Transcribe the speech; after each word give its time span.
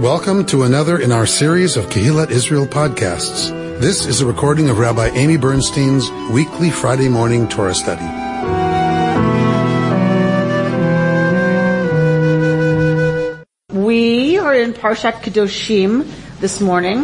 Welcome 0.00 0.46
to 0.46 0.62
another 0.62 0.98
in 0.98 1.12
our 1.12 1.26
series 1.26 1.76
of 1.76 1.84
Kehillat 1.90 2.30
Israel 2.30 2.66
podcasts. 2.66 3.50
This 3.80 4.06
is 4.06 4.22
a 4.22 4.26
recording 4.26 4.70
of 4.70 4.78
Rabbi 4.78 5.08
Amy 5.08 5.36
Bernstein's 5.36 6.10
weekly 6.32 6.70
Friday 6.70 7.10
morning 7.10 7.46
Torah 7.48 7.74
study. 7.74 8.06
We 13.74 14.38
are 14.38 14.54
in 14.54 14.72
Parshat 14.72 15.20
Kedoshim 15.20 16.10
this 16.40 16.62
morning, 16.62 17.00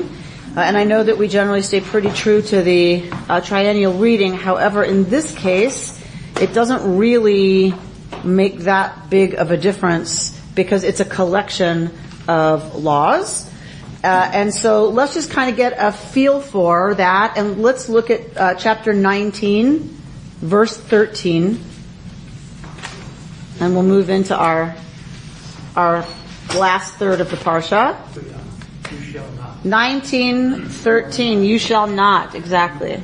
uh, 0.56 0.60
and 0.60 0.78
I 0.78 0.84
know 0.84 1.04
that 1.04 1.18
we 1.18 1.28
generally 1.28 1.60
stay 1.60 1.82
pretty 1.82 2.10
true 2.12 2.40
to 2.40 2.62
the 2.62 3.10
uh, 3.28 3.42
triennial 3.42 3.92
reading. 3.92 4.32
However, 4.32 4.82
in 4.82 5.04
this 5.10 5.34
case, 5.34 6.02
it 6.40 6.54
doesn't 6.54 6.96
really 6.96 7.74
make 8.24 8.60
that 8.60 9.10
big 9.10 9.34
of 9.34 9.50
a 9.50 9.58
difference 9.58 10.30
because 10.54 10.82
it's 10.82 11.00
a 11.00 11.04
collection 11.04 11.90
of 12.29 12.74
laws. 12.74 13.51
Uh, 14.05 14.30
and 14.32 14.55
so 14.55 14.88
let's 14.88 15.14
just 15.14 15.30
kind 15.30 15.51
of 15.51 15.56
get 15.56 15.74
a 15.78 15.91
feel 15.91 16.41
for 16.41 16.95
that 16.95 17.37
and 17.37 17.60
let's 17.62 17.88
look 17.88 18.10
at 18.10 18.37
uh, 18.37 18.55
chapter 18.55 18.92
19, 18.92 19.78
verse 20.38 20.77
13. 20.77 21.60
And 23.59 23.74
we'll 23.74 23.82
move 23.82 24.10
into 24.10 24.37
our, 24.37 24.77
our 25.74 26.06
last 26.54 26.95
third 26.95 27.20
of 27.20 27.30
the 27.30 27.37
parsha. 27.37 27.96
19, 29.65 30.66
13, 30.66 31.43
you 31.43 31.59
shall 31.59 31.87
not, 31.87 32.34
exactly. 32.34 33.02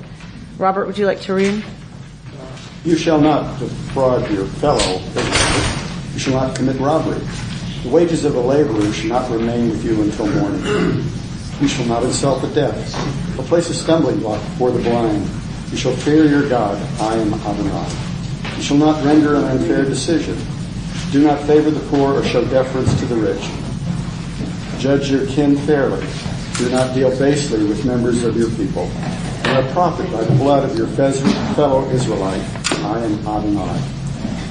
Robert, 0.59 0.86
would 0.86 0.98
you 0.98 1.06
like 1.06 1.23
to 1.23 1.34
read? 1.34 1.64
You 2.84 2.97
shall 2.97 3.20
not 3.20 3.59
defraud 3.59 4.30
your 4.30 4.45
fellow. 4.45 5.00
You 6.12 6.19
shall 6.19 6.34
not 6.34 6.55
commit 6.55 6.78
robbery. 6.78 7.20
The 7.82 7.88
wages 7.88 8.24
of 8.24 8.36
a 8.36 8.41
laborer 8.41 8.92
shall 8.92 9.09
not 9.09 9.28
remain 9.28 9.68
with 9.68 9.84
you 9.84 10.00
until 10.02 10.28
morning. 10.28 11.04
You 11.61 11.66
shall 11.66 11.86
not 11.86 12.05
insult 12.05 12.41
the 12.41 12.48
deaf, 12.48 12.77
or 13.36 13.42
place 13.42 13.70
a 13.70 13.74
stumbling 13.74 14.20
block 14.20 14.41
before 14.41 14.70
the 14.70 14.78
blind. 14.78 15.28
You 15.72 15.77
shall 15.77 15.97
fear 15.97 16.24
your 16.27 16.48
God. 16.48 16.80
I 17.00 17.16
am 17.16 17.34
Adonai. 17.34 17.92
You 18.56 18.62
shall 18.62 18.77
not 18.77 19.05
render 19.05 19.34
an 19.34 19.44
unfair 19.44 19.84
decision. 19.84 20.39
Do 21.11 21.24
not 21.24 21.42
favor 21.42 21.72
the 21.72 21.80
poor 21.89 22.14
or 22.14 22.22
show 22.22 22.44
deference 22.44 22.97
to 23.00 23.06
the 23.06 23.16
rich. 23.16 23.42
Judge 24.80 25.11
your 25.11 25.27
kin 25.27 25.56
fairly. 25.56 26.06
Do 26.58 26.70
not 26.70 26.94
deal 26.94 27.11
basely 27.19 27.64
with 27.64 27.84
members 27.84 28.22
of 28.22 28.36
your 28.36 28.50
people. 28.50 28.84
And 29.44 29.67
a 29.67 29.72
profit 29.72 30.11
by 30.12 30.22
the 30.22 30.36
blood 30.36 30.70
of 30.70 30.78
your 30.78 30.86
fellow 30.86 31.91
Israelite. 31.91 32.42
I 32.84 33.00
am 33.00 33.27
Adonai. 33.27 33.83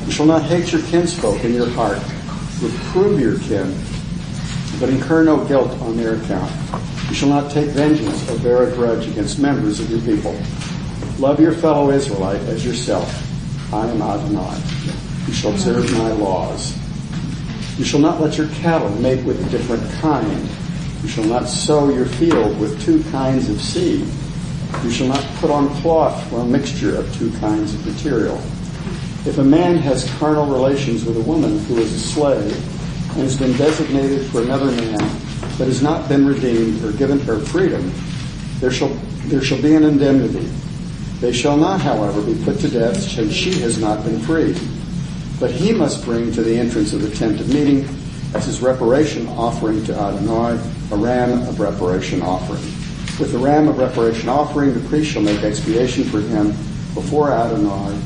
You 0.05 0.11
shall 0.11 0.25
not 0.25 0.43
hate 0.43 0.73
your 0.73 0.81
kinsfolk 0.81 1.45
in 1.45 1.53
your 1.53 1.69
heart 1.69 2.01
reprove 2.61 3.19
your 3.19 3.39
kin, 3.39 3.75
but 4.79 4.89
incur 4.89 5.23
no 5.23 5.43
guilt 5.45 5.71
on 5.81 5.97
their 5.97 6.15
account. 6.15 6.51
You 7.09 7.15
shall 7.15 7.29
not 7.29 7.51
take 7.51 7.69
vengeance 7.69 8.29
or 8.29 8.39
bear 8.39 8.63
a 8.63 8.75
grudge 8.75 9.07
against 9.07 9.39
members 9.39 9.79
of 9.79 9.89
your 9.89 10.01
people. 10.01 10.39
Love 11.19 11.39
your 11.39 11.53
fellow 11.53 11.91
Israelite 11.91 12.41
as 12.43 12.65
yourself. 12.65 13.09
I 13.73 13.87
am 13.87 14.01
Adonai. 14.01 14.61
You 15.27 15.33
shall 15.33 15.51
observe 15.51 15.91
my 15.97 16.11
laws. 16.11 16.77
You 17.77 17.85
shall 17.85 17.99
not 17.99 18.21
let 18.21 18.37
your 18.37 18.47
cattle 18.49 18.89
mate 18.89 19.23
with 19.25 19.45
a 19.45 19.49
different 19.49 19.89
kind. 20.01 20.49
You 21.01 21.09
shall 21.09 21.25
not 21.25 21.47
sow 21.47 21.89
your 21.89 22.05
field 22.05 22.59
with 22.59 22.81
two 22.83 23.03
kinds 23.11 23.49
of 23.49 23.59
seed. 23.59 24.07
You 24.83 24.91
shall 24.91 25.07
not 25.07 25.23
put 25.37 25.49
on 25.51 25.69
cloth 25.81 26.29
for 26.29 26.41
a 26.41 26.45
mixture 26.45 26.95
of 26.95 27.13
two 27.17 27.31
kinds 27.39 27.73
of 27.73 27.85
material. 27.85 28.41
If 29.23 29.37
a 29.37 29.43
man 29.43 29.77
has 29.77 30.11
carnal 30.15 30.47
relations 30.47 31.05
with 31.05 31.15
a 31.15 31.21
woman 31.21 31.59
who 31.65 31.77
is 31.77 31.93
a 31.93 31.99
slave 31.99 32.55
and 33.11 33.21
has 33.21 33.37
been 33.37 33.55
designated 33.55 34.25
for 34.31 34.41
another 34.41 34.71
man 34.71 34.97
but 35.59 35.67
has 35.67 35.83
not 35.83 36.09
been 36.09 36.25
redeemed 36.25 36.83
or 36.83 36.91
given 36.93 37.19
her 37.19 37.37
freedom, 37.37 37.93
there 38.59 38.71
shall, 38.71 38.89
there 39.27 39.43
shall 39.43 39.61
be 39.61 39.75
an 39.75 39.83
indemnity. 39.83 40.49
They 41.19 41.31
shall 41.31 41.55
not, 41.55 41.81
however, 41.81 42.19
be 42.19 42.33
put 42.43 42.57
to 42.61 42.67
death 42.67 42.99
since 42.99 43.31
she 43.31 43.59
has 43.59 43.77
not 43.77 44.03
been 44.03 44.19
freed. 44.21 44.59
But 45.39 45.51
he 45.51 45.71
must 45.71 46.03
bring 46.03 46.31
to 46.31 46.41
the 46.41 46.57
entrance 46.57 46.93
of 46.93 47.03
the 47.03 47.11
tent 47.11 47.39
of 47.39 47.53
meeting 47.53 47.87
as 48.33 48.47
his 48.47 48.59
reparation 48.59 49.27
offering 49.27 49.83
to 49.85 49.93
Adonai 49.93 50.59
a 50.91 50.95
ram 50.95 51.47
of 51.47 51.59
reparation 51.59 52.23
offering. 52.23 52.63
With 53.19 53.33
the 53.33 53.37
ram 53.37 53.67
of 53.67 53.77
reparation 53.77 54.29
offering, 54.29 54.73
the 54.73 54.89
priest 54.89 55.11
shall 55.11 55.21
make 55.21 55.43
expiation 55.43 56.05
for 56.05 56.21
him 56.21 56.47
before 56.95 57.31
Adonai 57.31 58.01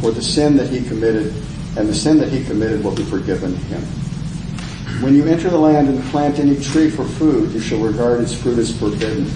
for 0.00 0.10
the 0.10 0.22
sin 0.22 0.56
that 0.56 0.68
he 0.68 0.82
committed, 0.82 1.34
and 1.76 1.88
the 1.88 1.94
sin 1.94 2.18
that 2.18 2.30
he 2.30 2.44
committed 2.44 2.82
will 2.82 2.94
be 2.94 3.04
forgiven 3.04 3.54
him. 3.54 3.82
When 5.02 5.14
you 5.14 5.24
enter 5.26 5.48
the 5.48 5.58
land 5.58 5.88
and 5.88 6.02
plant 6.04 6.38
any 6.38 6.60
tree 6.60 6.90
for 6.90 7.04
food, 7.04 7.52
you 7.52 7.60
shall 7.60 7.78
regard 7.78 8.20
its 8.20 8.34
fruit 8.34 8.58
as 8.58 8.76
forbidden. 8.78 9.26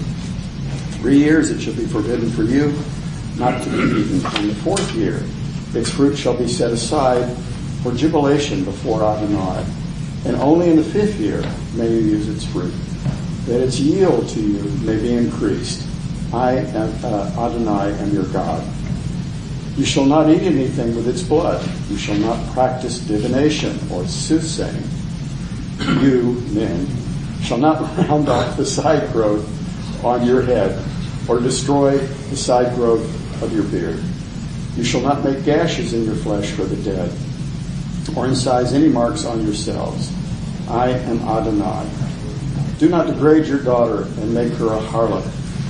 Three 1.01 1.17
years 1.17 1.49
it 1.49 1.61
shall 1.61 1.73
be 1.73 1.85
forbidden 1.85 2.29
for 2.31 2.43
you, 2.43 2.73
not 3.37 3.63
to 3.63 3.69
be 3.69 3.77
eaten. 3.77 4.41
In 4.41 4.47
the 4.49 4.55
fourth 4.63 4.93
year, 4.93 5.23
its 5.73 5.89
fruit 5.89 6.15
shall 6.15 6.37
be 6.37 6.47
set 6.47 6.71
aside 6.71 7.35
for 7.83 7.93
jubilation 7.93 8.63
before 8.63 9.03
Adonai. 9.03 9.65
And 10.25 10.35
only 10.37 10.69
in 10.69 10.77
the 10.77 10.83
fifth 10.83 11.19
year 11.19 11.43
may 11.75 11.87
you 11.87 11.99
use 11.99 12.27
its 12.27 12.45
fruit, 12.45 12.73
that 13.45 13.61
its 13.61 13.79
yield 13.79 14.27
to 14.29 14.39
you 14.41 14.63
may 14.85 14.99
be 14.99 15.13
increased. 15.13 15.87
I 16.33 16.57
am 16.57 16.93
uh, 17.03 17.31
Adonai 17.37 17.93
am 17.99 18.11
your 18.11 18.25
God. 18.25 18.63
You 19.77 19.83
shall 19.83 20.05
not 20.05 20.29
eat 20.29 20.43
anything 20.43 20.95
with 20.95 21.07
its 21.07 21.21
blood. 21.21 21.67
You 21.89 21.97
shall 21.97 22.17
not 22.17 22.53
practice 22.53 22.99
divination 22.99 23.77
or 23.91 24.07
soothsaying. 24.07 24.83
You, 26.01 26.41
men, 26.51 26.87
shall 27.41 27.57
not 27.57 27.81
round 27.97 28.29
off 28.29 28.55
the 28.55 28.65
side 28.65 29.11
growth 29.11 29.45
on 30.03 30.25
your 30.25 30.41
head 30.41 30.81
or 31.27 31.39
destroy 31.41 31.97
the 31.97 32.37
side 32.37 32.73
growth 32.75 33.03
of 33.43 33.53
your 33.53 33.63
beard. 33.63 34.01
You 34.77 34.83
shall 34.85 35.01
not 35.01 35.25
make 35.25 35.43
gashes 35.43 35.93
in 35.93 36.05
your 36.05 36.15
flesh 36.15 36.51
for 36.51 36.63
the 36.63 36.77
dead 36.77 37.09
or 38.15 38.27
incise 38.27 38.71
any 38.71 38.87
marks 38.87 39.25
on 39.25 39.43
yourselves. 39.43 40.11
I 40.69 40.89
am 40.89 41.19
Adonai. 41.19 41.89
Do 42.77 42.87
not 42.87 43.07
degrade 43.07 43.45
your 43.45 43.59
daughter 43.59 44.03
and 44.03 44.33
make 44.33 44.53
her 44.53 44.67
a 44.67 44.79
harlot, 44.79 45.25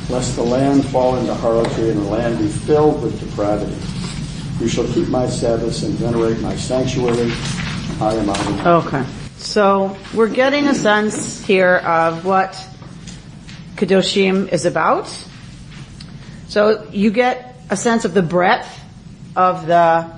lest 0.10 0.36
the 0.36 0.44
land 0.44 0.86
fall 0.88 1.16
into 1.16 1.34
harlotry 1.34 1.90
and 1.90 2.02
the 2.02 2.10
land 2.10 2.38
be 2.38 2.48
filled 2.48 3.02
with 3.02 3.20
depravity. 3.20 3.76
You 4.60 4.70
shall 4.70 4.88
keep 4.88 5.10
my 5.10 5.28
Sabbaths 5.28 5.84
and 5.84 5.96
venerate 5.96 6.40
my 6.40 6.56
sanctuary. 6.56 7.32
I 8.00 8.16
am 8.16 8.30
Adonai. 8.30 8.70
Okay. 8.86 9.06
So 9.38 9.98
we're 10.14 10.30
getting 10.30 10.68
a 10.68 10.74
sense 10.74 11.46
here 11.46 11.78
of 11.78 12.26
what 12.26 12.54
Kedoshim 13.76 14.52
is 14.52 14.66
about. 14.66 15.08
So 16.48 16.88
you 16.92 17.12
get 17.12 17.56
a 17.70 17.76
sense 17.76 18.06
of 18.06 18.14
the 18.14 18.22
breadth 18.22 18.82
of 19.36 19.68
the 19.68 20.10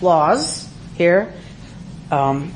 laws 0.00 0.68
here. 0.94 1.34
Um, 2.12 2.52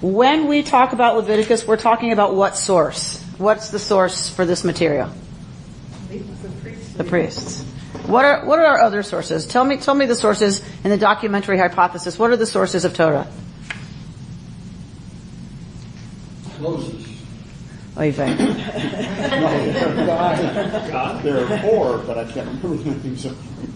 when 0.00 0.48
we 0.48 0.62
talk 0.62 0.94
about 0.94 1.16
Leviticus, 1.16 1.66
we're 1.66 1.76
talking 1.76 2.12
about 2.12 2.34
what 2.34 2.56
source? 2.56 3.22
What's 3.36 3.68
the 3.70 3.78
source 3.78 4.30
for 4.30 4.46
this 4.46 4.64
material? 4.64 5.10
The 6.96 7.04
priests. 7.04 7.64
What 8.08 8.24
are 8.24 8.44
what 8.46 8.58
are 8.58 8.64
our 8.64 8.80
other 8.80 9.02
sources? 9.02 9.46
Tell 9.46 9.64
me 9.64 9.76
tell 9.76 9.94
me 9.94 10.06
the 10.06 10.14
sources 10.14 10.66
in 10.82 10.88
the 10.88 10.96
documentary 10.96 11.58
hypothesis. 11.58 12.18
What 12.18 12.30
are 12.30 12.38
the 12.38 12.46
sources 12.46 12.86
of 12.86 12.94
Torah? 12.94 13.28
Moses. 16.58 17.06
Oh, 17.98 18.02
you 18.02 18.12
think? 18.12 18.40
no, 18.40 18.46
there 21.22 21.44
are 21.44 21.58
four, 21.58 21.98
but 21.98 22.16
I 22.16 22.24
can't 22.24 22.46
remember 22.62 22.82
the 22.82 22.90
names 22.90 23.26
of 23.26 23.60
them. 23.60 23.74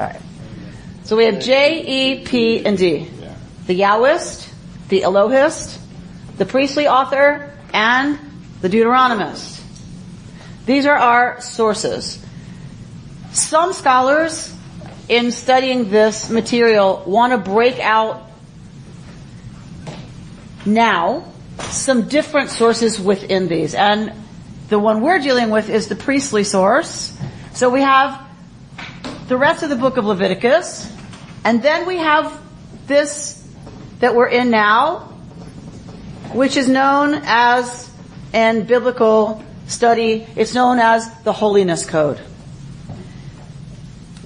Alright. 0.00 0.22
So 1.04 1.16
we 1.16 1.26
have 1.26 1.40
J, 1.40 1.84
E, 1.86 2.24
P, 2.24 2.64
and 2.64 2.78
D. 2.78 3.06
Yeah. 3.20 3.34
The 3.66 3.78
Yahwist, 3.78 4.50
the 4.88 5.02
Elohist, 5.02 5.78
the 6.38 6.46
priestly 6.46 6.86
author, 6.86 7.52
and 7.74 8.18
the 8.62 8.68
Deuteronomist. 8.68 9.60
These 10.64 10.86
are 10.86 10.96
our 10.96 11.40
sources. 11.40 12.24
Some 13.32 13.72
scholars 13.72 14.54
in 15.08 15.32
studying 15.32 15.90
this 15.90 16.30
material 16.30 17.02
want 17.06 17.32
to 17.32 17.38
break 17.38 17.78
out 17.78 18.30
now 20.64 21.24
some 21.58 22.08
different 22.08 22.50
sources 22.50 23.00
within 23.00 23.48
these. 23.48 23.74
And 23.74 24.12
the 24.68 24.78
one 24.78 25.00
we're 25.00 25.18
dealing 25.18 25.50
with 25.50 25.68
is 25.68 25.88
the 25.88 25.96
priestly 25.96 26.44
source. 26.44 27.16
So 27.54 27.70
we 27.70 27.82
have 27.82 28.24
the 29.28 29.36
rest 29.36 29.62
of 29.62 29.70
the 29.70 29.76
book 29.76 29.96
of 29.96 30.04
Leviticus, 30.04 30.90
and 31.44 31.62
then 31.62 31.86
we 31.86 31.96
have 31.98 32.40
this 32.86 33.36
that 34.00 34.14
we're 34.14 34.28
in 34.28 34.50
now, 34.50 35.00
which 36.32 36.56
is 36.56 36.68
known 36.68 37.20
as, 37.24 37.90
in 38.32 38.64
biblical 38.64 39.44
study, 39.66 40.26
it's 40.36 40.54
known 40.54 40.78
as 40.78 41.12
the 41.22 41.32
Holiness 41.32 41.84
Code. 41.84 42.20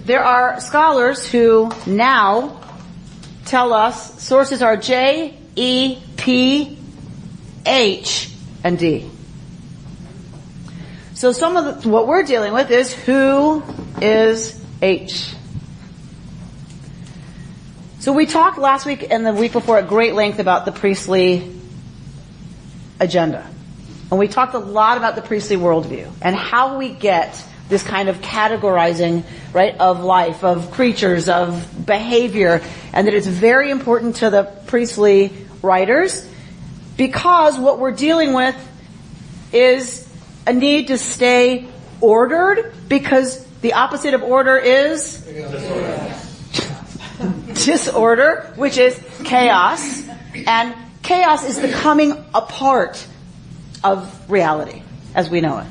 There 0.04 0.22
are 0.22 0.60
scholars 0.60 1.26
who 1.26 1.72
now 1.86 2.60
tell 3.46 3.72
us 3.72 4.22
sources 4.22 4.60
are 4.60 4.76
J, 4.76 5.34
E, 5.56 5.98
P, 6.16 6.78
H, 7.64 8.30
and 8.62 8.78
D. 8.78 9.10
So 11.14 11.32
some 11.32 11.56
of 11.56 11.82
the, 11.82 11.88
what 11.88 12.06
we're 12.06 12.22
dealing 12.22 12.52
with 12.52 12.70
is 12.70 12.92
who 12.92 13.62
is 14.02 14.62
H? 14.82 15.32
So 18.00 18.12
we 18.12 18.26
talked 18.26 18.58
last 18.58 18.84
week 18.84 19.06
and 19.10 19.24
the 19.24 19.32
week 19.32 19.52
before 19.52 19.78
at 19.78 19.88
great 19.88 20.14
length 20.14 20.38
about 20.38 20.66
the 20.66 20.72
priestly 20.72 21.50
agenda. 23.00 23.48
And 24.10 24.18
we 24.18 24.28
talked 24.28 24.52
a 24.52 24.58
lot 24.58 24.98
about 24.98 25.14
the 25.14 25.22
priestly 25.22 25.56
worldview 25.56 26.12
and 26.20 26.36
how 26.36 26.76
we 26.76 26.90
get 26.90 27.42
this 27.68 27.82
kind 27.82 28.08
of 28.08 28.20
categorizing, 28.20 29.24
right, 29.52 29.76
of 29.78 30.02
life, 30.02 30.44
of 30.44 30.70
creatures, 30.70 31.28
of 31.28 31.86
behavior, 31.86 32.60
and 32.92 33.06
that 33.06 33.14
it's 33.14 33.26
very 33.26 33.70
important 33.70 34.16
to 34.16 34.30
the 34.30 34.44
priestly 34.66 35.32
writers 35.62 36.28
because 36.96 37.58
what 37.58 37.78
we're 37.78 37.92
dealing 37.92 38.32
with 38.34 38.56
is 39.52 40.08
a 40.46 40.52
need 40.52 40.88
to 40.88 40.98
stay 40.98 41.66
ordered 42.00 42.74
because 42.88 43.44
the 43.62 43.72
opposite 43.72 44.14
of 44.14 44.22
order 44.22 44.58
is 44.58 45.24
disorder, 47.64 48.52
which 48.56 48.76
is 48.76 49.00
chaos, 49.24 50.06
and 50.46 50.74
chaos 51.02 51.44
is 51.44 51.60
the 51.60 51.70
coming 51.70 52.12
apart 52.34 53.06
of 53.82 54.30
reality 54.30 54.82
as 55.14 55.30
we 55.30 55.40
know 55.40 55.58
it. 55.58 55.66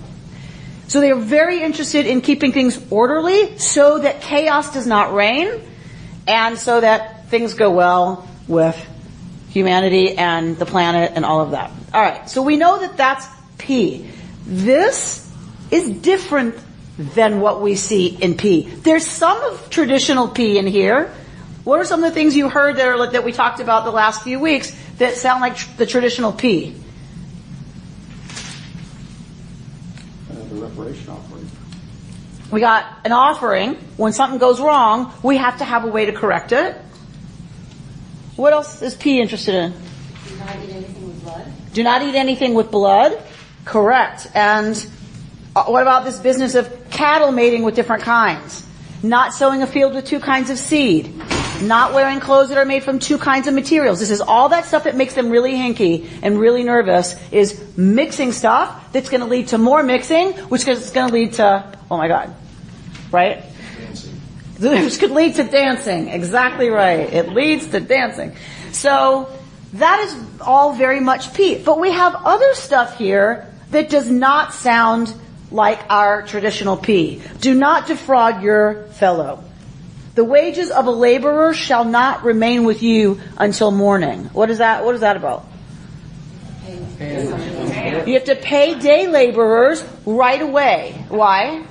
So 0.93 1.01
they 1.01 1.09
are 1.09 1.15
very 1.15 1.63
interested 1.63 2.05
in 2.05 2.21
keeping 2.21 2.51
things 2.51 2.79
orderly 2.91 3.57
so 3.57 3.97
that 3.97 4.21
chaos 4.21 4.75
does 4.75 4.85
not 4.85 5.11
reign 5.11 5.59
and 6.27 6.55
so 6.55 6.81
that 6.81 7.29
things 7.29 7.55
go 7.55 7.71
well 7.71 8.29
with 8.47 8.77
humanity 9.49 10.15
and 10.15 10.55
the 10.55 10.67
planet 10.67 11.13
and 11.15 11.25
all 11.25 11.41
of 11.41 11.49
that. 11.49 11.71
Alright, 11.91 12.29
so 12.29 12.43
we 12.43 12.57
know 12.57 12.79
that 12.79 12.95
that's 12.95 13.25
P. 13.57 14.07
This 14.45 15.27
is 15.71 15.89
different 15.89 16.53
than 16.99 17.41
what 17.41 17.63
we 17.63 17.73
see 17.73 18.09
in 18.09 18.37
P. 18.37 18.69
There's 18.69 19.07
some 19.07 19.41
of 19.45 19.71
traditional 19.71 20.27
P 20.27 20.59
in 20.59 20.67
here. 20.67 21.11
What 21.63 21.79
are 21.79 21.85
some 21.85 22.03
of 22.03 22.11
the 22.11 22.13
things 22.13 22.37
you 22.37 22.49
heard 22.49 22.75
that, 22.75 22.85
are, 22.85 23.11
that 23.13 23.23
we 23.23 23.31
talked 23.31 23.59
about 23.59 23.85
the 23.85 23.91
last 23.91 24.21
few 24.21 24.39
weeks 24.39 24.71
that 24.99 25.15
sound 25.15 25.41
like 25.41 25.55
tr- 25.55 25.71
the 25.75 25.87
traditional 25.87 26.31
P? 26.31 26.75
Uh, 30.75 30.82
the 31.01 31.11
offering. 31.11 31.49
We 32.51 32.59
got 32.59 32.99
an 33.05 33.11
offering. 33.11 33.75
When 33.97 34.13
something 34.13 34.39
goes 34.39 34.61
wrong, 34.61 35.13
we 35.23 35.37
have 35.37 35.57
to 35.57 35.65
have 35.65 35.85
a 35.85 35.87
way 35.87 36.05
to 36.05 36.13
correct 36.13 36.51
it. 36.51 36.75
What 38.35 38.53
else 38.53 38.81
is 38.81 38.95
P 38.95 39.19
interested 39.19 39.55
in? 39.55 39.71
Do 39.71 40.35
not 40.37 40.55
eat 40.57 40.69
anything 40.69 41.07
with 41.07 41.23
blood. 41.23 41.51
Do 41.73 41.83
not 41.83 42.01
eat 42.01 42.15
anything 42.15 42.53
with 42.53 42.71
blood. 42.71 43.21
Correct. 43.65 44.27
And 44.33 44.75
uh, 45.55 45.65
what 45.65 45.81
about 45.81 46.05
this 46.05 46.19
business 46.19 46.55
of 46.55 46.89
cattle 46.89 47.31
mating 47.31 47.63
with 47.63 47.75
different 47.75 48.03
kinds? 48.03 48.65
Not 49.01 49.33
sowing 49.33 49.61
a 49.61 49.67
field 49.67 49.93
with 49.95 50.05
two 50.05 50.19
kinds 50.19 50.49
of 50.49 50.57
seed. 50.57 51.13
Not 51.61 51.93
wearing 51.93 52.19
clothes 52.19 52.49
that 52.49 52.57
are 52.57 52.65
made 52.65 52.83
from 52.83 52.99
two 52.99 53.17
kinds 53.17 53.47
of 53.47 53.53
materials. 53.53 53.99
This 53.99 54.09
is 54.09 54.21
all 54.21 54.49
that 54.49 54.65
stuff 54.65 54.83
that 54.83 54.95
makes 54.95 55.13
them 55.13 55.29
really 55.29 55.53
hinky 55.53 56.09
and 56.21 56.39
really 56.39 56.63
nervous 56.63 57.15
is 57.31 57.61
mixing 57.77 58.31
stuff 58.31 58.91
that's 58.91 59.09
going 59.09 59.21
to 59.21 59.27
lead 59.27 59.49
to 59.49 59.57
more 59.57 59.83
mixing, 59.83 60.33
which 60.49 60.67
is 60.67 60.89
going 60.91 61.07
to 61.07 61.13
lead 61.13 61.33
to, 61.33 61.77
oh 61.89 61.97
my 61.97 62.07
god, 62.07 62.35
right? 63.11 63.43
Which 64.59 64.99
could 64.99 65.11
lead 65.11 65.35
to 65.35 65.43
dancing. 65.43 66.09
Exactly 66.09 66.69
right. 66.69 67.11
It 67.11 67.29
leads 67.29 67.67
to 67.67 67.79
dancing. 67.79 68.35
So 68.71 69.29
that 69.73 69.99
is 69.99 70.41
all 70.41 70.73
very 70.73 70.99
much 70.99 71.33
P. 71.33 71.57
But 71.57 71.79
we 71.79 71.91
have 71.91 72.15
other 72.15 72.53
stuff 72.53 72.97
here 72.97 73.51
that 73.71 73.89
does 73.89 74.09
not 74.09 74.53
sound 74.53 75.13
like 75.51 75.79
our 75.89 76.21
traditional 76.23 76.77
P. 76.77 77.21
Do 77.39 77.53
not 77.53 77.87
defraud 77.87 78.41
your 78.41 78.83
fellow. 78.93 79.43
The 80.15 80.23
wages 80.23 80.69
of 80.69 80.85
a 80.85 80.91
laborer 80.91 81.53
shall 81.53 81.85
not 81.85 82.23
remain 82.23 82.65
with 82.65 82.83
you 82.83 83.19
until 83.37 83.71
morning. 83.71 84.25
What 84.25 84.51
is 84.51 84.59
that? 84.59 84.85
What 84.85 84.93
is 84.93 85.01
that 85.01 85.17
about? 85.17 85.45
You 86.99 88.13
have 88.13 88.25
to 88.25 88.35
pay 88.35 88.79
day 88.79 89.07
laborers 89.07 89.83
right 90.05 90.41
away. 90.41 91.05
Why? 91.09 91.65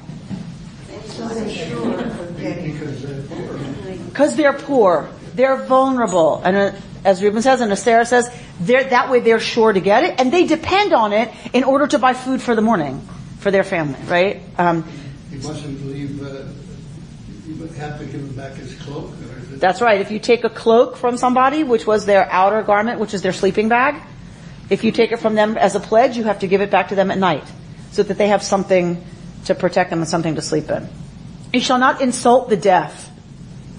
Because 4.06 4.36
they're 4.36 4.52
poor. 4.52 5.08
They're 5.34 5.56
vulnerable. 5.56 6.42
And 6.44 6.56
uh, 6.56 6.72
as 7.04 7.22
Ruben 7.22 7.42
says 7.42 7.60
and 7.60 7.72
as 7.72 7.82
Sarah 7.82 8.04
says, 8.04 8.28
that 8.60 9.10
way 9.10 9.20
they're 9.20 9.40
sure 9.40 9.72
to 9.72 9.80
get 9.80 10.04
it 10.04 10.20
and 10.20 10.32
they 10.32 10.46
depend 10.46 10.92
on 10.92 11.12
it 11.12 11.32
in 11.52 11.64
order 11.64 11.86
to 11.86 11.98
buy 11.98 12.14
food 12.14 12.42
for 12.42 12.54
the 12.54 12.62
morning 12.62 13.00
for 13.38 13.50
their 13.50 13.64
family, 13.64 13.98
right? 14.06 14.42
Um, 14.58 14.84
mustn't 15.32 15.86
leave, 15.86 16.22
uh, 16.22 16.51
have 17.82 17.98
to 17.98 18.04
give 18.04 18.20
him 18.20 18.34
back 18.34 18.54
his 18.54 18.74
cloak? 18.76 19.10
That's 19.58 19.80
right. 19.80 20.00
If 20.00 20.10
you 20.10 20.18
take 20.18 20.44
a 20.44 20.50
cloak 20.50 20.96
from 20.96 21.16
somebody, 21.16 21.64
which 21.64 21.86
was 21.86 22.06
their 22.06 22.30
outer 22.30 22.62
garment, 22.62 23.00
which 23.00 23.14
is 23.14 23.22
their 23.22 23.32
sleeping 23.32 23.68
bag, 23.68 24.00
if 24.70 24.84
you 24.84 24.92
take 24.92 25.12
it 25.12 25.18
from 25.18 25.34
them 25.34 25.56
as 25.56 25.74
a 25.74 25.80
pledge, 25.80 26.16
you 26.16 26.24
have 26.24 26.40
to 26.40 26.46
give 26.46 26.60
it 26.60 26.70
back 26.70 26.88
to 26.88 26.94
them 26.94 27.10
at 27.10 27.18
night 27.18 27.44
so 27.90 28.02
that 28.02 28.16
they 28.16 28.28
have 28.28 28.42
something 28.42 29.04
to 29.44 29.54
protect 29.54 29.90
them 29.90 30.00
and 30.00 30.08
something 30.08 30.36
to 30.36 30.42
sleep 30.42 30.70
in. 30.70 30.88
You 31.52 31.60
shall 31.60 31.78
not 31.78 32.00
insult 32.00 32.48
the 32.48 32.56
deaf 32.56 33.10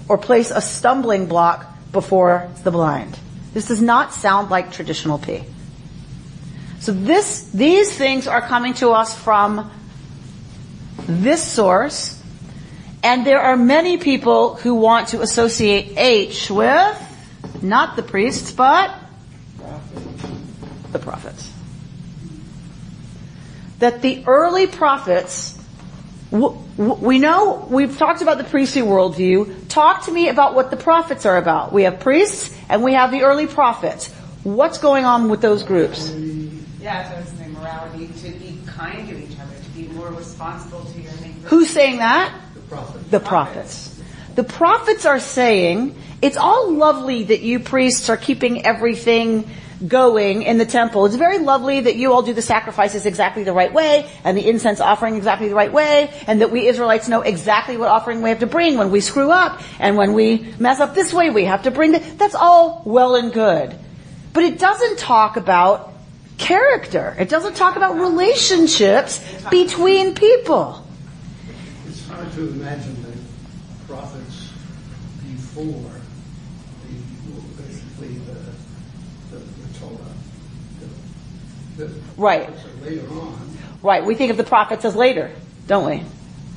or 0.08 0.18
place 0.18 0.50
a 0.50 0.60
stumbling 0.60 1.26
block 1.26 1.66
before 1.90 2.48
the 2.62 2.70
blind. 2.70 3.18
This 3.52 3.68
does 3.68 3.82
not 3.82 4.12
sound 4.12 4.50
like 4.50 4.72
traditional 4.72 5.18
P. 5.18 5.42
So 6.80 6.92
this, 6.92 7.50
these 7.50 7.96
things 7.96 8.26
are 8.26 8.42
coming 8.42 8.74
to 8.74 8.90
us 8.90 9.16
from 9.18 9.70
this 11.06 11.42
source, 11.42 12.22
and 13.04 13.26
there 13.26 13.40
are 13.40 13.56
many 13.56 13.98
people 13.98 14.54
who 14.54 14.74
want 14.74 15.08
to 15.08 15.20
associate 15.20 15.92
H 15.98 16.50
with 16.50 17.62
not 17.62 17.96
the 17.96 18.02
priests, 18.02 18.50
but 18.50 18.92
the 20.90 20.98
prophets. 20.98 21.52
That 23.80 24.00
the 24.00 24.24
early 24.26 24.66
prophets, 24.66 25.58
we 26.30 27.18
know, 27.18 27.68
we've 27.70 27.96
talked 27.98 28.22
about 28.22 28.38
the 28.38 28.44
priestly 28.44 28.80
worldview. 28.80 29.68
Talk 29.68 30.06
to 30.06 30.10
me 30.10 30.30
about 30.30 30.54
what 30.54 30.70
the 30.70 30.78
prophets 30.78 31.26
are 31.26 31.36
about. 31.36 31.74
We 31.74 31.82
have 31.82 32.00
priests 32.00 32.56
and 32.70 32.82
we 32.82 32.94
have 32.94 33.10
the 33.10 33.22
early 33.22 33.46
prophets. 33.46 34.10
What's 34.44 34.78
going 34.78 35.04
on 35.04 35.28
with 35.28 35.42
those 35.42 35.62
groups? 35.62 36.10
Yeah, 36.80 37.10
so 37.10 37.18
it's 37.18 37.32
the 37.32 37.48
morality 37.48 38.08
to 38.22 38.30
be 38.38 38.58
kind 38.66 39.06
to 39.08 39.18
each 39.18 39.38
other, 39.38 39.54
to 39.62 39.70
be 39.70 39.88
more 39.88 40.08
responsible 40.08 40.84
to 40.86 41.00
your 41.00 41.12
neighbor. 41.20 41.48
Who's 41.48 41.68
saying 41.68 41.98
that? 41.98 42.40
The. 42.68 43.10
The 43.10 43.20
prophets. 43.20 44.02
The 44.34 44.44
prophets 44.44 45.06
are 45.06 45.20
saying, 45.20 45.96
it's 46.20 46.36
all 46.36 46.72
lovely 46.72 47.24
that 47.24 47.40
you 47.42 47.60
priests 47.60 48.08
are 48.08 48.16
keeping 48.16 48.66
everything 48.66 49.48
going 49.86 50.42
in 50.42 50.58
the 50.58 50.64
temple. 50.64 51.06
It's 51.06 51.16
very 51.16 51.38
lovely 51.38 51.80
that 51.80 51.96
you 51.96 52.12
all 52.12 52.22
do 52.22 52.32
the 52.32 52.42
sacrifices 52.42 53.06
exactly 53.06 53.44
the 53.44 53.52
right 53.52 53.72
way 53.72 54.10
and 54.24 54.36
the 54.36 54.48
incense 54.48 54.80
offering 54.80 55.16
exactly 55.16 55.48
the 55.48 55.54
right 55.54 55.72
way 55.72 56.12
and 56.26 56.40
that 56.40 56.50
we 56.50 56.66
Israelites 56.66 57.08
know 57.08 57.22
exactly 57.22 57.76
what 57.76 57.88
offering 57.88 58.22
we 58.22 58.30
have 58.30 58.40
to 58.40 58.46
bring 58.46 58.78
when 58.78 58.90
we 58.90 59.00
screw 59.00 59.30
up 59.30 59.60
and 59.78 59.96
when 59.96 60.14
we 60.14 60.54
mess 60.58 60.80
up 60.80 60.94
this 60.94 61.12
way 61.12 61.30
we 61.30 61.44
have 61.44 61.64
to 61.64 61.70
bring 61.70 61.92
that. 61.92 62.18
That's 62.18 62.34
all 62.34 62.82
well 62.84 63.16
and 63.16 63.32
good. 63.32 63.76
But 64.32 64.44
it 64.44 64.58
doesn't 64.58 64.98
talk 64.98 65.36
about 65.36 65.92
character. 66.38 67.14
It 67.18 67.28
doesn't 67.28 67.54
talk 67.54 67.76
about 67.76 67.96
relationships 67.96 69.22
between 69.50 70.14
people. 70.14 70.83
To 72.34 72.48
imagine 72.48 73.00
the 73.00 73.16
prophets 73.86 74.50
before 75.22 75.92
the, 76.82 77.62
basically 77.62 78.18
the, 78.18 79.38
Torah. 79.78 80.14
Right. 82.16 82.50
later 82.82 83.08
on. 83.08 83.56
Right, 83.82 84.04
we 84.04 84.16
think 84.16 84.32
of 84.32 84.36
the 84.36 84.42
prophets 84.42 84.84
as 84.84 84.96
later, 84.96 85.30
don't 85.68 85.88
we? 85.88 86.02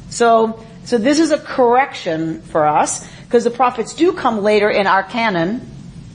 So, 0.10 0.66
so 0.86 0.98
this 0.98 1.20
is 1.20 1.30
a 1.30 1.38
correction 1.38 2.42
for 2.42 2.66
us, 2.66 3.08
because 3.26 3.44
the 3.44 3.52
prophets 3.52 3.94
do 3.94 4.14
come 4.14 4.42
later 4.42 4.72
in 4.72 4.88
our 4.88 5.04
canon, 5.04 5.62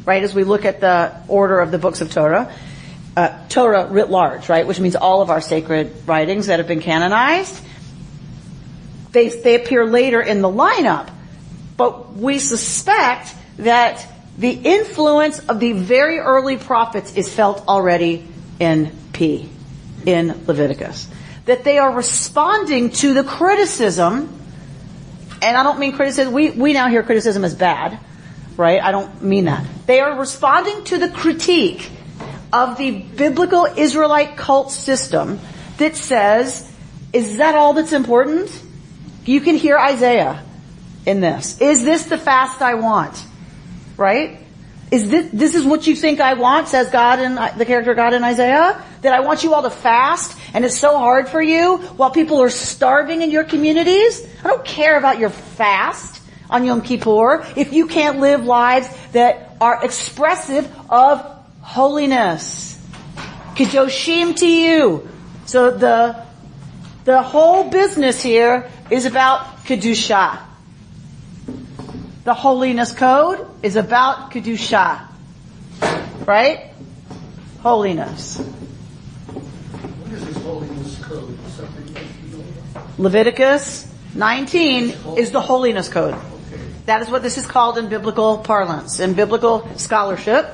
right, 0.05 0.25
as 0.25 0.35
we 0.35 0.43
look 0.43 0.65
at 0.65 0.81
the 0.81 1.15
order 1.29 1.61
of 1.61 1.71
the 1.71 1.79
books 1.79 2.01
of 2.01 2.11
Torah. 2.11 2.53
Uh, 3.17 3.47
Torah 3.49 3.87
writ 3.87 4.11
large, 4.11 4.49
right, 4.49 4.67
which 4.67 4.81
means 4.81 4.97
all 4.97 5.23
of 5.23 5.31
our 5.31 5.41
sacred 5.41 5.93
writings 6.05 6.47
that 6.47 6.59
have 6.59 6.67
been 6.67 6.81
canonized. 6.81 7.63
They, 9.13 9.29
they 9.29 9.55
appear 9.55 9.85
later 9.85 10.21
in 10.21 10.41
the 10.41 10.49
lineup, 10.49 11.11
but 11.77 12.15
we 12.15 12.39
suspect 12.39 13.35
that 13.59 14.07
the 14.39 14.51
influence 14.51 15.39
of 15.39 15.61
the 15.61 15.73
very 15.73 16.19
early 16.19 16.57
prophets 16.57 17.15
is 17.15 17.33
felt 17.33 17.67
already 17.69 18.27
in 18.59 18.91
P, 19.13 19.49
in 20.07 20.47
Leviticus. 20.47 21.09
That 21.45 21.65
they 21.65 21.79
are 21.79 21.95
responding 21.95 22.91
to 22.91 23.15
the 23.15 23.25
criticism, 23.25 24.33
and 25.43 25.57
I 25.57 25.63
don't 25.63 25.79
mean 25.79 25.93
criticism, 25.93 26.33
we, 26.33 26.51
we 26.51 26.73
now 26.73 26.89
hear 26.89 27.03
criticism 27.03 27.45
as 27.45 27.55
bad, 27.55 27.99
right? 28.57 28.83
I 28.83 28.93
don't 28.93 29.23
mean 29.23 29.45
that. 29.45 29.67
They 29.87 30.01
are 30.01 30.19
responding 30.19 30.85
to 30.85 30.99
the 30.99 31.09
critique 31.09 31.91
of 32.53 32.79
the 32.79 32.91
biblical 32.91 33.65
Israelite 33.65 34.37
cult 34.37 34.71
system 34.71 35.41
that 35.79 35.97
says, 35.97 36.71
is 37.13 37.39
that 37.39 37.55
all 37.55 37.75
that's 37.75 37.93
important? 37.93 38.51
You 39.25 39.41
can 39.41 39.57
hear 39.57 39.79
Isaiah 39.79 40.43
in 41.07 41.21
this. 41.21 41.61
Is 41.61 41.85
this 41.85 42.07
the 42.07 42.19
fast 42.19 42.63
I 42.63 42.75
want? 42.75 43.25
Right? 43.97 44.39
Is 44.91 45.09
this, 45.09 45.31
this 45.33 45.55
is 45.55 45.65
what 45.65 45.87
you 45.87 45.97
think 45.97 46.21
I 46.21 46.35
want, 46.35 46.69
says 46.69 46.91
God 46.91 47.19
in, 47.19 47.35
the 47.57 47.65
character 47.65 47.95
God 47.95 48.13
in 48.13 48.23
Isaiah? 48.23 48.85
That 49.01 49.15
I 49.15 49.21
want 49.21 49.43
you 49.43 49.55
all 49.55 49.63
to 49.63 49.71
fast 49.71 50.39
and 50.53 50.65
it's 50.65 50.77
so 50.77 50.99
hard 50.99 51.29
for 51.29 51.41
you 51.41 51.79
while 51.97 52.11
people 52.11 52.43
are 52.43 52.51
starving 52.51 53.23
in 53.23 53.31
your 53.31 53.45
communities? 53.45 54.27
I 54.45 54.49
don't 54.49 54.65
care 54.65 54.99
about 54.99 55.19
your 55.19 55.31
fast 55.31 56.23
on 56.51 56.67
Yom 56.67 56.83
Kippur 56.83 57.47
if 57.57 57.73
you 57.73 57.87
can't 57.87 58.21
live 58.21 58.45
lives 58.45 58.87
that 59.13 59.57
are 59.61 59.83
expressive 59.83 60.71
of 60.91 61.21
holiness. 61.63 62.79
Kedoshim 63.55 64.37
to 64.37 64.47
you. 64.47 65.09
So 65.47 65.71
the, 65.71 66.27
the 67.05 67.23
whole 67.23 67.71
business 67.71 68.23
here 68.23 68.71
is 68.91 69.07
about 69.07 69.65
Kedusha. 69.65 70.41
The 72.25 72.35
holiness 72.35 72.93
code 72.93 73.47
is 73.63 73.77
about 73.77 74.31
Kedusha. 74.31 75.09
Right? 76.27 76.71
Holiness. 77.61 78.39
What 78.39 80.13
is 80.13 80.27
this 80.27 80.37
holiness 80.37 80.99
code? 81.03 81.39
Something 81.49 81.93
that 81.95 82.03
you 82.03 82.39
know 82.39 82.45
about? 82.71 82.99
Leviticus 83.01 83.93
19 84.15 85.17
is 85.17 85.33
the 85.33 85.41
holiness 85.41 85.89
code. 85.89 86.15
That 86.87 87.03
is 87.03 87.09
what 87.09 87.23
this 87.23 87.39
is 87.39 87.47
called 87.47 87.79
in 87.79 87.89
biblical 87.89 88.39
parlance, 88.39 89.01
in 89.01 89.15
biblical 89.15 89.69
scholarship. 89.77 90.49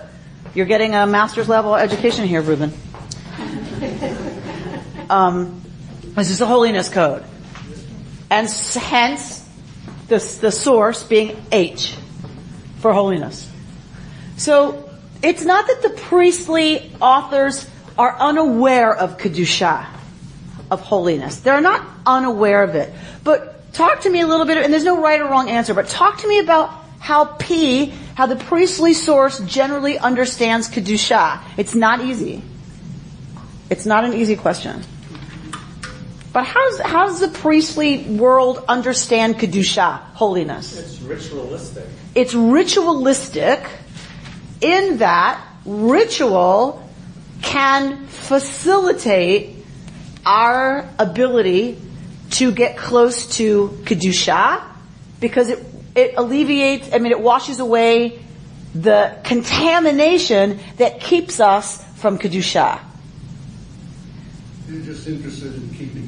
You're 0.54 0.66
getting 0.66 0.94
a 0.94 1.06
master's 1.06 1.48
level 1.48 1.74
education 1.74 2.26
here, 2.26 2.40
Reuben. 2.42 2.72
Um, 5.10 5.62
this 6.18 6.30
is 6.30 6.38
the 6.38 6.46
holiness 6.46 6.88
code. 6.88 7.24
And 8.30 8.48
hence, 8.48 9.48
the, 10.08 10.18
the 10.40 10.50
source 10.50 11.02
being 11.02 11.40
H 11.52 11.94
for 12.80 12.92
holiness. 12.92 13.50
So, 14.36 14.88
it's 15.22 15.44
not 15.44 15.66
that 15.66 15.82
the 15.82 15.90
priestly 15.90 16.92
authors 17.00 17.68
are 17.96 18.16
unaware 18.18 18.94
of 18.94 19.18
Kedusha, 19.18 19.86
of 20.70 20.80
holiness. 20.80 21.40
They're 21.40 21.60
not 21.60 21.84
unaware 22.06 22.62
of 22.62 22.76
it. 22.76 22.92
But 23.24 23.72
talk 23.72 24.02
to 24.02 24.10
me 24.10 24.20
a 24.20 24.26
little 24.26 24.46
bit, 24.46 24.58
and 24.58 24.72
there's 24.72 24.84
no 24.84 25.02
right 25.02 25.20
or 25.20 25.28
wrong 25.28 25.50
answer, 25.50 25.74
but 25.74 25.88
talk 25.88 26.18
to 26.18 26.28
me 26.28 26.38
about 26.38 26.70
how 27.00 27.24
P, 27.24 27.86
how 28.14 28.26
the 28.26 28.36
priestly 28.36 28.94
source 28.94 29.40
generally 29.40 29.98
understands 29.98 30.68
Kedusha. 30.68 31.42
It's 31.56 31.74
not 31.74 32.00
easy. 32.00 32.42
It's 33.70 33.86
not 33.86 34.04
an 34.04 34.14
easy 34.14 34.36
question. 34.36 34.82
But 36.32 36.44
how's, 36.44 36.80
how 36.80 37.06
does 37.06 37.20
the 37.20 37.28
priestly 37.28 38.04
world 38.04 38.64
understand 38.68 39.36
Kedusha, 39.36 39.98
holiness? 40.14 40.78
It's 40.78 41.00
ritualistic. 41.00 41.84
It's 42.14 42.34
ritualistic 42.34 43.66
in 44.60 44.98
that 44.98 45.42
ritual 45.64 46.88
can 47.42 48.06
facilitate 48.06 49.56
our 50.26 50.88
ability 50.98 51.78
to 52.30 52.52
get 52.52 52.76
close 52.76 53.36
to 53.36 53.68
Kedusha 53.84 54.62
because 55.20 55.48
it, 55.48 55.64
it 55.94 56.14
alleviates, 56.16 56.92
I 56.92 56.98
mean, 56.98 57.12
it 57.12 57.20
washes 57.20 57.60
away 57.60 58.22
the 58.74 59.18
contamination 59.24 60.60
that 60.76 61.00
keeps 61.00 61.40
us 61.40 61.82
from 61.96 62.18
Kedusha. 62.18 62.80
You're 64.68 64.82
just 64.82 65.06
interested 65.06 65.54
in 65.54 65.70
keeping 65.70 66.02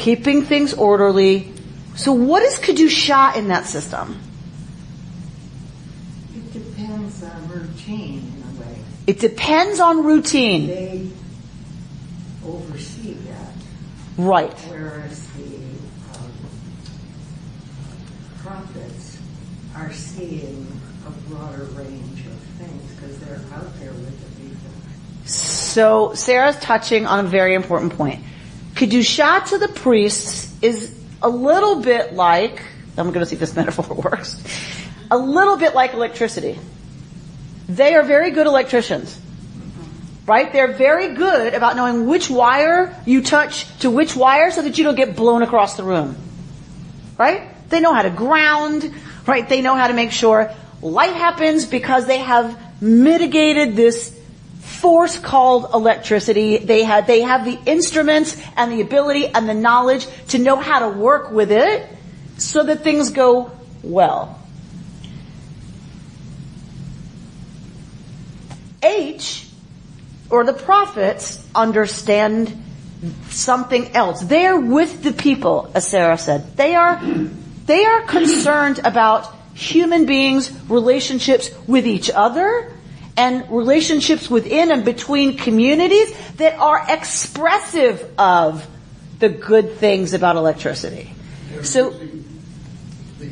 Keeping 0.00 0.46
things 0.46 0.72
orderly. 0.72 1.52
So 1.94 2.14
what 2.14 2.42
is 2.42 2.58
Kedusha 2.58 3.36
in 3.36 3.48
that 3.48 3.66
system? 3.66 4.18
It 6.34 6.52
depends 6.54 7.22
on 7.22 7.48
routine 7.48 8.32
in 8.34 8.42
a 8.56 8.60
way. 8.62 8.78
It 9.06 9.18
depends 9.18 9.78
on 9.78 10.02
routine. 10.02 10.68
They 10.68 11.06
oversee 12.46 13.12
that, 13.12 13.52
Right. 14.16 14.58
whereas 14.70 15.26
the 15.36 15.56
um, 16.18 16.32
prophets 18.42 19.18
are 19.76 19.92
seeing 19.92 20.66
a 21.06 21.10
broader 21.28 21.64
range 21.74 22.24
of 22.24 22.32
things 22.58 22.90
because 22.94 23.18
they're 23.18 23.42
out 23.52 23.78
there 23.78 23.92
with 23.92 24.18
the 24.18 24.40
people. 24.40 24.70
So 25.26 26.14
Sarah's 26.14 26.56
touching 26.56 27.04
on 27.04 27.26
a 27.26 27.28
very 27.28 27.54
important 27.54 27.92
point. 27.98 28.24
Kedusha 28.80 29.46
to 29.50 29.58
the 29.58 29.68
priests 29.68 30.50
is 30.62 30.98
a 31.20 31.28
little 31.28 31.82
bit 31.82 32.14
like, 32.14 32.62
I'm 32.96 33.08
going 33.08 33.20
to 33.20 33.26
see 33.26 33.34
if 33.34 33.40
this 33.40 33.54
metaphor 33.62 33.94
works, 33.94 34.42
a 35.10 35.18
little 35.18 35.58
bit 35.58 35.74
like 35.74 35.92
electricity. 35.92 36.58
They 37.68 37.94
are 37.94 38.02
very 38.02 38.30
good 38.30 38.46
electricians. 38.46 39.20
Right? 40.24 40.50
They're 40.50 40.72
very 40.72 41.14
good 41.14 41.52
about 41.52 41.76
knowing 41.76 42.06
which 42.06 42.30
wire 42.30 42.96
you 43.04 43.20
touch 43.20 43.66
to 43.80 43.90
which 43.90 44.16
wire 44.16 44.50
so 44.50 44.62
that 44.62 44.78
you 44.78 44.84
don't 44.84 44.94
get 44.94 45.14
blown 45.14 45.42
across 45.42 45.76
the 45.76 45.82
room. 45.82 46.16
Right? 47.18 47.50
They 47.68 47.80
know 47.80 47.92
how 47.92 48.02
to 48.02 48.10
ground, 48.10 48.94
right? 49.26 49.46
They 49.46 49.60
know 49.60 49.74
how 49.74 49.88
to 49.88 49.94
make 49.94 50.10
sure 50.10 50.54
light 50.80 51.12
happens 51.12 51.66
because 51.66 52.06
they 52.06 52.18
have 52.18 52.58
mitigated 52.80 53.76
this 53.76 54.18
force 54.80 55.18
called 55.18 55.68
electricity. 55.74 56.56
They 56.56 56.84
have, 56.84 57.06
they 57.06 57.20
have 57.20 57.44
the 57.44 57.58
instruments 57.66 58.40
and 58.56 58.72
the 58.72 58.80
ability 58.80 59.26
and 59.26 59.48
the 59.48 59.54
knowledge 59.54 60.06
to 60.28 60.38
know 60.38 60.56
how 60.56 60.80
to 60.80 60.88
work 60.88 61.30
with 61.30 61.52
it 61.52 61.86
so 62.38 62.64
that 62.64 62.82
things 62.82 63.10
go 63.10 63.52
well. 63.82 64.38
H, 68.82 69.46
or 70.30 70.44
the 70.44 70.54
prophets, 70.54 71.46
understand 71.54 72.64
something 73.28 73.94
else. 73.94 74.22
They're 74.22 74.58
with 74.58 75.02
the 75.02 75.12
people, 75.12 75.70
as 75.74 75.86
Sarah 75.86 76.16
said. 76.16 76.56
They 76.56 76.74
are, 76.74 76.98
they 77.66 77.84
are 77.84 78.02
concerned 78.02 78.80
about 78.82 79.34
human 79.52 80.06
beings' 80.06 80.50
relationships 80.70 81.50
with 81.66 81.86
each 81.86 82.10
other 82.10 82.72
and 83.20 83.44
relationships 83.50 84.30
within 84.30 84.70
and 84.72 84.82
between 84.82 85.36
communities 85.36 86.10
that 86.36 86.58
are 86.58 86.82
expressive 86.88 88.02
of 88.18 88.66
the 89.18 89.28
good 89.28 89.76
things 89.76 90.14
about 90.14 90.36
electricity. 90.36 91.12
They're 91.52 91.62
So- 91.64 91.90
The, 91.90 92.06
the 93.18 93.28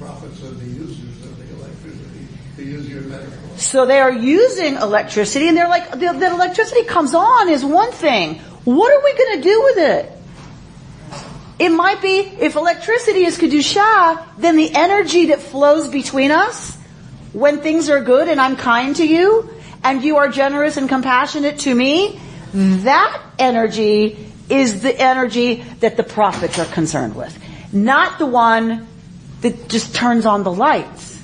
prophets 0.00 0.42
are 0.42 0.50
the 0.50 0.66
users 0.66 1.14
of 1.22 1.38
the 1.38 1.46
electricity, 1.54 2.26
to 2.56 2.62
use 2.64 2.88
your 2.88 3.02
metaphor. 3.02 3.56
So 3.56 3.86
they 3.86 4.00
are 4.00 4.10
using 4.12 4.74
electricity 4.74 5.46
and 5.46 5.56
they're 5.56 5.68
like, 5.68 5.92
the, 5.92 6.12
the 6.12 6.26
electricity 6.26 6.82
comes 6.82 7.14
on 7.14 7.48
is 7.48 7.64
one 7.64 7.92
thing. 7.92 8.40
What 8.64 8.92
are 8.92 9.02
we 9.04 9.12
gonna 9.16 9.42
do 9.42 9.62
with 9.62 9.78
it? 9.78 10.12
It 11.60 11.70
might 11.70 12.02
be, 12.02 12.18
if 12.18 12.56
electricity 12.56 13.24
is 13.24 13.38
Kedusha, 13.38 14.24
then 14.38 14.56
the 14.56 14.74
energy 14.74 15.26
that 15.26 15.40
flows 15.40 15.88
between 15.88 16.30
us, 16.32 16.77
when 17.38 17.60
things 17.60 17.88
are 17.88 18.00
good 18.00 18.28
and 18.28 18.40
I'm 18.40 18.56
kind 18.56 18.96
to 18.96 19.06
you, 19.06 19.50
and 19.84 20.02
you 20.02 20.16
are 20.16 20.28
generous 20.28 20.76
and 20.76 20.88
compassionate 20.88 21.60
to 21.60 21.74
me, 21.74 22.20
that 22.52 23.22
energy 23.38 24.32
is 24.48 24.82
the 24.82 24.98
energy 24.98 25.62
that 25.80 25.96
the 25.96 26.02
prophets 26.02 26.58
are 26.58 26.66
concerned 26.66 27.14
with. 27.14 27.38
Not 27.72 28.18
the 28.18 28.26
one 28.26 28.86
that 29.42 29.68
just 29.68 29.94
turns 29.94 30.26
on 30.26 30.42
the 30.42 30.52
lights 30.52 31.18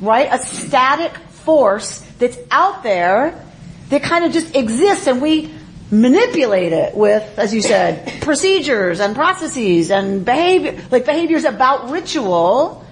right? 0.00 0.28
A 0.32 0.38
static 0.38 1.16
force 1.16 2.00
that's 2.18 2.38
out 2.50 2.82
there 2.82 3.44
that 3.90 4.02
kind 4.02 4.24
of 4.24 4.32
just 4.32 4.54
exists 4.56 5.06
and 5.06 5.20
we 5.20 5.52
manipulate 5.90 6.72
it 6.72 6.94
with, 6.94 7.38
as 7.38 7.52
you 7.52 7.60
said, 7.60 8.20
procedures 8.22 9.00
and 9.00 9.14
processes 9.14 9.90
and 9.90 10.24
behavior, 10.24 10.80
like 10.90 11.04
behaviors 11.04 11.44
about 11.44 11.90
ritual, 11.90 12.84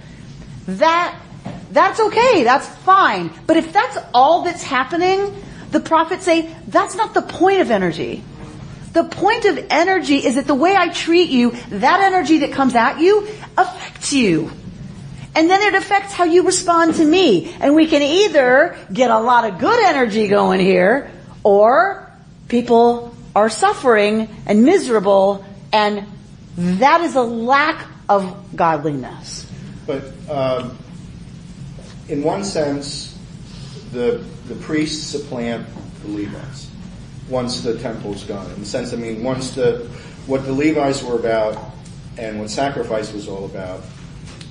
that, 0.67 1.17
that's 1.71 1.99
okay, 1.99 2.43
that's 2.43 2.67
fine. 2.67 3.31
But 3.45 3.57
if 3.57 3.71
that's 3.71 3.97
all 4.13 4.43
that's 4.43 4.63
happening, 4.63 5.43
the 5.71 5.79
prophets 5.79 6.25
say, 6.25 6.53
that's 6.67 6.95
not 6.95 7.13
the 7.13 7.21
point 7.21 7.61
of 7.61 7.71
energy. 7.71 8.23
The 8.93 9.03
point 9.03 9.45
of 9.45 9.67
energy 9.69 10.17
is 10.17 10.35
that 10.35 10.47
the 10.47 10.55
way 10.55 10.75
I 10.75 10.89
treat 10.89 11.29
you, 11.29 11.51
that 11.69 12.01
energy 12.01 12.39
that 12.39 12.51
comes 12.51 12.73
at 12.75 12.99
you 12.99 13.27
affects 13.57 14.13
you. 14.13 14.51
And 15.35 15.49
then 15.49 15.61
it 15.61 15.75
affects 15.75 16.13
how 16.13 16.23
you 16.23 16.43
respond 16.43 16.95
to 16.95 17.05
me. 17.05 17.53
And 17.59 17.75
we 17.75 17.85
can 17.85 18.01
either 18.01 18.75
get 18.91 19.11
a 19.11 19.19
lot 19.19 19.45
of 19.45 19.59
good 19.59 19.83
energy 19.85 20.27
going 20.27 20.59
here, 20.59 21.11
or 21.43 22.11
people 22.47 23.15
are 23.35 23.49
suffering 23.49 24.27
and 24.47 24.65
miserable, 24.65 25.45
and 25.71 26.05
that 26.57 27.01
is 27.01 27.15
a 27.15 27.21
lack 27.21 27.87
of 28.09 28.55
godliness. 28.55 29.45
But 29.85 30.03
um, 30.29 30.77
in 32.09 32.23
one 32.23 32.43
sense, 32.43 33.17
the 33.91 34.23
the 34.47 34.55
priests 34.55 35.05
supplant 35.05 35.65
the 36.01 36.09
Levites. 36.09 36.69
Once 37.29 37.61
the 37.61 37.77
temple's 37.77 38.23
gone, 38.23 38.49
in 38.51 38.59
the 38.59 38.65
sense, 38.65 38.91
I 38.93 38.95
mean, 38.97 39.23
once 39.23 39.51
the 39.51 39.87
what 40.25 40.45
the 40.45 40.53
Levites 40.53 41.03
were 41.03 41.15
about 41.15 41.73
and 42.17 42.39
what 42.39 42.49
sacrifice 42.49 43.13
was 43.13 43.27
all 43.27 43.45
about 43.45 43.81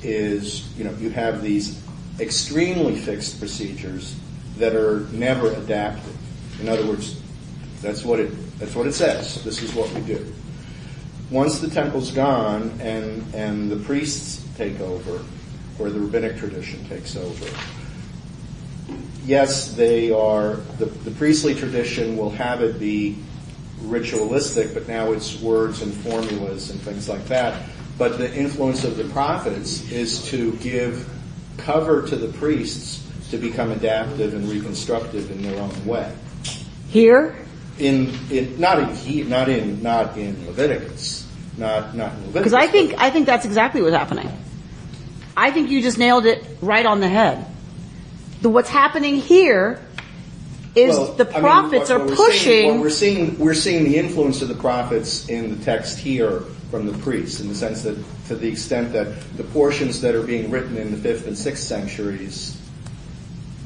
is, 0.02 0.76
you 0.78 0.84
know, 0.84 0.92
you 0.98 1.10
have 1.10 1.42
these 1.42 1.82
extremely 2.20 2.96
fixed 2.96 3.38
procedures 3.38 4.16
that 4.56 4.74
are 4.74 5.00
never 5.12 5.52
adapted. 5.52 6.14
In 6.60 6.68
other 6.68 6.86
words, 6.86 7.20
that's 7.82 8.04
what 8.04 8.20
it 8.20 8.30
that's 8.58 8.74
what 8.74 8.86
it 8.86 8.92
says. 8.92 9.42
This 9.44 9.62
is 9.62 9.74
what 9.74 9.92
we 9.92 10.00
do. 10.02 10.32
Once 11.30 11.58
the 11.58 11.68
temple's 11.68 12.12
gone 12.12 12.70
and 12.80 13.22
and 13.34 13.70
the 13.70 13.76
priests 13.76 14.44
take 14.56 14.80
over, 14.80 15.20
or 15.78 15.90
the 15.90 16.00
rabbinic 16.00 16.36
tradition 16.38 16.84
takes 16.88 17.16
over, 17.16 17.46
yes, 19.24 19.72
they 19.74 20.10
are 20.10 20.56
the, 20.78 20.86
the 20.86 21.10
priestly 21.12 21.54
tradition 21.54 22.16
will 22.16 22.30
have 22.30 22.62
it 22.62 22.78
be 22.80 23.16
ritualistic, 23.82 24.74
but 24.74 24.88
now 24.88 25.12
it's 25.12 25.40
words 25.40 25.82
and 25.82 25.94
formulas 25.94 26.70
and 26.70 26.80
things 26.80 27.08
like 27.08 27.24
that. 27.26 27.62
But 27.96 28.18
the 28.18 28.32
influence 28.34 28.84
of 28.84 28.96
the 28.96 29.04
prophets 29.04 29.90
is 29.90 30.22
to 30.30 30.52
give 30.56 31.08
cover 31.56 32.06
to 32.08 32.16
the 32.16 32.28
priests 32.38 33.04
to 33.30 33.36
become 33.38 33.70
adaptive 33.72 34.34
and 34.34 34.48
reconstructive 34.48 35.30
in 35.30 35.42
their 35.42 35.60
own 35.60 35.84
way. 35.86 36.12
Here, 36.88 37.36
In, 37.78 38.14
in 38.30 38.58
not 38.58 38.78
in 38.78 38.94
he, 38.94 39.22
not 39.22 39.48
in 39.48 39.82
not 39.82 40.16
in 40.16 40.46
Leviticus, 40.46 41.26
not 41.58 41.94
not 41.94 42.12
in 42.12 42.18
Leviticus. 42.26 42.32
because 42.32 42.54
I 42.54 42.66
think 42.66 42.94
I 42.98 43.10
think 43.10 43.26
that's 43.26 43.44
exactly 43.44 43.82
what's 43.82 43.94
happening. 43.94 44.28
I 45.40 45.52
think 45.52 45.70
you 45.70 45.80
just 45.80 45.98
nailed 45.98 46.26
it 46.26 46.44
right 46.60 46.84
on 46.84 46.98
the 47.00 47.08
head. 47.08 47.46
The, 48.42 48.48
what's 48.48 48.68
happening 48.68 49.16
here 49.16 49.80
is 50.74 50.96
Well, 50.96 51.12
the 51.12 51.28
I 51.30 51.32
mean, 51.34 51.40
prophets 51.42 51.90
what- 51.90 52.00
are 52.00 52.04
what 52.04 52.08
seeing- 52.08 52.16
pushing. 52.16 52.66
what 52.72 52.80
we're 52.80 52.90
seeing, 52.90 53.38
we're 53.38 53.54
seeing 53.54 53.84
the 53.84 53.96
influence 53.96 54.42
of 54.42 54.48
the 54.48 54.54
prophets 54.54 55.28
in 55.28 55.56
the 55.56 55.64
text 55.64 55.98
here 55.98 56.42
from 56.72 56.86
the 56.86 56.92
priests, 56.98 57.40
in 57.40 57.48
the 57.48 57.54
sense 57.54 57.82
that, 57.82 57.96
to 58.26 58.34
the 58.34 58.48
extent 58.48 58.92
that 58.92 59.06
the 59.36 59.44
portions 59.44 60.00
that 60.00 60.14
are 60.16 60.22
being 60.22 60.50
written 60.50 60.76
in 60.76 60.90
the 60.90 60.96
fifth 60.98 61.26
and 61.26 61.38
sixth 61.38 61.62
centuries, 61.62 62.56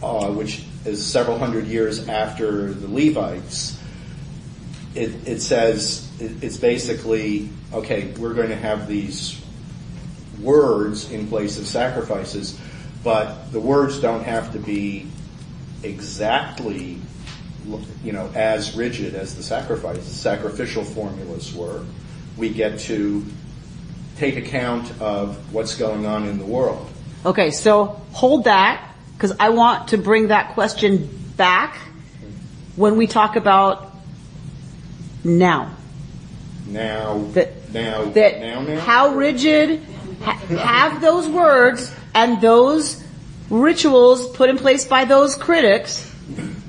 uh, 0.02 0.28
which 0.30 0.62
is 0.84 1.04
several 1.04 1.38
hundred 1.38 1.66
years 1.66 2.06
after 2.08 2.72
the 2.72 2.86
Levites, 2.88 3.78
it, 4.94 5.10
it 5.26 5.40
says 5.40 6.06
it, 6.20 6.32
it's 6.44 6.58
basically 6.58 7.48
okay. 7.72 8.12
We're 8.18 8.34
going 8.34 8.50
to 8.50 8.56
have 8.56 8.86
these 8.88 9.40
words 10.40 11.10
in 11.10 11.26
place 11.28 11.58
of 11.58 11.66
sacrifices, 11.66 12.58
but 13.04 13.52
the 13.52 13.60
words 13.60 13.98
don't 14.00 14.24
have 14.24 14.52
to 14.52 14.58
be 14.58 15.06
exactly, 15.82 16.98
you 18.04 18.12
know, 18.12 18.30
as 18.34 18.74
rigid 18.76 19.14
as 19.14 19.34
the 19.36 19.42
sacrifice, 19.42 20.04
sacrificial 20.04 20.84
formulas 20.84 21.54
were. 21.54 21.84
We 22.36 22.50
get 22.50 22.78
to 22.80 23.24
take 24.16 24.36
account 24.36 24.92
of 25.00 25.36
what's 25.52 25.74
going 25.76 26.06
on 26.06 26.26
in 26.28 26.38
the 26.38 26.44
world. 26.44 26.88
Okay, 27.24 27.50
so 27.50 28.00
hold 28.12 28.44
that 28.44 28.88
because 29.14 29.36
I 29.38 29.50
want 29.50 29.88
to 29.88 29.98
bring 29.98 30.28
that 30.28 30.54
question 30.54 31.08
back 31.36 31.76
when 32.76 32.96
we 32.96 33.06
talk 33.06 33.36
about 33.36 33.94
now. 35.24 35.74
Now, 36.66 37.18
That 37.34 37.72
now, 37.72 38.04
that 38.06 38.40
now, 38.40 38.62
now. 38.62 38.80
how 38.80 39.14
rigid 39.14 39.82
ha- 40.22 40.38
have 40.56 41.00
those 41.00 41.28
words 41.28 41.92
and 42.14 42.40
those 42.40 43.02
rituals 43.50 44.28
put 44.36 44.48
in 44.48 44.56
place 44.56 44.84
by 44.86 45.04
those 45.04 45.34
critics 45.34 46.08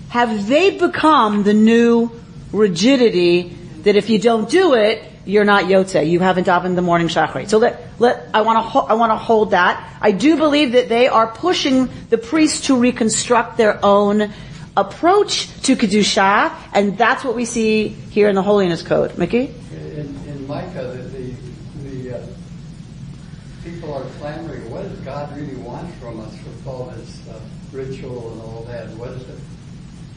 have 0.10 0.48
they 0.48 0.78
become 0.78 1.44
the 1.44 1.54
new 1.54 2.12
rigidity 2.52 3.50
that 3.84 3.96
if 3.96 4.10
you 4.10 4.20
don't 4.20 4.50
do 4.50 4.74
it 4.76 5.04
you're 5.26 5.46
not 5.46 5.66
yotze 5.66 6.08
you 6.08 6.20
haven't 6.20 6.46
davened 6.46 6.76
the 6.76 6.82
morning 6.82 7.08
shachrit? 7.08 7.50
So 7.50 7.58
let 7.58 7.82
let 8.00 8.30
I 8.34 8.42
want 8.42 8.58
to 8.58 8.62
ho- 8.62 8.86
I 8.88 8.94
want 8.96 9.12
to 9.12 9.16
hold 9.16 9.52
that. 9.52 9.98
I 10.02 10.12
do 10.12 10.38
believe 10.38 10.74
that 10.74 10.90
they 10.90 11.08
are 11.08 11.28
pushing 11.28 11.90
the 12.10 12.18
priests 12.18 12.68
to 12.68 12.78
reconstruct 12.78 13.58
their 13.58 13.80
own 13.84 14.34
approach 14.76 15.48
to 15.64 15.76
kedusha 15.76 16.54
and 16.74 16.98
that's 16.98 17.24
what 17.24 17.36
we 17.36 17.46
see 17.46 17.88
here 17.88 18.28
in 18.28 18.36
the 18.36 18.42
holiness 18.42 18.82
code. 18.82 19.18
Mickey? 19.18 19.54
In, 19.72 20.16
in 20.28 20.48
Micah, 20.48 20.84
the, 20.84 21.04
the, 21.04 22.10
the 22.10 22.18
uh, 22.18 22.26
people 23.84 23.96
are 23.98 24.10
clamoring, 24.20 24.72
what 24.72 24.84
does 24.84 24.98
God 25.00 25.36
really 25.36 25.56
want 25.56 25.94
from 25.96 26.22
us 26.22 26.32
with 26.32 26.66
all 26.66 26.86
this 26.96 27.20
uh, 27.28 27.38
ritual 27.74 28.32
and 28.32 28.42
all 28.42 28.64
that? 28.70 28.88
What 28.92 29.10
is 29.10 29.24
it? 29.24 29.40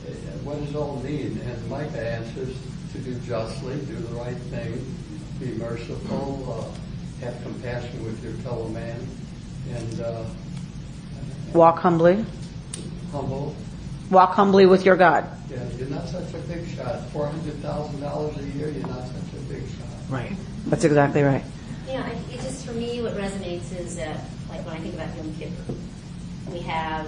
uh, 0.07 0.13
What 0.45 0.61
does 0.61 0.71
it 0.71 0.77
all 0.77 1.03
mean? 1.03 1.41
And 1.45 1.69
Micah 1.69 2.13
answers 2.13 2.55
to 2.93 2.99
do 2.99 3.15
justly, 3.27 3.75
do 3.87 3.97
the 3.97 4.15
right 4.15 4.37
thing, 4.55 4.95
be 5.41 5.47
merciful, 5.59 6.47
uh, 6.47 7.25
have 7.25 7.43
compassion 7.43 8.05
with 8.05 8.23
your 8.23 8.35
fellow 8.45 8.69
man, 8.69 9.05
and 9.75 10.01
uh, 10.01 10.25
walk 11.53 11.81
humbly 11.81 12.25
humble. 13.11 13.57
walk 14.11 14.35
humbly 14.35 14.67
with 14.67 14.85
your 14.85 14.95
God 14.97 15.27
Yeah, 15.51 15.65
you're 15.77 15.89
not 15.89 16.07
such 16.07 16.33
a 16.35 16.39
big 16.39 16.69
shot. 16.69 17.09
Four 17.09 17.27
hundred 17.27 17.55
thousand 17.55 18.01
dollars 18.01 18.37
a 18.39 18.45
year, 18.57 18.69
you're 18.71 18.87
not 18.87 19.07
such 19.07 19.33
a 19.41 19.43
big 19.53 19.63
shot. 19.63 19.89
Right. 20.09 20.37
That's 20.67 20.85
exactly 20.85 21.23
right. 21.23 21.43
Yeah, 21.87 22.09
it 22.09 22.41
just, 22.41 22.67
for 22.67 22.73
me, 22.73 23.01
what 23.01 23.15
resonates 23.15 23.73
is 23.79 23.97
that, 23.97 24.21
like 24.49 24.65
when 24.67 24.75
I 24.77 24.81
think 24.81 24.95
about 24.95 25.17
Yom 25.17 25.33
Kippur, 25.37 25.75
we 26.51 26.59
have 26.61 27.07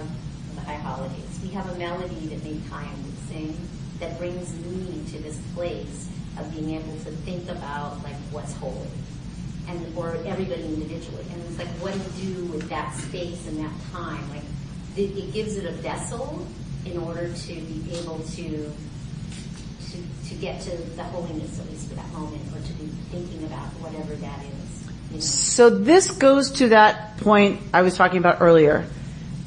the 0.55 0.61
high 0.61 0.75
holidays. 0.75 1.39
We 1.43 1.49
have 1.49 1.69
a 1.69 1.77
melody 1.77 2.27
that 2.27 2.41
Chaim 2.69 3.03
would 3.03 3.17
sing 3.27 3.57
that 3.99 4.17
brings 4.17 4.53
me 4.65 5.03
to 5.11 5.19
this 5.19 5.37
place 5.53 6.07
of 6.37 6.49
being 6.53 6.75
able 6.75 6.93
to 6.93 7.11
think 7.27 7.49
about 7.49 8.01
like 8.03 8.15
what's 8.31 8.53
holy. 8.55 8.87
And, 9.67 9.95
or 9.97 10.15
everybody 10.25 10.63
individually. 10.63 11.25
And 11.31 11.43
it's 11.43 11.59
like, 11.59 11.67
what 11.81 11.93
do 11.93 12.25
you 12.25 12.33
do 12.33 12.45
with 12.45 12.69
that 12.69 12.95
space 12.95 13.45
and 13.47 13.59
that 13.59 13.73
time? 13.91 14.27
Like, 14.29 14.41
it 14.95 15.31
gives 15.31 15.57
it 15.57 15.65
a 15.65 15.71
vessel 15.71 16.47
in 16.85 16.97
order 16.97 17.31
to 17.31 17.53
be 17.53 17.83
able 17.93 18.19
to 18.19 18.73
to, 20.27 20.35
get 20.35 20.61
to 20.61 20.77
the 20.95 21.03
holiness, 21.03 21.59
at 21.59 21.69
least 21.69 21.89
for 21.89 21.95
that 21.95 22.11
moment, 22.13 22.41
or 22.53 22.65
to 22.65 22.73
be 22.73 22.87
thinking 23.11 23.45
about 23.45 23.67
whatever 23.81 24.15
that 24.15 24.39
is. 24.39 24.87
You 25.09 25.15
know? 25.15 25.19
So 25.19 25.69
this 25.69 26.11
goes 26.11 26.51
to 26.51 26.69
that 26.69 27.17
point 27.17 27.61
I 27.73 27.81
was 27.81 27.95
talking 27.95 28.19
about 28.19 28.41
earlier, 28.41 28.85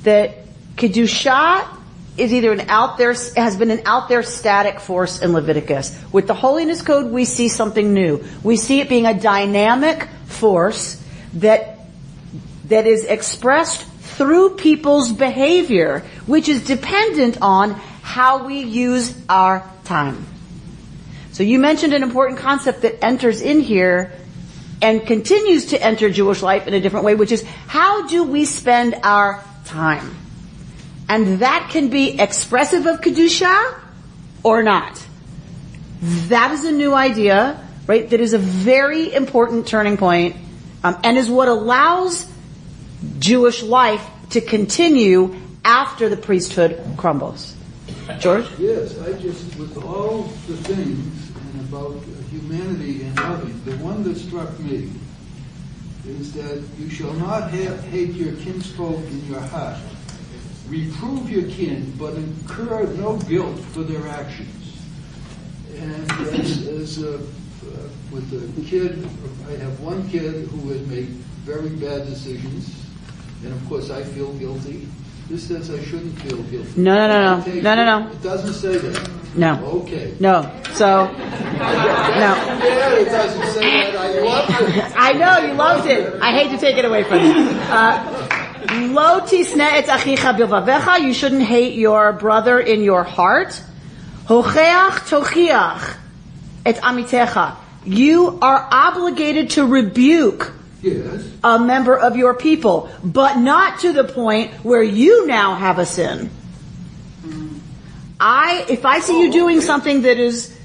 that 0.03 0.37
Kedusha 0.77 1.69
is 2.17 2.33
either 2.33 2.53
an 2.53 2.69
out 2.69 2.99
there, 2.99 3.15
has 3.37 3.57
been 3.57 3.71
an 3.71 3.83
out 3.87 4.09
there 4.09 4.23
static 4.23 4.81
force 4.81 5.23
in 5.23 5.33
Leviticus. 5.33 5.99
With 6.12 6.27
the 6.27 6.35
Holiness 6.35 6.83
Code, 6.83 7.11
we 7.11 7.25
see 7.25 7.49
something 7.49 7.95
new. 7.95 8.25
We 8.43 8.57
see 8.57 8.81
it 8.81 8.88
being 8.88 9.07
a 9.07 9.19
dynamic 9.19 10.09
force 10.27 11.03
that, 11.35 11.79
that 12.67 12.87
is 12.87 13.05
expressed 13.05 13.87
through 13.87 14.57
people's 14.57 15.11
behavior, 15.11 16.01
which 16.27 16.49
is 16.49 16.67
dependent 16.67 17.38
on 17.41 17.71
how 18.03 18.47
we 18.47 18.61
use 18.61 19.15
our 19.29 19.69
time. 19.85 20.27
So 21.33 21.42
you 21.42 21.59
mentioned 21.59 21.95
an 21.95 22.03
important 22.03 22.38
concept 22.38 22.83
that 22.83 23.03
enters 23.03 23.40
in 23.40 23.61
here 23.61 24.12
and 24.83 25.07
continues 25.07 25.66
to 25.66 25.83
enter 25.83 26.11
Jewish 26.11 26.42
life 26.42 26.66
in 26.66 26.75
a 26.75 26.81
different 26.81 27.07
way, 27.07 27.14
which 27.14 27.33
is 27.33 27.42
how 27.68 28.07
do 28.07 28.25
we 28.25 28.45
spend 28.45 28.97
our 29.03 29.42
time? 29.64 30.14
And 31.09 31.38
that 31.38 31.71
can 31.71 31.88
be 31.88 32.21
expressive 32.21 32.87
of 32.87 33.01
Kedusha 33.01 33.81
or 34.42 34.62
not. 34.62 35.03
That 36.03 36.51
is 36.51 36.64
a 36.64 36.73
new 36.73 36.92
idea, 36.92 37.64
right? 37.87 38.11
That 38.11 38.21
is 38.21 38.33
a 38.33 38.38
very 38.38 39.14
important 39.14 39.66
turning 39.66 39.97
point, 39.97 40.37
um, 40.83 40.99
and 41.05 41.16
is 41.16 41.31
what 41.31 41.49
allows 41.49 42.27
Jewish 43.21 43.62
life 43.62 44.05
to 44.31 44.40
continue 44.40 45.37
after 45.64 46.09
the 46.09 46.16
priesthood 46.16 46.83
crumbles. 46.97 47.55
George? 48.18 48.47
Yes, 48.59 48.99
I 48.99 49.12
just, 49.12 49.57
with 49.57 49.77
all 49.85 50.25
the 50.49 50.57
things 50.57 51.22
about 51.73 51.97
humanity 52.31 53.03
and 53.03 53.19
loving, 53.19 53.65
the 53.65 53.73
one 53.79 54.03
that 54.03 54.17
struck 54.17 54.59
me 54.61 54.91
is 56.07 56.33
that 56.35 56.63
you 56.79 56.91
shall 56.91 57.13
not 57.15 57.51
ha- 57.51 57.77
hate 57.91 58.13
your 58.13 58.35
kinsfolk 58.37 58.99
in 59.07 59.27
your 59.27 59.41
heart. 59.41 59.79
Reprove 60.69 61.31
your 61.31 61.51
kin, 61.51 61.95
but 61.99 62.15
incur 62.15 62.85
no 62.99 63.17
guilt 63.21 63.59
for 63.73 63.85
their 63.85 64.07
actions. 64.09 64.83
And 65.79 66.13
as, 66.13 66.67
as 66.67 67.03
uh, 67.03 67.07
uh, 67.09 67.89
with 68.13 68.29
the 68.31 68.63
kid, 68.69 69.09
I 69.49 69.53
have 69.53 69.81
one 69.81 70.07
kid 70.11 70.49
who 70.49 70.69
has 70.71 70.87
made 70.89 71.09
very 71.47 71.71
bad 71.71 72.05
decisions, 72.07 72.87
and 73.45 73.53
of 73.53 73.67
course 73.69 73.91
I 73.91 74.03
feel 74.03 74.33
guilty. 74.35 74.87
This 75.31 75.49
says 75.49 75.71
I 75.71 75.83
shouldn't 75.83 76.19
feel 76.21 76.43
guilty. 76.43 76.81
No, 76.81 76.95
no, 76.95 77.09
no, 77.09 77.41
no. 77.41 77.61
No, 77.63 77.75
no, 77.75 77.85
no. 78.01 78.11
It 78.13 78.23
doesn't 78.23 78.53
say 78.55 78.77
that. 78.77 79.22
No. 79.35 79.83
Okay. 79.83 80.14
No. 80.21 80.42
So, 80.75 81.07
no. 81.07 81.12
Yeah, 81.12 82.95
it 82.99 83.05
doesn't 83.07 83.47
say 83.55 83.92
that. 83.92 84.92
I. 84.97 85.11
I 85.11 85.12
know 85.14 85.47
you 85.47 85.55
loved 85.55 85.87
it. 85.88 86.21
I 86.21 86.33
hate 86.33 86.51
to 86.51 86.59
take 86.59 86.77
it 86.77 86.85
away 86.85 87.05
from 87.05 87.18
you. 87.25 87.33
Uh, 87.33 88.29
Lo 88.92 89.21
tisne 89.21 89.61
et 89.61 89.87
achicha 89.87 90.35
bilvavecha. 90.37 91.01
You 91.03 91.12
shouldn't 91.14 91.42
hate 91.42 91.75
your 91.75 92.12
brother 92.12 92.59
in 92.61 92.83
your 92.83 93.03
heart. 93.05 93.61
Hocheach 94.27 95.09
tochiach 95.11 95.97
et 96.64 96.77
amitecha. 96.77 97.57
You 97.85 98.38
are 98.40 98.68
obligated 98.71 99.51
to 99.51 99.66
rebuke 99.66 100.53
Yes. 100.83 101.25
a 101.45 101.59
member 101.59 101.97
of 101.97 102.16
your 102.16 102.35
people, 102.35 102.88
but 103.05 103.37
not 103.38 103.81
to 103.81 103.92
the 103.92 104.05
point 104.05 104.51
where 104.64 104.83
you 104.83 105.27
now 105.27 105.55
have 105.55 105.79
a 105.79 105.87
sin. 105.87 106.31
I, 108.25 108.65
if 108.69 108.85
I 108.87 109.01
see 109.01 109.21
you 109.21 109.33
doing 109.33 109.61
something 109.61 110.03
that 110.03 110.17
is, 110.17 110.57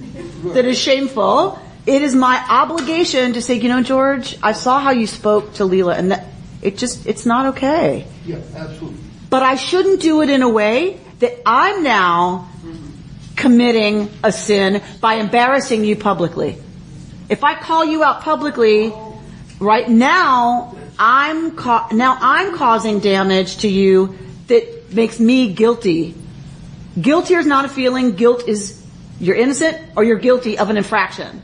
that 0.53 0.65
is 0.65 0.77
shameful, 0.77 1.57
it 1.87 2.03
is 2.03 2.13
my 2.13 2.39
obligation 2.49 3.33
to 3.33 3.41
say, 3.41 3.55
you 3.55 3.67
know, 3.67 3.81
George, 3.81 4.37
I 4.43 4.51
saw 4.51 4.79
how 4.79 4.91
you 4.91 5.07
spoke 5.07 5.53
to 5.55 5.63
Leela 5.63 5.97
and 5.97 6.11
that, 6.11 6.25
it 6.61 6.77
just, 6.77 7.07
it's 7.07 7.25
not 7.25 7.47
okay. 7.55 8.05
Yeah, 8.27 8.37
absolutely. 8.55 8.99
But 9.31 9.41
I 9.41 9.55
shouldn't 9.55 10.01
do 10.01 10.21
it 10.21 10.29
in 10.29 10.43
a 10.43 10.49
way 10.49 10.99
that 11.17 11.33
I'm 11.47 11.81
now 11.81 12.47
committing 13.35 14.11
a 14.23 14.31
sin 14.31 14.83
by 15.01 15.15
embarrassing 15.15 15.83
you 15.83 15.95
publicly. 15.95 16.57
If 17.29 17.43
I 17.43 17.55
call 17.55 17.85
you 17.85 18.03
out 18.03 18.21
publicly, 18.21 18.93
right 19.59 19.89
now, 19.89 20.75
I'm 20.99 21.55
ca- 21.55 21.89
now 21.91 22.17
I'm 22.21 22.55
causing 22.55 22.99
damage 22.99 23.57
to 23.59 23.67
you 23.67 24.15
that 24.47 24.93
makes 24.93 25.19
me 25.19 25.53
guilty. 25.53 26.13
Guilt 26.99 27.27
here 27.27 27.39
is 27.39 27.45
not 27.45 27.65
a 27.65 27.69
feeling. 27.69 28.15
Guilt 28.15 28.47
is 28.47 28.83
you're 29.19 29.35
innocent 29.35 29.77
or 29.95 30.03
you're 30.03 30.17
guilty 30.17 30.57
of 30.57 30.69
an 30.69 30.77
infraction. 30.77 31.41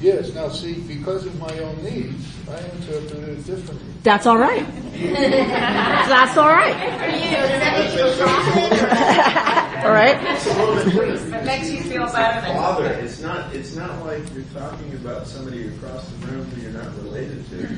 Yes, 0.00 0.34
now 0.34 0.48
see, 0.48 0.74
because 0.74 1.26
of 1.26 1.38
my 1.38 1.56
own 1.60 1.84
needs, 1.84 2.26
I 2.48 2.58
interpret 2.58 3.28
it 3.28 3.46
differently. 3.46 3.86
That's 4.02 4.26
all 4.26 4.36
right. 4.36 4.66
That's 4.94 6.36
all 6.36 6.48
right. 6.48 6.74
all 9.84 9.92
right. 9.92 10.16
It 10.20 11.44
makes 11.44 11.70
you 11.70 11.82
feel 11.82 12.06
better 12.06 12.46
Father, 12.46 12.86
it's 12.94 13.20
not, 13.20 13.54
it's 13.54 13.76
not 13.76 14.04
like 14.04 14.22
you're 14.34 14.42
talking 14.54 14.92
about 14.94 15.28
somebody 15.28 15.68
across 15.68 16.08
the 16.08 16.26
room 16.26 16.44
who 16.46 16.62
you're 16.62 16.72
not 16.72 16.96
related 16.96 17.48
to. 17.50 17.68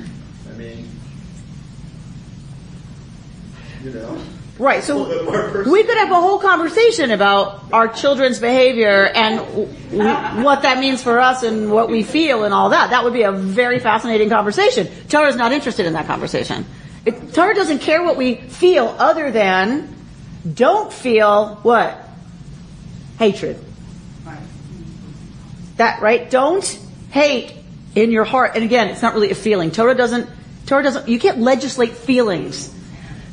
I 0.51 0.57
mean, 0.57 0.89
you 3.83 3.91
know. 3.91 4.19
Right. 4.59 4.89
A 4.89 4.95
little 4.95 5.09
bit 5.09 5.25
more 5.25 5.65
So 5.65 5.73
we 5.73 5.83
could 5.83 5.97
have 5.99 6.13
a 6.13 6.21
whole 6.21 6.39
conversation 6.39 7.11
about 7.11 7.65
our 7.73 7.89
children's 7.89 8.39
behavior 8.39 9.07
and 9.07 9.39
w- 9.39 9.67
w- 9.91 10.45
what 10.45 10.63
that 10.63 10.79
means 10.79 11.03
for 11.03 11.19
us 11.19 11.43
and 11.43 11.73
what 11.73 11.91
we 11.91 12.05
feel 12.05 12.45
and 12.45 12.55
all 12.55 12.71
that. 12.71 12.91
That 12.91 13.03
would 13.03 13.13
be 13.13 13.23
a 13.23 13.33
very 13.33 13.81
fascinating 13.81 14.29
conversation. 14.29 14.89
Torah 15.09 15.29
is 15.29 15.37
not 15.37 15.51
interested 15.53 15.87
in 15.87 15.95
that 15.95 16.07
conversation. 16.07 16.65
It, 17.05 17.35
Torah 17.35 17.55
doesn't 17.55 17.81
care 17.81 18.03
what 18.05 18.17
we 18.17 18.37
feel 18.37 18.95
other 18.99 19.31
than 19.31 19.95
don't 20.53 20.93
feel 20.93 21.57
what? 21.63 21.99
Hatred. 23.19 23.59
That, 25.77 26.01
right? 26.01 26.31
Don't 26.31 26.65
hate 27.11 27.53
in 27.95 28.13
your 28.13 28.25
heart. 28.25 28.53
And 28.55 28.65
again, 28.65 28.89
it's 28.89 29.03
not 29.03 29.15
really 29.15 29.31
a 29.31 29.35
feeling. 29.35 29.71
Torah 29.71 29.95
doesn't, 29.95 30.29
Torah 30.67 30.83
doesn't, 30.83 31.09
you 31.09 31.19
can't 31.19 31.39
legislate 31.39 31.93
feelings. 31.93 32.74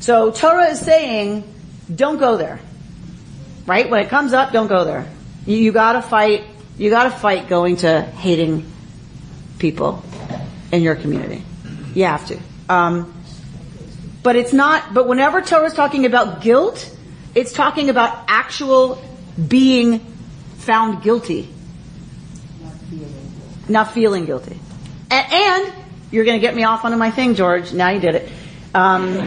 So 0.02 0.32
Torah 0.32 0.70
is 0.70 0.80
saying, 0.80 1.44
don't 1.94 2.18
go 2.18 2.36
there. 2.36 2.58
Right? 3.66 3.88
When 3.88 4.00
it 4.04 4.08
comes 4.08 4.32
up, 4.32 4.52
don't 4.52 4.66
go 4.66 4.84
there. 4.84 5.08
You, 5.46 5.56
you 5.56 5.70
gotta 5.70 6.02
fight, 6.02 6.42
you 6.76 6.90
gotta 6.90 7.12
fight 7.12 7.48
going 7.48 7.76
to 7.78 8.00
hating 8.02 8.66
people 9.60 10.02
in 10.72 10.82
your 10.82 10.96
community. 10.96 11.44
You 11.94 12.06
have 12.06 12.26
to. 12.26 12.40
Um, 12.68 13.14
but 14.24 14.34
it's 14.34 14.52
not, 14.52 14.92
but 14.92 15.06
whenever 15.06 15.40
Torah 15.40 15.66
is 15.66 15.74
talking 15.74 16.04
about 16.04 16.40
guilt, 16.42 16.96
it's 17.36 17.52
talking 17.52 17.88
about 17.88 18.24
actual 18.26 19.00
being 19.48 20.00
found 20.58 21.04
guilty. 21.04 21.48
Not 23.68 23.92
feeling 23.92 24.26
guilty. 24.26 24.56
not 24.58 24.58
feeling 24.58 24.60
And, 25.12 25.32
and 25.32 25.74
you're 26.10 26.24
gonna 26.24 26.40
get 26.40 26.56
me 26.56 26.64
off 26.64 26.84
onto 26.84 26.96
my 26.96 27.12
thing, 27.12 27.36
George. 27.36 27.72
Now 27.72 27.90
you 27.90 28.00
did 28.00 28.16
it. 28.16 28.32
Um, 28.74 29.18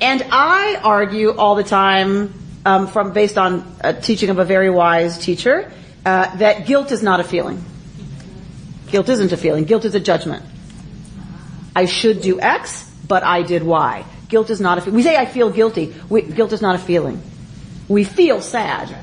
and 0.00 0.24
I 0.30 0.80
argue 0.82 1.36
all 1.36 1.56
the 1.56 1.64
time, 1.64 2.34
um, 2.64 2.86
from 2.86 3.12
based 3.12 3.36
on 3.38 3.76
a 3.80 3.92
teaching 3.92 4.30
of 4.30 4.38
a 4.38 4.44
very 4.44 4.70
wise 4.70 5.18
teacher, 5.18 5.72
uh, 6.04 6.36
that 6.36 6.66
guilt 6.66 6.92
is 6.92 7.02
not 7.02 7.20
a 7.20 7.24
feeling. 7.24 7.64
Guilt 8.88 9.08
isn't 9.08 9.32
a 9.32 9.36
feeling. 9.36 9.64
Guilt 9.64 9.84
is 9.84 9.94
a 9.94 10.00
judgment. 10.00 10.44
I 11.74 11.86
should 11.86 12.22
do 12.22 12.40
X, 12.40 12.88
but 13.06 13.24
I 13.24 13.42
did 13.42 13.62
Y. 13.62 14.04
Guilt 14.28 14.50
is 14.50 14.60
not 14.60 14.86
a. 14.86 14.90
We 14.90 15.02
say 15.02 15.16
I 15.16 15.26
feel 15.26 15.50
guilty. 15.50 15.94
We, 16.08 16.22
guilt 16.22 16.52
is 16.52 16.62
not 16.62 16.74
a 16.74 16.78
feeling. 16.78 17.20
We 17.88 18.04
feel 18.04 18.40
sad. 18.40 18.96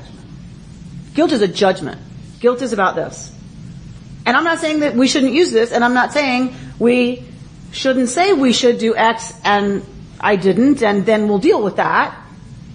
Guilt 1.14 1.32
is 1.32 1.42
a 1.42 1.48
judgment. 1.48 2.00
Guilt 2.40 2.62
is 2.62 2.72
about 2.72 2.96
this. 2.96 3.32
And 4.26 4.36
I'm 4.36 4.44
not 4.44 4.58
saying 4.58 4.80
that 4.80 4.94
we 4.94 5.06
shouldn't 5.06 5.32
use 5.32 5.52
this, 5.52 5.72
and 5.72 5.84
I'm 5.84 5.94
not 5.94 6.12
saying 6.12 6.54
we 6.78 7.24
shouldn't 7.74 8.08
say 8.08 8.32
we 8.32 8.52
should 8.52 8.78
do 8.78 8.96
X 8.96 9.34
and 9.44 9.84
I 10.20 10.36
didn't, 10.36 10.82
and 10.82 11.04
then 11.04 11.28
we'll 11.28 11.38
deal 11.38 11.62
with 11.62 11.76
that 11.76 12.16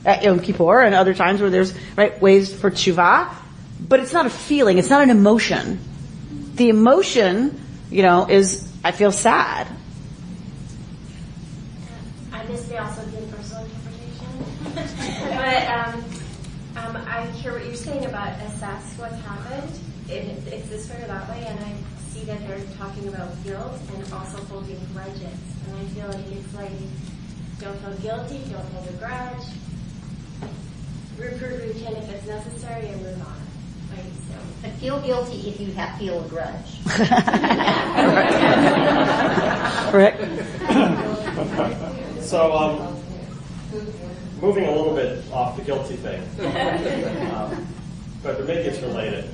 at 0.05 0.23
Yom 0.23 0.39
Kippur 0.39 0.81
and 0.81 0.93
other 0.93 1.13
times 1.13 1.41
where 1.41 1.49
there's 1.49 1.73
right 1.95 2.21
ways 2.21 2.53
for 2.53 2.69
tshuva. 2.69 3.33
But 3.79 4.01
it's 4.01 4.13
not 4.13 4.25
a 4.25 4.29
feeling. 4.29 4.77
It's 4.77 4.89
not 4.89 5.01
an 5.01 5.09
emotion. 5.09 5.79
The 6.55 6.69
emotion, 6.69 7.59
you 7.89 8.03
know, 8.03 8.27
is 8.29 8.69
I 8.83 8.91
feel 8.91 9.11
sad. 9.11 9.67
I 12.33 12.45
this 12.45 12.69
may 12.69 12.77
also 12.77 13.01
a 13.01 13.05
personal 13.33 13.65
interpretation, 13.65 14.75
but 15.37 15.67
um, 15.69 16.03
um, 16.75 17.07
I 17.07 17.25
hear 17.37 17.53
what 17.53 17.65
you're 17.65 17.73
saying 17.73 18.05
about 18.05 18.37
assess 18.41 18.93
what's 18.97 19.15
happened. 19.23 19.71
It, 20.09 20.47
it's 20.47 20.69
this 20.69 20.89
way 20.89 21.01
or 21.03 21.07
that 21.07 21.29
way, 21.29 21.45
and 21.47 21.59
I 21.59 21.73
see 22.19 22.25
that 22.25 22.45
they're 22.47 22.61
talking 22.77 23.07
about 23.07 23.31
guilt 23.43 23.79
and 23.93 24.03
also 24.13 24.37
holding 24.45 24.79
grudges. 24.93 25.21
And 25.67 25.77
I 25.77 25.83
feel 25.85 26.07
like 26.07 26.31
it's 26.31 26.53
like, 26.53 26.71
don't 27.59 27.77
feel 27.79 27.93
guilty, 28.01 28.39
don't 28.51 28.65
hold 28.73 28.87
a 28.87 28.93
grudge. 28.93 29.43
Reprove 31.17 31.61
who 31.61 31.67
you 31.67 31.73
can 31.85 31.95
if 31.95 32.09
it's 32.09 32.27
necessary 32.27 32.87
and 32.87 33.01
move 33.01 33.21
on. 33.21 33.41
Right? 33.91 34.11
So. 34.27 34.35
But 34.61 34.71
feel 34.73 34.99
guilty 35.01 35.49
if 35.49 35.59
you 35.59 35.71
have 35.73 35.97
feel 35.99 36.23
a 36.23 36.27
grudge. 36.27 36.85
Correct? 39.91 40.21
So, 42.23 42.53
um, 42.53 42.95
moving 44.41 44.65
a 44.65 44.71
little 44.71 44.93
bit 44.95 45.23
off 45.31 45.55
the 45.57 45.63
guilty 45.63 45.95
thing, 45.95 46.21
um, 47.33 47.67
but 48.21 48.37
but 48.37 48.45
maybe 48.45 48.69
it's 48.69 48.79
related. 48.81 49.29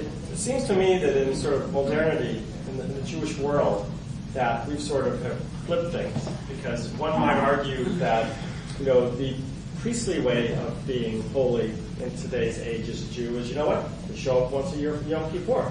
It, 0.00 0.36
seems 0.36 0.64
to 0.64 0.74
me 0.74 0.98
that 0.98 1.16
in 1.16 1.36
sort 1.36 1.54
of 1.54 1.72
modernity, 1.72 2.42
in 2.68 2.76
the, 2.78 2.84
in 2.84 2.94
the 2.94 3.02
Jewish 3.02 3.36
world, 3.38 3.90
that 4.32 4.66
we've 4.66 4.80
sort 4.80 5.06
of 5.06 5.22
have 5.22 5.38
flipped 5.66 5.92
things 5.92 6.28
because 6.48 6.88
one 6.92 7.18
might 7.20 7.38
argue 7.38 7.84
that 7.98 8.36
you 8.78 8.86
know 8.86 9.10
the 9.16 9.34
priestly 9.80 10.20
way 10.20 10.54
of 10.54 10.86
being 10.86 11.22
holy 11.30 11.74
in 12.00 12.16
today's 12.16 12.58
age 12.58 12.88
as 12.88 13.08
a 13.08 13.12
Jew 13.12 13.36
is 13.38 13.48
you 13.48 13.56
know 13.56 13.66
what 13.66 13.88
you 14.08 14.16
show 14.16 14.44
up 14.44 14.52
once 14.52 14.72
a 14.74 14.76
year 14.76 14.96
for 14.96 15.08
Yom 15.08 15.30
Kippur, 15.30 15.70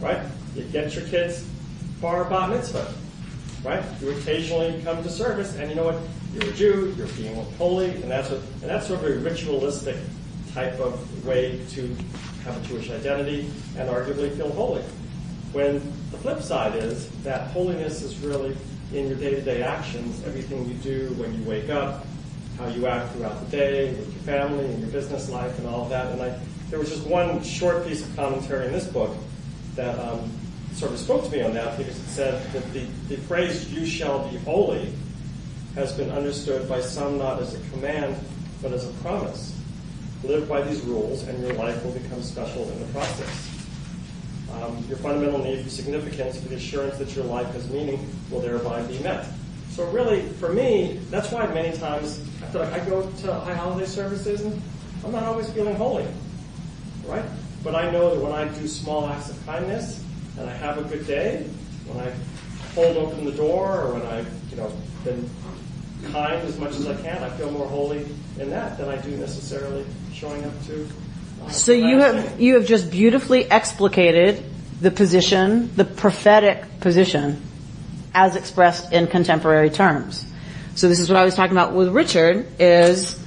right? 0.00 0.20
You 0.54 0.64
get 0.64 0.94
your 0.94 1.04
kids 1.06 1.48
bar 2.00 2.24
bat 2.24 2.50
mitzvah, 2.50 2.92
right? 3.64 3.82
You 4.00 4.10
occasionally 4.10 4.80
come 4.84 5.02
to 5.02 5.10
service, 5.10 5.56
and 5.56 5.68
you 5.68 5.76
know 5.76 5.84
what? 5.84 5.96
You're 6.34 6.50
a 6.50 6.54
Jew. 6.54 6.94
You're 6.96 7.06
being 7.08 7.34
holy, 7.56 7.90
and 7.90 8.10
that's 8.10 8.30
what, 8.30 8.40
and 8.60 8.70
that's 8.70 8.86
sort 8.86 9.02
of 9.02 9.10
a 9.10 9.18
ritualistic 9.18 9.96
type 10.52 10.78
of 10.78 11.26
way 11.26 11.60
to 11.70 11.96
have 12.44 12.56
a 12.56 12.66
Jewish 12.66 12.90
identity 12.90 13.50
and 13.76 13.88
arguably 13.88 14.34
feel 14.36 14.50
holy. 14.52 14.82
When 15.52 15.74
the 16.10 16.18
flip 16.18 16.42
side 16.42 16.76
is 16.76 17.08
that 17.22 17.48
holiness 17.48 18.02
is 18.02 18.18
really 18.18 18.56
in 18.92 19.08
your 19.08 19.16
day-to-day 19.16 19.62
actions, 19.62 20.22
everything 20.26 20.66
you 20.68 20.74
do 20.74 21.14
when 21.14 21.34
you 21.34 21.42
wake 21.48 21.70
up, 21.70 22.06
how 22.58 22.66
you 22.68 22.86
act 22.86 23.12
throughout 23.12 23.38
the 23.44 23.56
day 23.56 23.90
with 23.90 24.12
your 24.12 24.22
family 24.22 24.64
and 24.64 24.80
your 24.80 24.90
business 24.90 25.28
life 25.28 25.58
and 25.58 25.68
all 25.68 25.82
of 25.82 25.90
that. 25.90 26.12
And 26.12 26.22
I, 26.22 26.38
there 26.70 26.78
was 26.78 26.90
just 26.90 27.06
one 27.06 27.42
short 27.42 27.86
piece 27.86 28.04
of 28.04 28.14
commentary 28.16 28.66
in 28.66 28.72
this 28.72 28.86
book 28.86 29.14
that 29.74 29.98
um, 29.98 30.30
sort 30.72 30.92
of 30.92 30.98
spoke 30.98 31.24
to 31.24 31.30
me 31.30 31.42
on 31.42 31.52
that 31.54 31.76
because 31.78 31.96
it 31.96 32.08
said 32.08 32.52
that 32.52 32.72
the, 32.72 32.86
the 33.08 33.16
phrase 33.22 33.72
"you 33.72 33.86
shall 33.86 34.28
be 34.28 34.36
holy" 34.38 34.92
has 35.74 35.92
been 35.92 36.10
understood 36.10 36.68
by 36.68 36.80
some 36.80 37.18
not 37.18 37.40
as 37.40 37.54
a 37.54 37.70
command 37.70 38.16
but 38.60 38.72
as 38.72 38.88
a 38.88 38.92
promise. 38.94 39.57
Live 40.24 40.48
by 40.48 40.62
these 40.62 40.80
rules, 40.82 41.26
and 41.28 41.40
your 41.40 41.52
life 41.52 41.84
will 41.84 41.92
become 41.92 42.22
special 42.22 42.68
in 42.70 42.78
the 42.80 42.86
process. 42.86 43.58
Um, 44.52 44.84
your 44.88 44.98
fundamental 44.98 45.38
need 45.38 45.62
for 45.62 45.70
significance, 45.70 46.40
for 46.40 46.48
the 46.48 46.56
assurance 46.56 46.98
that 46.98 47.14
your 47.14 47.24
life 47.24 47.52
has 47.52 47.70
meaning, 47.70 48.10
will 48.30 48.40
thereby 48.40 48.82
be 48.82 48.98
met. 48.98 49.26
So 49.70 49.84
really, 49.90 50.22
for 50.22 50.52
me, 50.52 51.00
that's 51.10 51.30
why 51.30 51.46
many 51.54 51.76
times 51.78 52.20
I 52.42 52.46
feel 52.46 52.62
like 52.62 52.72
I 52.72 52.84
go 52.84 53.08
to 53.08 53.32
high 53.32 53.54
holiday 53.54 53.86
services 53.86 54.40
and 54.40 54.60
I'm 55.04 55.12
not 55.12 55.22
always 55.22 55.48
feeling 55.50 55.76
holy, 55.76 56.06
right? 57.06 57.24
But 57.62 57.76
I 57.76 57.88
know 57.90 58.14
that 58.14 58.20
when 58.20 58.32
I 58.32 58.48
do 58.48 58.66
small 58.66 59.06
acts 59.06 59.30
of 59.30 59.46
kindness 59.46 60.04
and 60.36 60.50
I 60.50 60.52
have 60.54 60.78
a 60.78 60.82
good 60.82 61.06
day, 61.06 61.46
when 61.86 62.04
I 62.04 62.12
hold 62.74 62.96
open 62.96 63.24
the 63.24 63.32
door 63.32 63.82
or 63.82 63.94
when 63.94 64.02
I've, 64.06 64.28
you 64.50 64.56
know, 64.56 64.72
been 65.04 65.30
kind 66.10 66.42
as 66.42 66.58
much 66.58 66.70
as 66.70 66.88
I 66.88 67.00
can, 67.00 67.22
I 67.22 67.30
feel 67.30 67.50
more 67.52 67.68
holy 67.68 68.04
in 68.40 68.50
that 68.50 68.78
than 68.78 68.88
I 68.88 68.96
do 68.96 69.16
necessarily 69.16 69.84
showing 70.18 70.44
up 70.44 70.66
too. 70.66 70.88
Uh, 71.42 71.50
So 71.50 71.72
you 71.72 72.00
have 72.00 72.40
you 72.40 72.54
have 72.54 72.66
just 72.66 72.90
beautifully 72.90 73.44
explicated 73.44 74.42
the 74.80 74.90
position, 74.90 75.70
the 75.76 75.84
prophetic 75.84 76.80
position, 76.80 77.40
as 78.14 78.34
expressed 78.34 78.92
in 78.92 79.06
contemporary 79.06 79.70
terms. 79.70 80.24
So 80.74 80.88
this 80.88 80.98
is 80.98 81.08
what 81.08 81.18
I 81.18 81.24
was 81.24 81.34
talking 81.34 81.56
about 81.56 81.72
with 81.72 81.88
Richard. 81.90 82.48
Is 82.58 83.18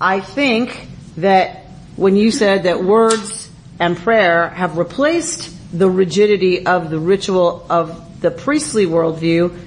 I 0.00 0.20
think 0.20 0.86
that 1.16 1.64
when 1.96 2.16
you 2.16 2.30
said 2.30 2.64
that 2.64 2.84
words 2.84 3.50
and 3.78 3.96
prayer 3.96 4.50
have 4.50 4.76
replaced 4.76 5.52
the 5.76 5.88
rigidity 5.88 6.66
of 6.66 6.90
the 6.90 6.98
ritual 6.98 7.66
of 7.70 8.20
the 8.20 8.30
priestly 8.30 8.84
worldview, 8.84 9.58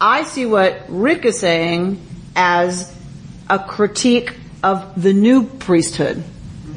I 0.00 0.24
see 0.24 0.46
what 0.46 0.84
Rick 0.88 1.26
is 1.26 1.38
saying 1.38 2.00
as 2.34 2.94
a 3.50 3.58
critique 3.58 4.34
of 4.62 5.00
the 5.00 5.12
new 5.12 5.44
priesthood 5.44 6.22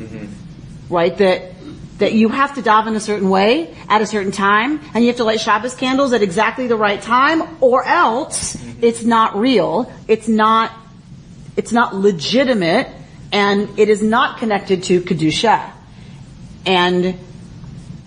mm-hmm. 0.01 0.93
right? 0.93 1.15
That 1.17 1.53
that 1.97 2.13
you 2.13 2.29
have 2.29 2.55
to 2.55 2.63
daven 2.63 2.95
a 2.95 2.99
certain 2.99 3.29
way 3.29 3.75
at 3.87 4.01
a 4.01 4.07
certain 4.07 4.31
time, 4.31 4.79
and 4.93 5.03
you 5.03 5.09
have 5.09 5.17
to 5.17 5.23
light 5.23 5.39
Shabbos 5.39 5.75
candles 5.75 6.13
at 6.13 6.23
exactly 6.23 6.67
the 6.67 6.75
right 6.75 7.01
time, 7.01 7.43
or 7.61 7.85
else 7.85 8.55
mm-hmm. 8.55 8.83
it's 8.83 9.03
not 9.03 9.35
real. 9.35 9.91
It's 10.07 10.27
not 10.27 10.71
it's 11.55 11.71
not 11.71 11.95
legitimate, 11.95 12.89
and 13.31 13.79
it 13.79 13.89
is 13.89 14.01
not 14.01 14.39
connected 14.39 14.83
to 14.83 15.01
kedusha. 15.01 15.71
And 16.65 17.17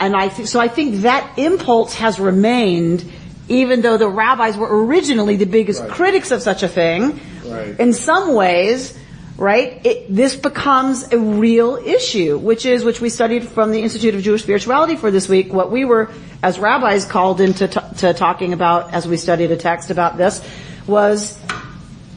and 0.01 0.17
I 0.17 0.29
think 0.29 0.49
so. 0.49 0.61
I 0.61 0.69
think 0.69 1.03
that 1.03 1.39
impulse 1.39 1.95
has 1.95 2.19
remained, 2.19 3.05
even 3.49 3.81
though 3.81 3.97
the 3.97 4.09
rabbis 4.09 4.57
were 4.57 4.85
originally 4.85 5.37
the 5.37 5.47
biggest 5.47 5.87
critics 5.89 6.31
of 6.31 6.43
such 6.43 6.63
a 6.63 6.69
thing. 6.69 7.21
Right. 7.47 7.79
In 7.79 7.93
some 7.93 8.35
ways, 8.35 8.99
right, 9.37 9.85
it, 9.85 10.15
this 10.15 10.37
becomes 10.37 11.13
a 11.13 11.19
real 11.19 11.77
issue, 11.77 12.39
which 12.39 12.67
is, 12.67 12.85
which 12.85 13.01
we 13.01 13.09
studied 13.09 13.49
from 13.49 13.73
the 13.73 13.81
Institute 13.81 14.15
of 14.15 14.23
Jewish 14.23 14.43
Spirituality 14.43 14.97
for 14.97 15.11
this 15.11 15.29
week, 15.29 15.53
what 15.53 15.71
we 15.71 15.85
were, 15.85 16.11
as 16.43 16.59
rabbis, 16.59 17.05
called 17.05 17.41
into 17.41 17.67
t- 17.67 17.81
to 17.99 18.15
talking 18.15 18.53
about 18.53 18.93
as 18.95 19.09
we 19.09 19.17
studied 19.17 19.51
a 19.51 19.57
text 19.57 19.91
about 19.91 20.17
this, 20.17 20.47
was 20.87 21.39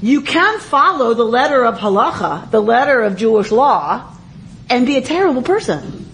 you 0.02 0.22
can 0.22 0.60
follow 0.60 1.14
the 1.14 1.24
letter 1.24 1.66
of 1.66 1.78
halacha, 1.80 2.52
the 2.52 2.62
letter 2.62 3.02
of 3.02 3.16
Jewish 3.18 3.52
law, 3.52 4.14
and 4.70 4.86
be 4.86 4.98
a 4.98 5.02
terrible 5.02 5.42
person. 5.42 6.06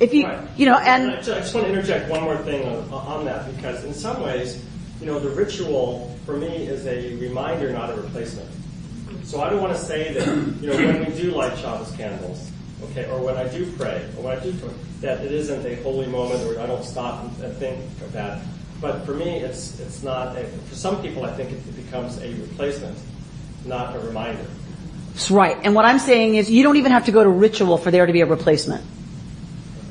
If 0.00 0.14
you, 0.14 0.28
you 0.56 0.66
know, 0.66 0.78
and 0.78 1.10
I 1.10 1.16
just, 1.16 1.30
I 1.30 1.38
just 1.40 1.54
want 1.54 1.66
to 1.66 1.72
interject 1.72 2.10
one 2.10 2.22
more 2.22 2.36
thing 2.38 2.66
on, 2.68 2.92
on 2.92 3.24
that 3.26 3.54
because 3.54 3.84
in 3.84 3.94
some 3.94 4.22
ways, 4.22 4.64
you 5.00 5.06
know, 5.06 5.18
the 5.18 5.30
ritual 5.30 6.16
for 6.24 6.36
me 6.36 6.66
is 6.66 6.86
a 6.86 7.16
reminder, 7.16 7.70
not 7.70 7.90
a 7.90 7.94
replacement. 7.94 8.48
So 9.22 9.40
I 9.40 9.50
don't 9.50 9.60
want 9.60 9.74
to 9.74 9.78
say 9.78 10.12
that, 10.14 10.26
you 10.60 10.68
know, 10.68 10.76
when 10.76 11.06
we 11.06 11.20
do 11.20 11.30
light 11.30 11.56
Shabbos 11.58 11.90
candles, 11.92 12.50
okay, 12.84 13.08
or 13.10 13.20
when 13.22 13.36
I 13.36 13.48
do 13.48 13.70
pray, 13.72 14.06
or 14.16 14.24
when 14.24 14.38
I 14.38 14.42
do 14.42 14.52
pray, 14.54 14.72
that 15.00 15.24
it 15.24 15.32
isn't 15.32 15.64
a 15.66 15.76
holy 15.82 16.06
moment 16.06 16.42
or 16.44 16.60
I 16.60 16.66
don't 16.66 16.84
stop 16.84 17.24
and, 17.24 17.56
think 17.56 17.80
of 18.02 18.12
that. 18.12 18.42
But 18.80 19.06
for 19.06 19.14
me, 19.14 19.38
it's 19.38 19.80
it's 19.80 20.02
not. 20.02 20.36
A, 20.36 20.44
for 20.44 20.74
some 20.74 21.00
people, 21.00 21.24
I 21.24 21.32
think 21.32 21.52
it, 21.52 21.58
it 21.68 21.76
becomes 21.84 22.18
a 22.18 22.34
replacement, 22.34 22.98
not 23.64 23.96
a 23.96 24.00
reminder. 24.00 24.44
That's 25.12 25.30
right. 25.30 25.56
And 25.62 25.74
what 25.74 25.84
I'm 25.84 26.00
saying 26.00 26.34
is 26.34 26.50
you 26.50 26.62
don't 26.64 26.76
even 26.76 26.92
have 26.92 27.04
to 27.06 27.12
go 27.12 27.22
to 27.22 27.30
ritual 27.30 27.78
for 27.78 27.90
there 27.90 28.04
to 28.04 28.12
be 28.12 28.20
a 28.20 28.26
replacement. 28.26 28.84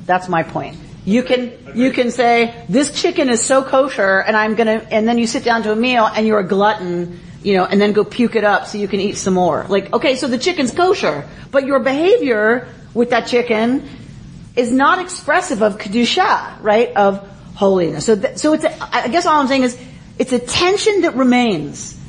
That's 0.06 0.28
my 0.28 0.44
point. 0.44 0.78
You 1.06 1.24
can, 1.24 1.52
you 1.76 1.92
can 1.92 2.12
say, 2.12 2.66
this 2.70 3.02
chicken 3.02 3.30
is 3.30 3.42
so 3.42 3.64
kosher 3.64 4.20
and 4.20 4.38
I'm 4.38 4.56
gonna, 4.56 4.86
and 4.90 5.08
then 5.08 5.18
you 5.18 5.28
sit 5.28 5.44
down 5.44 5.64
to 5.64 5.72
a 5.72 5.76
meal 5.76 6.06
and 6.06 6.26
you're 6.26 6.40
a 6.40 6.48
glutton, 6.48 7.20
you 7.44 7.58
know, 7.58 7.66
and 7.66 7.80
then 7.80 7.94
go 7.94 8.04
puke 8.04 8.36
it 8.36 8.44
up 8.44 8.68
so 8.68 8.78
you 8.78 8.88
can 8.88 9.00
eat 9.00 9.18
some 9.18 9.34
more. 9.34 9.66
Like, 9.70 9.94
okay, 9.94 10.16
so 10.16 10.28
the 10.28 10.38
chicken's 10.38 10.72
kosher, 10.72 11.28
but 11.52 11.66
your 11.66 11.80
behavior 11.80 12.68
with 12.94 13.10
that 13.10 13.28
chicken 13.28 13.88
is 14.56 14.72
not 14.72 15.00
expressive 15.00 15.62
of 15.62 15.78
kedusha, 15.78 16.62
right? 16.62 16.96
Of 16.96 17.28
holiness. 17.56 18.06
So, 18.06 18.16
th- 18.16 18.38
so 18.38 18.54
it's, 18.54 18.64
a, 18.64 18.96
I 18.96 19.08
guess 19.08 19.26
all 19.26 19.42
I'm 19.42 19.48
saying 19.48 19.64
is, 19.64 19.80
it's 20.20 20.32
a 20.32 20.40
tension 20.40 21.02
that 21.02 21.16
remains. 21.16 22.00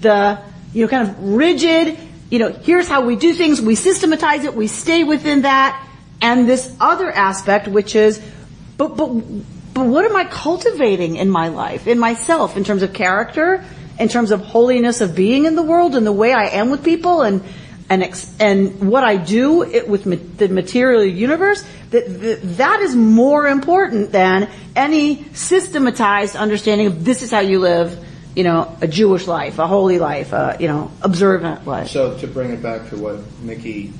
The, 0.00 0.40
you 0.72 0.82
know, 0.82 0.88
kind 0.88 1.08
of 1.08 1.22
rigid, 1.22 1.98
you 2.30 2.38
know, 2.38 2.50
here's 2.50 2.88
how 2.88 3.04
we 3.04 3.16
do 3.16 3.34
things, 3.34 3.60
we 3.60 3.74
systematize 3.74 4.44
it, 4.44 4.54
we 4.54 4.66
stay 4.66 5.04
within 5.04 5.42
that, 5.42 5.86
and 6.22 6.48
this 6.48 6.74
other 6.80 7.10
aspect, 7.10 7.68
which 7.68 7.94
is, 7.94 8.22
but, 8.76 8.96
but, 8.96 9.08
but 9.74 9.86
what 9.86 10.04
am 10.04 10.16
I 10.16 10.24
cultivating 10.24 11.16
in 11.16 11.28
my 11.28 11.48
life, 11.48 11.86
in 11.86 11.98
myself, 11.98 12.56
in 12.56 12.64
terms 12.64 12.82
of 12.82 12.92
character, 12.92 13.64
in 14.00 14.08
terms 14.08 14.30
of 14.30 14.40
holiness 14.40 15.02
of 15.02 15.14
being 15.14 15.44
in 15.44 15.54
the 15.54 15.62
world, 15.62 15.94
and 15.94 16.06
the 16.06 16.12
way 16.12 16.32
I 16.32 16.46
am 16.46 16.70
with 16.70 16.82
people, 16.82 17.20
and, 17.20 17.44
and, 17.90 18.02
ex- 18.02 18.34
and 18.40 18.90
what 18.90 19.04
I 19.04 19.16
do 19.16 19.62
it, 19.62 19.86
with 19.86 20.06
ma- 20.06 20.16
the 20.38 20.48
material 20.48 21.04
universe, 21.04 21.62
that, 21.90 22.06
that, 22.20 22.40
that 22.56 22.80
is 22.80 22.96
more 22.96 23.46
important 23.46 24.10
than 24.10 24.48
any 24.74 25.24
systematized 25.34 26.34
understanding 26.34 26.86
of 26.86 27.04
this 27.04 27.20
is 27.20 27.30
how 27.30 27.40
you 27.40 27.58
live, 27.58 28.02
you 28.34 28.42
know, 28.42 28.74
a 28.80 28.88
Jewish 28.88 29.26
life, 29.26 29.58
a 29.58 29.66
holy 29.66 29.98
life, 29.98 30.32
a, 30.32 30.56
you 30.58 30.66
know, 30.66 30.90
observant 31.02 31.66
life. 31.66 31.88
So 31.88 32.16
to 32.18 32.26
bring 32.26 32.52
it 32.52 32.62
back 32.62 32.88
to 32.88 32.96
what 32.96 33.20
Mickey 33.42 33.92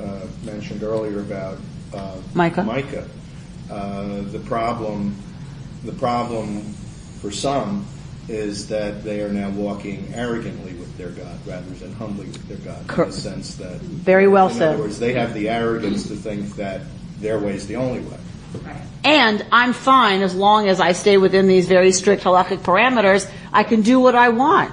uh, 0.00 0.26
mentioned 0.44 0.84
earlier 0.84 1.18
about 1.18 1.58
uh, 1.92 2.18
Micah. 2.34 2.62
Micah, 2.62 3.08
uh, 3.68 4.22
the 4.22 4.38
problem, 4.46 5.16
the 5.84 5.92
problem 5.92 6.62
for 7.20 7.32
some 7.32 7.84
is 8.30 8.68
that 8.68 9.02
they 9.02 9.20
are 9.22 9.28
now 9.28 9.50
walking 9.50 10.12
arrogantly 10.14 10.72
with 10.74 10.96
their 10.96 11.10
God 11.10 11.38
rather 11.46 11.68
than 11.70 11.92
humbly 11.94 12.26
with 12.26 12.46
their 12.48 12.58
God. 12.58 12.86
Cor- 12.86 13.04
In 13.04 13.10
the 13.10 13.16
sense 13.16 13.56
that, 13.56 13.80
Very 13.80 14.28
well 14.28 14.48
in 14.48 14.54
said. 14.54 14.68
In 14.68 14.74
other 14.74 14.82
words, 14.84 14.98
they 15.00 15.14
have 15.14 15.34
the 15.34 15.48
arrogance 15.48 16.06
to 16.08 16.14
think 16.14 16.54
that 16.56 16.82
their 17.18 17.38
way 17.38 17.54
is 17.54 17.66
the 17.66 17.76
only 17.76 18.00
way. 18.00 18.16
And 19.02 19.44
I'm 19.50 19.72
fine 19.72 20.22
as 20.22 20.34
long 20.34 20.68
as 20.68 20.80
I 20.80 20.92
stay 20.92 21.16
within 21.16 21.48
these 21.48 21.66
very 21.68 21.92
strict 21.92 22.22
halachic 22.22 22.58
parameters. 22.58 23.30
I 23.52 23.64
can 23.64 23.82
do 23.82 23.98
what 23.98 24.14
I 24.14 24.28
want. 24.28 24.72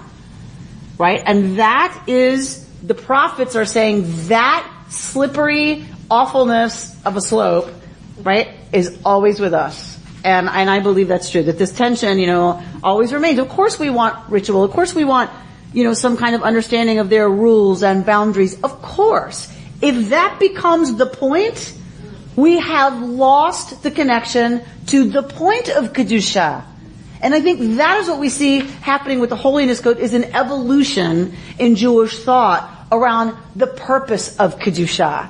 Right? 0.98 1.22
And 1.26 1.60
that 1.60 2.04
is, 2.08 2.65
the 2.84 2.96
prophets 2.96 3.56
are 3.56 3.65
saying 3.65 4.28
that 4.28 4.67
slippery 4.89 5.86
awfulness 6.10 6.96
of 7.06 7.17
a 7.17 7.22
slope, 7.22 7.70
right, 8.22 8.50
is 8.72 8.98
always 9.04 9.39
with 9.39 9.54
us. 9.54 9.98
And, 10.28 10.50
and 10.50 10.70
I 10.70 10.82
believe 10.82 11.08
that's 11.08 11.30
true, 11.30 11.44
that 11.44 11.58
this 11.58 11.72
tension, 11.72 12.20
you 12.20 12.28
know, 12.28 12.62
always 12.84 13.13
remains. 13.13 13.40
Of 13.40 13.48
course 13.48 13.80
we 13.80 13.90
want 13.90 14.30
ritual. 14.30 14.66
Of 14.66 14.72
course 14.72 14.94
we 14.94 15.06
want, 15.06 15.32
you 15.72 15.86
know, 15.86 15.94
some 15.94 16.18
kind 16.18 16.36
of 16.36 16.44
understanding 16.44 17.00
of 17.00 17.08
their 17.08 17.30
rules 17.30 17.82
and 17.82 18.06
boundaries. 18.06 18.62
Of 18.62 18.82
course. 18.82 19.48
If 19.82 20.10
that 20.10 20.36
becomes 20.38 20.96
the 20.96 21.06
point, 21.06 21.74
we 22.36 22.60
have 22.60 23.02
lost 23.02 23.84
the 23.84 23.90
connection 23.90 24.63
to 24.88 25.06
the 25.10 25.24
point 25.24 25.70
of 25.70 25.94
Kedusha. 25.94 26.66
And 27.22 27.34
I 27.34 27.40
think 27.40 27.78
that 27.78 28.00
is 28.02 28.10
what 28.10 28.20
we 28.20 28.28
see 28.28 28.60
happening 28.60 29.22
with 29.22 29.30
the 29.30 29.38
Holiness 29.38 29.80
Code 29.80 29.98
is 29.98 30.13
an 30.13 30.26
evolution 30.36 31.38
in 31.58 31.78
Jewish 31.78 32.20
thought 32.20 32.70
around 32.92 33.38
the 33.56 33.68
purpose 33.68 34.36
of 34.36 34.60
Kedusha. 34.60 35.30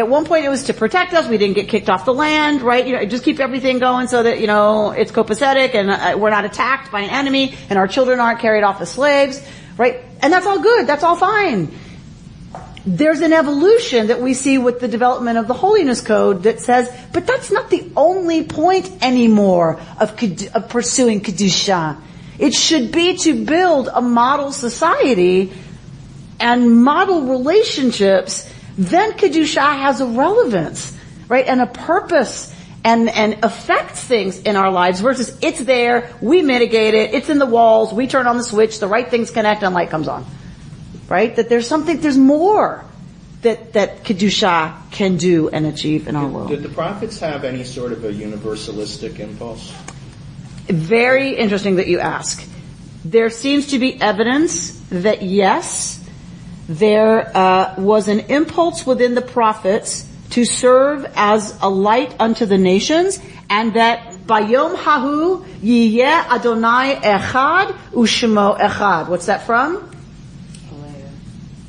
At 0.00 0.08
one 0.08 0.24
point 0.24 0.46
it 0.46 0.48
was 0.48 0.64
to 0.64 0.74
protect 0.74 1.12
us, 1.12 1.28
we 1.28 1.36
didn't 1.36 1.54
get 1.54 1.68
kicked 1.68 1.90
off 1.90 2.06
the 2.06 2.14
land, 2.14 2.62
right? 2.62 2.86
You 2.86 2.96
know, 2.96 3.04
just 3.04 3.22
keep 3.22 3.38
everything 3.38 3.78
going 3.78 4.08
so 4.08 4.22
that, 4.22 4.40
you 4.40 4.46
know, 4.46 4.90
it's 4.90 5.12
copacetic 5.12 5.74
and 5.74 5.90
uh, 5.90 6.18
we're 6.18 6.30
not 6.30 6.46
attacked 6.46 6.90
by 6.90 7.00
an 7.02 7.10
enemy 7.10 7.54
and 7.68 7.78
our 7.78 7.86
children 7.86 8.18
aren't 8.18 8.40
carried 8.40 8.64
off 8.64 8.80
as 8.80 8.90
slaves, 8.90 9.46
right? 9.76 10.00
And 10.22 10.32
that's 10.32 10.46
all 10.46 10.60
good, 10.60 10.86
that's 10.86 11.04
all 11.04 11.16
fine 11.16 11.70
there's 12.86 13.20
an 13.20 13.32
evolution 13.32 14.06
that 14.06 14.20
we 14.20 14.32
see 14.32 14.56
with 14.56 14.80
the 14.80 14.88
development 14.88 15.36
of 15.36 15.46
the 15.46 15.54
holiness 15.54 16.00
code 16.00 16.44
that 16.44 16.60
says, 16.60 16.90
but 17.12 17.26
that's 17.26 17.50
not 17.50 17.68
the 17.68 17.90
only 17.94 18.44
point 18.44 18.90
anymore 19.02 19.78
of, 20.00 20.10
of 20.54 20.68
pursuing 20.70 21.20
kedusha. 21.20 22.00
It 22.38 22.54
should 22.54 22.90
be 22.90 23.18
to 23.18 23.44
build 23.44 23.88
a 23.92 24.00
model 24.00 24.50
society 24.50 25.52
and 26.40 26.82
model 26.82 27.22
relationships. 27.22 28.50
Then 28.80 29.12
kedusha 29.12 29.78
has 29.78 30.00
a 30.00 30.06
relevance, 30.06 30.96
right, 31.28 31.46
and 31.46 31.60
a 31.60 31.66
purpose. 31.66 32.54
And, 32.82 33.10
and 33.10 33.44
affects 33.44 34.02
things 34.02 34.38
in 34.38 34.56
our 34.56 34.72
lives 34.72 35.00
versus 35.00 35.36
it's 35.42 35.60
there, 35.60 36.16
we 36.22 36.40
mitigate 36.40 36.94
it, 36.94 37.12
it's 37.12 37.28
in 37.28 37.38
the 37.38 37.44
walls, 37.44 37.92
we 37.92 38.06
turn 38.06 38.26
on 38.26 38.38
the 38.38 38.42
switch, 38.42 38.80
the 38.80 38.88
right 38.88 39.06
things 39.06 39.30
connect 39.30 39.62
and 39.62 39.74
light 39.74 39.90
comes 39.90 40.08
on 40.08 40.24
right? 41.10 41.34
That 41.36 41.50
there's 41.50 41.66
something, 41.66 42.00
there's 42.00 42.16
more 42.16 42.82
that, 43.42 43.74
that 43.74 44.04
Kedusha 44.04 44.90
can 44.92 45.18
do 45.18 45.50
and 45.50 45.66
achieve 45.66 46.08
in 46.08 46.16
our 46.16 46.24
Did, 46.24 46.32
world. 46.32 46.48
did 46.48 46.62
the 46.62 46.68
prophets 46.70 47.18
have 47.18 47.44
any 47.44 47.64
sort 47.64 47.92
of 47.92 48.04
a 48.04 48.12
universalistic 48.12 49.18
impulse? 49.18 49.74
Very 50.68 51.36
interesting 51.36 51.76
that 51.76 51.88
you 51.88 51.98
ask. 51.98 52.46
There 53.04 53.28
seems 53.28 53.68
to 53.68 53.78
be 53.78 54.00
evidence 54.00 54.78
that 54.90 55.22
yes, 55.22 55.99
there 56.70 57.36
uh, 57.36 57.74
was 57.78 58.06
an 58.06 58.20
impulse 58.20 58.86
within 58.86 59.16
the 59.16 59.22
prophets 59.22 60.08
to 60.30 60.44
serve 60.44 61.04
as 61.16 61.58
a 61.60 61.68
light 61.68 62.14
unto 62.20 62.46
the 62.46 62.58
nations, 62.58 63.18
and 63.50 63.74
that 63.74 64.12
Bayom 64.28 64.76
Hahu 64.76 65.44
Yiyeh 65.58 66.28
Adonai 66.30 66.94
Echad 67.02 67.72
Ushmo 67.90 68.56
Echad. 68.56 69.08
What's 69.08 69.26
that 69.26 69.46
from? 69.46 69.90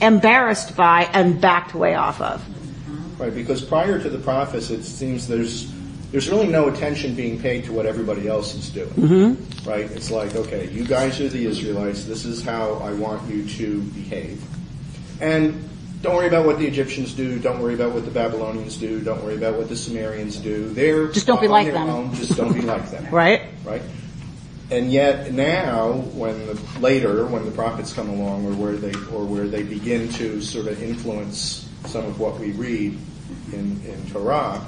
embarrassed 0.03 0.77
by 0.77 1.09
and 1.15 1.41
backed 1.41 1.75
way 1.75 1.95
off 1.95 2.21
of. 2.21 2.45
Right, 3.19 3.35
because 3.35 3.61
prior 3.61 4.01
to 4.01 4.09
the 4.09 4.19
prophets, 4.19 4.71
it 4.71 4.85
seems 4.85 5.27
there's 5.27 5.73
there's 6.13 6.29
really 6.31 6.47
no 6.47 6.69
attention 6.69 7.15
being 7.15 7.41
paid 7.41 7.65
to 7.65 7.73
what 7.73 7.85
everybody 7.85 8.29
else 8.29 8.55
is 8.55 8.71
doing. 8.71 8.89
Mm-hmm. 8.91 9.69
Right? 9.69 9.91
It's 9.91 10.11
like, 10.11 10.35
okay, 10.35 10.71
you 10.71 10.85
guys 10.87 11.21
are 11.21 11.29
the 11.29 11.45
Israelites. 11.45 12.05
This 12.05 12.25
is 12.25 12.43
how 12.43 12.75
I 12.75 12.93
want 12.93 13.29
you 13.29 13.47
to 13.47 13.83
behave, 13.83 14.43
and 15.21 15.69
don't 16.01 16.15
worry 16.15 16.29
about 16.29 16.47
what 16.47 16.59
the 16.59 16.67
Egyptians 16.67 17.13
do. 17.13 17.39
Don't 17.41 17.61
worry 17.61 17.75
about 17.75 17.93
what 17.93 18.05
the 18.05 18.11
Babylonians 18.11 18.77
do. 18.77 19.01
Don't 19.01 19.23
worry 19.25 19.35
about 19.35 19.57
what 19.57 19.69
the 19.69 19.77
Sumerians 19.77 20.37
do. 20.37 20.69
They're 20.71 21.09
Just 21.09 21.27
don't 21.27 21.41
be 21.41 21.49
like 21.49 21.73
them. 21.73 21.91
own. 21.91 22.15
Just 22.15 22.37
don't 22.37 22.53
be 22.53 22.61
like 22.61 22.89
them. 22.91 23.09
Right? 23.13 23.43
Right. 23.65 23.83
And 24.71 24.93
yet 24.93 25.33
now, 25.33 25.93
when 25.93 26.47
the, 26.47 26.55
later, 26.79 27.27
when 27.27 27.45
the 27.47 27.51
prophets 27.51 27.93
come 27.93 28.11
along, 28.11 28.47
or 28.47 28.53
where 28.53 28.77
they, 28.77 28.93
or 29.11 29.25
where 29.25 29.49
they 29.49 29.63
begin 29.63 30.09
to 30.13 30.41
sort 30.43 30.67
of 30.67 30.81
influence 30.83 31.69
some 31.87 32.05
of 32.05 32.21
what 32.21 32.39
we 32.39 32.53
read 32.53 32.97
in, 33.53 33.81
in 33.85 34.11
Torah, 34.11 34.65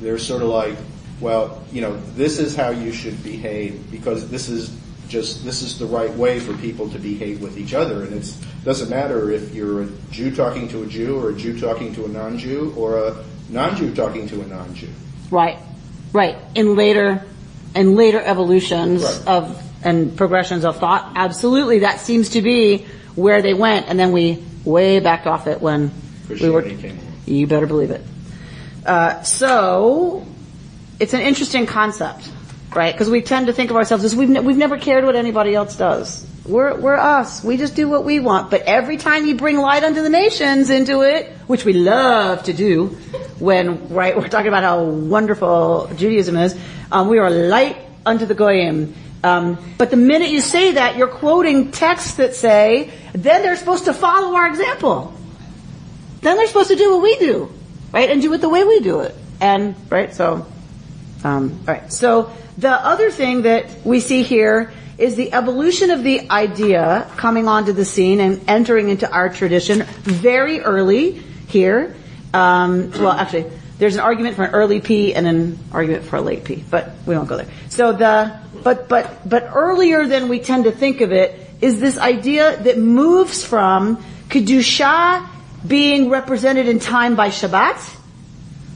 they're 0.00 0.18
sort 0.18 0.42
of 0.42 0.48
like, 0.48 0.76
well, 1.20 1.62
you 1.72 1.80
know, 1.80 1.96
this 2.14 2.38
is 2.38 2.56
how 2.56 2.70
you 2.70 2.92
should 2.92 3.22
behave 3.22 3.90
because 3.90 4.28
this 4.28 4.48
is 4.48 4.76
just, 5.08 5.44
this 5.44 5.62
is 5.62 5.78
the 5.78 5.86
right 5.86 6.12
way 6.14 6.40
for 6.40 6.54
people 6.54 6.88
to 6.90 6.98
behave 6.98 7.40
with 7.40 7.58
each 7.58 7.74
other. 7.74 8.02
And 8.02 8.12
it 8.14 8.34
doesn't 8.64 8.88
matter 8.90 9.30
if 9.30 9.54
you're 9.54 9.82
a 9.82 9.88
Jew 10.10 10.34
talking 10.34 10.68
to 10.68 10.82
a 10.82 10.86
Jew 10.86 11.18
or 11.18 11.30
a 11.30 11.34
Jew 11.34 11.58
talking 11.60 11.94
to 11.94 12.04
a 12.06 12.08
non-Jew 12.08 12.74
or 12.76 12.98
a 12.98 13.24
non-Jew 13.50 13.94
talking 13.94 14.26
to 14.28 14.40
a 14.40 14.46
non-Jew. 14.46 14.88
Right. 15.30 15.58
Right. 16.12 16.36
In 16.54 16.76
later, 16.76 17.24
in 17.74 17.94
later 17.94 18.20
evolutions 18.20 19.04
Right. 19.04 19.28
of, 19.28 19.62
and 19.84 20.16
progressions 20.16 20.64
of 20.64 20.78
thought, 20.78 21.12
absolutely 21.14 21.80
that 21.80 22.00
seems 22.00 22.30
to 22.30 22.42
be 22.42 22.86
where 23.14 23.42
they 23.42 23.54
went 23.54 23.88
and 23.88 23.98
then 23.98 24.12
we 24.12 24.42
way 24.64 25.00
backed 25.00 25.26
off 25.26 25.46
it 25.46 25.60
when 25.60 25.90
we 26.28 26.50
were, 26.50 26.62
Christianity 26.62 26.76
came 26.82 26.98
along. 26.98 27.11
You 27.26 27.46
better 27.46 27.66
believe 27.66 27.90
it. 27.90 28.02
Uh, 28.84 29.22
so, 29.22 30.26
it's 30.98 31.14
an 31.14 31.20
interesting 31.20 31.66
concept, 31.66 32.28
right? 32.74 32.92
Because 32.92 33.10
we 33.10 33.22
tend 33.22 33.46
to 33.46 33.52
think 33.52 33.70
of 33.70 33.76
ourselves 33.76 34.04
as 34.04 34.16
we've, 34.16 34.28
ne- 34.28 34.40
we've 34.40 34.56
never 34.56 34.78
cared 34.78 35.04
what 35.04 35.16
anybody 35.16 35.54
else 35.54 35.76
does. 35.76 36.26
We're, 36.44 36.76
we're 36.76 36.96
us. 36.96 37.44
We 37.44 37.56
just 37.56 37.76
do 37.76 37.88
what 37.88 38.04
we 38.04 38.18
want. 38.18 38.50
But 38.50 38.62
every 38.62 38.96
time 38.96 39.26
you 39.26 39.36
bring 39.36 39.58
light 39.58 39.84
unto 39.84 40.02
the 40.02 40.08
nations 40.08 40.70
into 40.70 41.02
it, 41.02 41.30
which 41.46 41.64
we 41.64 41.72
love 41.72 42.42
to 42.44 42.52
do, 42.52 42.86
when, 43.38 43.88
right, 43.88 44.16
we're 44.16 44.28
talking 44.28 44.48
about 44.48 44.64
how 44.64 44.82
wonderful 44.82 45.88
Judaism 45.96 46.36
is, 46.36 46.58
um, 46.90 47.08
we 47.08 47.18
are 47.18 47.30
light 47.30 47.76
unto 48.04 48.26
the 48.26 48.34
goyim. 48.34 48.94
Um, 49.22 49.56
but 49.78 49.90
the 49.90 49.96
minute 49.96 50.30
you 50.30 50.40
say 50.40 50.72
that, 50.72 50.96
you're 50.96 51.06
quoting 51.06 51.70
texts 51.70 52.14
that 52.14 52.34
say, 52.34 52.90
then 53.12 53.42
they're 53.42 53.56
supposed 53.56 53.84
to 53.84 53.94
follow 53.94 54.34
our 54.34 54.48
example 54.48 55.14
then 56.22 56.36
they're 56.36 56.46
supposed 56.46 56.70
to 56.70 56.76
do 56.76 56.92
what 56.92 57.02
we 57.02 57.16
do, 57.18 57.52
right? 57.92 58.10
And 58.10 58.22
do 58.22 58.32
it 58.32 58.38
the 58.38 58.48
way 58.48 58.64
we 58.64 58.80
do 58.80 59.00
it. 59.00 59.14
And, 59.40 59.74
right, 59.90 60.14
so, 60.14 60.46
um, 61.24 61.58
alright. 61.68 61.92
So, 61.92 62.32
the 62.56 62.70
other 62.70 63.10
thing 63.10 63.42
that 63.42 63.84
we 63.84 64.00
see 64.00 64.22
here 64.22 64.72
is 64.98 65.16
the 65.16 65.32
evolution 65.32 65.90
of 65.90 66.02
the 66.02 66.30
idea 66.30 67.10
coming 67.16 67.48
onto 67.48 67.72
the 67.72 67.84
scene 67.84 68.20
and 68.20 68.40
entering 68.48 68.88
into 68.88 69.10
our 69.10 69.28
tradition 69.28 69.82
very 70.02 70.60
early 70.60 71.12
here. 71.48 71.96
Um, 72.32 72.90
well, 72.92 73.10
actually, 73.10 73.50
there's 73.78 73.94
an 73.94 74.00
argument 74.00 74.36
for 74.36 74.44
an 74.44 74.54
early 74.54 74.80
P 74.80 75.14
and 75.14 75.26
an 75.26 75.58
argument 75.72 76.04
for 76.04 76.16
a 76.16 76.20
late 76.20 76.44
P, 76.44 76.62
but 76.70 76.92
we 77.04 77.16
won't 77.16 77.28
go 77.28 77.36
there. 77.36 77.48
So 77.68 77.92
the, 77.92 78.38
but, 78.62 78.88
but, 78.88 79.28
but 79.28 79.50
earlier 79.52 80.06
than 80.06 80.28
we 80.28 80.38
tend 80.38 80.64
to 80.64 80.72
think 80.72 81.00
of 81.00 81.10
it 81.10 81.38
is 81.60 81.80
this 81.80 81.98
idea 81.98 82.62
that 82.62 82.78
moves 82.78 83.44
from 83.44 83.96
Kedusha 84.28 85.28
being 85.66 86.08
represented 86.10 86.68
in 86.68 86.78
time 86.78 87.14
by 87.14 87.28
Shabbat, 87.28 87.96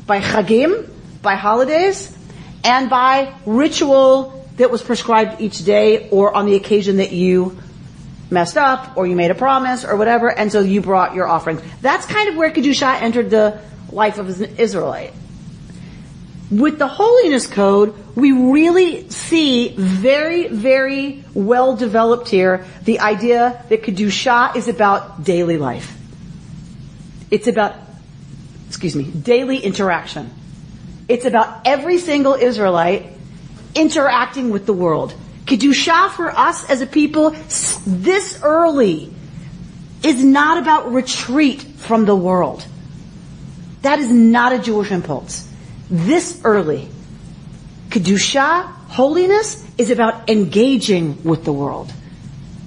by 0.07 0.21
Chagim, 0.21 0.89
by 1.23 1.35
holidays, 1.35 2.17
and 2.63 2.89
by 2.89 3.35
ritual 3.45 4.49
that 4.57 4.71
was 4.71 4.83
prescribed 4.83 5.41
each 5.41 5.65
day 5.65 6.09
or 6.11 6.35
on 6.35 6.47
the 6.47 6.55
occasion 6.55 6.99
that 6.99 7.13
you 7.13 7.59
messed 8.31 8.57
up 8.57 8.97
or 8.97 9.07
you 9.07 9.15
made 9.15 9.31
a 9.31 9.35
promise 9.35 9.85
or 9.85 9.97
whatever, 9.97 10.31
and 10.31 10.51
so 10.51 10.61
you 10.61 10.81
brought 10.81 11.15
your 11.15 11.27
offerings. 11.27 11.63
That's 11.81 12.07
kind 12.07 12.29
of 12.29 12.37
where 12.37 12.51
Kedusha 12.51 13.01
entered 13.01 13.31
the 13.31 13.61
life 13.91 14.19
of 14.19 14.41
an 14.41 14.57
Israelite. 14.57 15.13
With 16.51 16.79
the 16.79 16.87
holiness 16.87 17.47
code, 17.47 17.95
we 18.15 18.31
really 18.31 19.11
see 19.11 19.75
very, 19.77 20.47
very 20.49 21.25
well 21.35 21.77
developed 21.77 22.29
here 22.29 22.65
the 22.85 23.01
idea 23.01 23.65
that 23.69 23.83
Kedusha 23.83 24.55
is 24.55 24.69
about 24.69 25.25
daily 25.25 25.57
life. 25.57 25.96
It's 27.31 27.47
about, 27.47 27.75
excuse 28.69 28.95
me, 28.95 29.05
daily 29.05 29.59
interaction. 29.59 30.31
It's 31.09 31.25
about 31.25 31.63
every 31.65 31.99
single 31.99 32.35
Israelite 32.35 33.13
interacting 33.75 34.51
with 34.51 34.67
the 34.67 34.73
world. 34.73 35.15
Kedusha 35.45 36.11
for 36.11 36.31
us 36.31 36.69
as 36.69 36.81
a 36.81 36.87
people 36.87 37.31
this 37.87 38.41
early 38.43 39.15
is 40.03 40.25
not 40.25 40.59
about 40.59 40.93
retreat 40.93 41.63
from 41.63 42.05
the 42.05 42.17
world. 42.17 42.67
That 43.83 44.01
is 44.01 44.11
not 44.11 44.53
a 44.53 44.59
Jewish 44.59 44.91
impulse. 44.91 45.49
This 45.89 46.41
early, 46.45 46.89
Kedusha, 47.91 48.65
holiness, 48.89 49.65
is 49.79 49.91
about 49.91 50.29
engaging 50.29 51.23
with 51.23 51.45
the 51.45 51.53
world. 51.53 51.93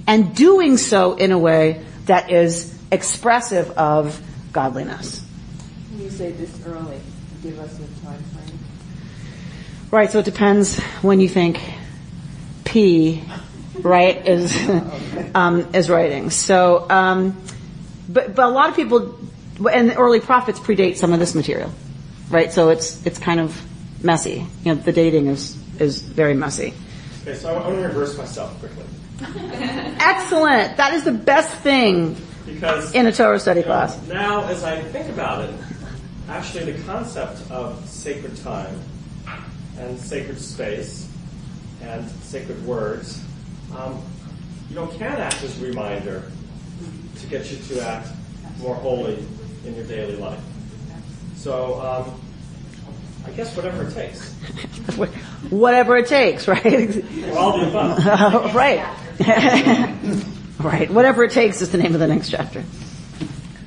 And 0.06 0.34
doing 0.34 0.76
so 0.76 1.14
in 1.14 1.32
a 1.32 1.38
way 1.38 1.84
that 2.06 2.30
is 2.30 2.74
expressive 2.90 3.70
of 3.72 4.20
godliness. 4.52 5.24
When 5.90 6.02
you 6.02 6.10
say 6.10 6.32
this 6.32 6.64
early, 6.66 7.00
give 7.42 7.58
us 7.58 7.74
a 7.74 8.04
time 8.04 8.22
frame. 8.22 8.58
Right, 9.90 10.10
so 10.10 10.20
it 10.20 10.24
depends 10.24 10.78
when 11.02 11.20
you 11.20 11.28
think 11.28 11.60
P, 12.64 13.24
right, 13.80 14.26
is, 14.26 14.56
um, 15.34 15.74
is 15.74 15.90
writing. 15.90 16.30
So, 16.30 16.88
um, 16.88 17.40
but, 18.08 18.34
but 18.34 18.44
a 18.46 18.48
lot 18.48 18.70
of 18.70 18.76
people, 18.76 19.18
and 19.70 19.90
the 19.90 19.96
early 19.96 20.20
prophets 20.20 20.60
predate 20.60 20.96
some 20.96 21.12
of 21.12 21.18
this 21.18 21.34
material, 21.34 21.72
right? 22.30 22.52
So 22.52 22.68
it's, 22.68 23.04
it's 23.04 23.18
kind 23.18 23.40
of 23.40 23.60
messy. 24.04 24.46
You 24.64 24.74
know, 24.74 24.76
the 24.76 24.92
dating 24.92 25.26
is, 25.26 25.56
is 25.80 26.00
very 26.00 26.34
messy. 26.34 26.72
Okay, 27.22 27.34
so 27.34 27.50
I 27.50 27.60
want 27.60 27.74
to 27.76 27.82
reverse 27.82 28.16
myself 28.16 28.58
quickly. 28.60 28.84
Excellent! 30.00 30.78
That 30.78 30.94
is 30.94 31.04
the 31.04 31.12
best 31.12 31.50
thing 31.58 32.16
Because 32.54 32.94
in 32.94 33.06
a 33.06 33.12
Torah 33.12 33.38
study 33.38 33.62
class. 33.62 34.00
now, 34.08 34.46
as 34.48 34.64
I 34.64 34.80
think 34.80 35.08
about 35.08 35.44
it, 35.44 35.54
actually 36.28 36.72
the 36.72 36.82
concept 36.84 37.50
of 37.50 37.88
sacred 37.88 38.36
time 38.38 38.80
and 39.78 39.98
sacred 39.98 40.38
space 40.38 41.08
and 41.82 42.08
sacred 42.22 42.64
words, 42.64 43.24
um, 43.76 44.02
you 44.68 44.76
know, 44.76 44.86
can 44.86 45.12
act 45.20 45.42
as 45.42 45.60
a 45.60 45.66
reminder 45.66 46.30
to 47.20 47.26
get 47.26 47.50
you 47.50 47.58
to 47.74 47.86
act 47.86 48.08
more 48.58 48.74
holy 48.74 49.24
in 49.64 49.74
your 49.74 49.84
daily 49.86 50.16
life. 50.16 50.40
So, 51.36 51.80
um, 51.80 52.20
I 53.26 53.30
guess 53.32 53.54
whatever 53.56 53.84
it 53.84 53.94
takes. 53.94 54.32
Whatever 55.50 55.96
it 55.98 56.06
takes, 56.06 56.48
right? 56.48 57.04
Or 57.30 57.38
all 57.38 57.58
the 57.58 57.68
above. 57.68 58.54
right. 58.54 58.80
right. 60.60 60.90
Whatever 60.90 61.24
it 61.24 61.32
takes 61.32 61.60
is 61.62 61.70
the 61.70 61.78
name 61.78 61.94
of 61.94 62.00
the 62.00 62.06
next 62.06 62.30
chapter. 62.30 62.62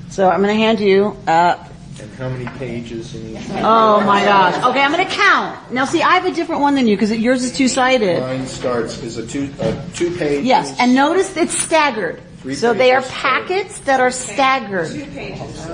So 0.09 0.29
I'm 0.29 0.41
going 0.41 0.55
to 0.55 0.61
hand 0.63 0.79
you, 0.79 1.17
uh, 1.27 1.57
And 1.99 2.11
how 2.15 2.29
many 2.29 2.45
pages 2.59 3.15
in 3.15 3.35
each? 3.35 3.49
oh 3.49 4.01
my 4.01 4.23
gosh. 4.23 4.63
Okay, 4.65 4.81
I'm 4.81 4.91
going 4.91 5.05
to 5.07 5.11
count. 5.11 5.71
Now 5.71 5.85
see, 5.85 6.01
I 6.03 6.11
have 6.15 6.25
a 6.25 6.31
different 6.31 6.61
one 6.61 6.75
than 6.75 6.87
you 6.87 6.95
because 6.95 7.11
yours 7.11 7.43
is 7.43 7.51
two-sided. 7.55 8.19
Mine 8.21 8.45
starts 8.47 8.97
is 9.01 9.17
a 9.17 9.25
two 9.25 9.49
a 9.59 9.83
two 9.95 10.11
page. 10.15 10.43
Yes, 10.45 10.75
and 10.79 10.93
notice 10.93 11.35
it's 11.37 11.57
staggered. 11.57 12.21
Three 12.41 12.55
So 12.55 12.73
they 12.73 12.91
are 12.91 13.01
pages. 13.01 13.13
packets 13.15 13.79
that 13.79 13.99
are 14.01 14.11
staggered. 14.11 14.91
Two 14.91 15.05
pages. 15.05 15.67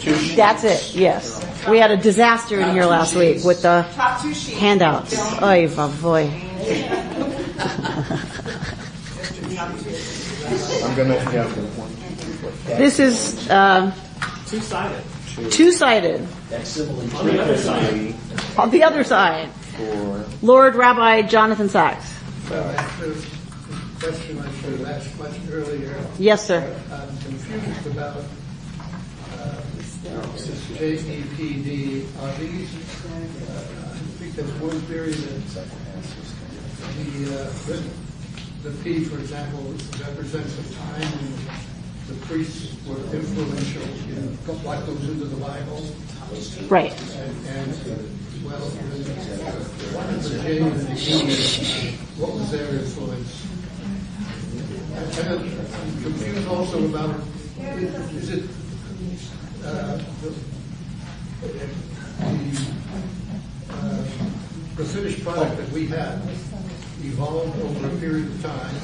two 0.00 0.14
sheets. 0.16 0.36
That's 0.36 0.64
it, 0.64 0.94
yes. 0.96 1.44
We 1.68 1.78
had 1.78 1.90
a 1.90 1.96
disaster 1.98 2.58
in 2.60 2.70
here 2.70 2.86
last 2.86 3.14
week 3.14 3.44
with 3.44 3.60
the 3.62 3.86
Top 3.94 4.22
two 4.22 4.30
handouts. 4.56 5.14
Don't- 5.14 5.42
Oy 5.42 5.68
vavoy. 5.68 6.30
I'm 10.48 10.96
gonna, 10.96 11.14
yeah, 11.14 11.44
one, 11.76 11.90
two, 11.90 12.32
four, 12.40 12.50
five. 12.50 12.78
This 12.78 12.98
is 12.98 13.48
uh, 13.50 13.92
Two-sided. 14.46 15.04
two-sided. 15.50 16.20
On 16.22 17.26
the 17.26 17.42
other 17.42 17.56
side. 17.58 18.14
On 18.56 18.70
the 18.70 18.82
other 18.82 19.04
side, 19.04 19.50
Four, 19.76 20.24
Lord 20.42 20.74
Rabbi 20.74 21.22
Jonathan 21.22 21.68
Sacks. 21.68 22.18
That's 22.48 22.96
the 22.98 23.26
question 24.00 24.38
I 24.38 24.50
should 24.60 24.78
have 24.80 24.88
asked 24.88 25.18
much 25.18 25.34
earlier. 25.52 25.94
Yes, 26.18 26.46
sir. 26.46 26.64
I'm 26.90 27.08
confused 27.18 27.86
about 27.88 28.16
uh, 28.16 29.60
this 29.76 29.98
JEPD. 30.78 32.06
Are 32.22 32.32
these, 32.40 32.74
uh, 32.74 33.18
I 33.92 33.98
think 34.18 34.34
there's 34.34 34.50
one 34.60 34.80
theory 34.88 35.12
that 35.12 35.68
the, 36.96 37.38
uh, 37.38 38.07
the, 38.62 38.70
the 38.70 38.82
P, 38.82 39.04
for 39.04 39.18
example, 39.18 39.62
represents 40.06 40.58
a 40.58 40.74
time 40.74 41.02
when 41.02 41.34
the 42.08 42.26
priests 42.26 42.74
were 42.86 42.96
influential 43.14 43.82
in 43.82 44.36
what 44.64 44.86
goes 44.86 45.08
into 45.08 45.24
the 45.26 45.36
Bible. 45.36 45.84
Right. 46.68 46.92
And, 47.16 47.46
and 47.46 47.72
well, 48.44 48.58
the, 48.58 48.98
the 48.98 49.98
and 49.98 50.20
the 50.20 50.98
what 52.16 52.34
was 52.34 52.50
their 52.50 52.68
influence? 52.68 53.46
And 54.94 55.28
I'm 55.28 56.02
confused 56.02 56.48
also 56.48 56.84
about, 56.84 57.20
is 57.58 58.30
it, 58.30 58.50
uh, 59.64 59.98
the, 60.22 60.34
the, 61.40 61.52
uh, 63.70 64.04
the 64.76 64.84
finished 64.84 65.22
product 65.24 65.56
that 65.56 65.68
we 65.70 65.86
have 65.88 66.47
evolved 67.02 67.60
over 67.60 67.86
a 67.86 68.00
period 68.00 68.26
of 68.26 68.42
time, 68.42 68.74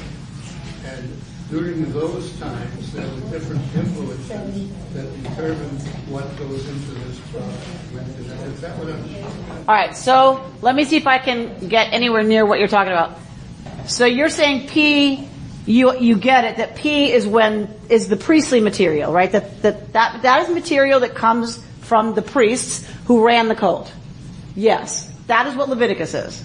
and 0.86 1.08
during 1.50 1.92
those 1.92 2.38
times, 2.38 2.92
there 2.92 3.06
were 3.06 3.30
different 3.30 3.62
influences 3.76 4.70
that 4.94 5.22
determined 5.22 5.82
what 6.08 6.36
goes 6.36 6.66
into 6.66 6.90
this 6.92 7.20
product. 7.30 7.60
Is 8.54 8.60
that, 8.60 8.78
what 8.78 8.88
I'm? 8.88 9.68
All 9.68 9.74
right, 9.74 9.96
so 9.96 10.44
let 10.62 10.74
me 10.74 10.84
see 10.84 10.96
if 10.96 11.06
I 11.06 11.18
can 11.18 11.68
get 11.68 11.92
anywhere 11.92 12.22
near 12.22 12.46
what 12.46 12.58
you're 12.58 12.68
talking 12.68 12.92
about. 12.92 13.18
So 13.86 14.06
you're 14.06 14.30
saying 14.30 14.68
P, 14.68 15.28
you 15.66 15.96
you 15.98 16.16
get 16.16 16.44
it 16.44 16.56
that 16.56 16.76
P 16.76 17.12
is 17.12 17.26
when 17.26 17.72
is 17.88 18.08
the 18.08 18.16
priestly 18.16 18.60
material, 18.60 19.12
right? 19.12 19.30
That 19.30 19.62
that 19.62 19.92
that 19.92 20.22
that 20.22 20.42
is 20.42 20.54
material 20.54 21.00
that 21.00 21.14
comes 21.14 21.62
from 21.82 22.14
the 22.14 22.22
priests 22.22 22.90
who 23.04 23.24
ran 23.24 23.48
the 23.48 23.54
cult. 23.54 23.92
Yes, 24.56 25.10
that 25.26 25.46
is 25.46 25.54
what 25.54 25.68
Leviticus 25.68 26.14
is, 26.14 26.42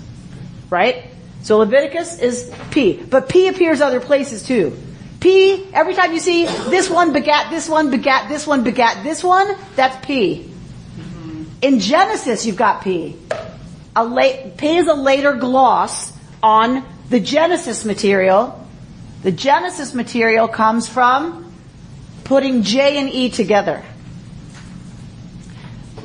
right? 0.69 1.08
So 1.41 1.57
Leviticus 1.57 2.19
is 2.19 2.53
P, 2.71 3.01
but 3.01 3.29
P 3.29 3.47
appears 3.47 3.81
other 3.81 3.99
places 3.99 4.43
too. 4.43 4.77
P, 5.19 5.65
every 5.73 5.95
time 5.95 6.13
you 6.13 6.19
see 6.19 6.45
this 6.45 6.89
one 6.89 7.11
begat 7.11 7.49
this 7.49 7.67
one 7.67 7.91
begat 7.91 8.29
this 8.29 8.47
one 8.47 8.63
begat 8.63 9.03
this 9.03 9.23
one, 9.23 9.55
that's 9.75 10.05
P. 10.05 10.51
In 11.61 11.79
Genesis, 11.79 12.45
you've 12.45 12.55
got 12.55 12.83
P. 12.83 13.17
A 13.95 14.05
late, 14.05 14.55
P 14.57 14.77
is 14.77 14.87
a 14.87 14.93
later 14.93 15.33
gloss 15.33 16.13
on 16.41 16.85
the 17.09 17.19
Genesis 17.19 17.83
material. 17.83 18.65
The 19.23 19.31
Genesis 19.31 19.93
material 19.93 20.47
comes 20.47 20.87
from 20.87 21.51
putting 22.23 22.63
J 22.63 22.99
and 22.99 23.09
E 23.09 23.29
together. 23.29 23.83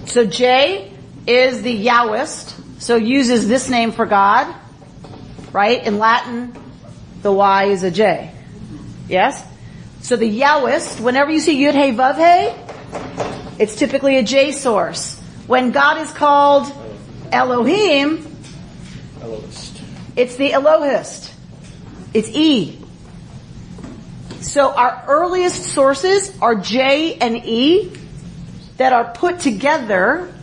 So 0.06 0.26
J 0.26 0.92
is 1.26 1.62
the 1.62 1.86
Yahwist, 1.86 2.80
so 2.80 2.96
uses 2.96 3.46
this 3.46 3.68
name 3.68 3.92
for 3.92 4.06
God, 4.06 4.52
right? 5.54 5.86
In 5.86 5.98
Latin, 5.98 6.52
the 7.22 7.32
Y 7.32 7.66
is 7.66 7.84
a 7.84 7.90
J. 7.90 8.32
Yes? 9.08 9.42
So 10.00 10.16
the 10.16 10.28
Yahwist, 10.28 11.00
whenever 11.00 11.30
you 11.30 11.38
see 11.38 11.56
Yud 11.62 11.72
Hey 11.72 11.92
Vav 11.92 12.16
Hey, 12.16 12.54
it's 13.58 13.76
typically 13.76 14.16
a 14.16 14.24
J 14.24 14.50
source. 14.50 15.18
When 15.46 15.70
God 15.70 15.98
is 15.98 16.10
called 16.10 16.70
Elohim, 17.30 18.26
Elohist. 19.22 19.80
it's 20.16 20.34
the 20.34 20.52
Elohist. 20.52 21.32
It's 22.12 22.28
E. 22.30 22.80
So 24.40 24.72
our 24.72 25.04
earliest 25.06 25.62
sources 25.66 26.36
are 26.42 26.56
J 26.56 27.14
and 27.14 27.36
E 27.36 27.92
that 28.76 28.92
are 28.92 29.12
put 29.12 29.38
together 29.38 30.33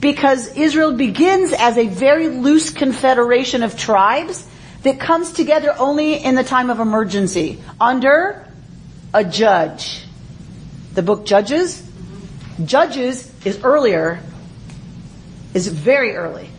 because 0.00 0.56
Israel 0.56 0.92
begins 0.92 1.52
as 1.52 1.76
a 1.76 1.88
very 1.88 2.28
loose 2.28 2.70
confederation 2.70 3.62
of 3.62 3.76
tribes 3.76 4.46
that 4.82 5.00
comes 5.00 5.32
together 5.32 5.74
only 5.78 6.14
in 6.14 6.34
the 6.34 6.44
time 6.44 6.70
of 6.70 6.78
emergency 6.78 7.60
under 7.80 8.46
a 9.12 9.24
judge. 9.24 10.04
The 10.94 11.02
book 11.02 11.26
Judges, 11.26 11.82
Judges 12.64 13.32
is 13.44 13.62
earlier, 13.64 14.20
is 15.54 15.68
very 15.68 16.14
early. 16.14 16.50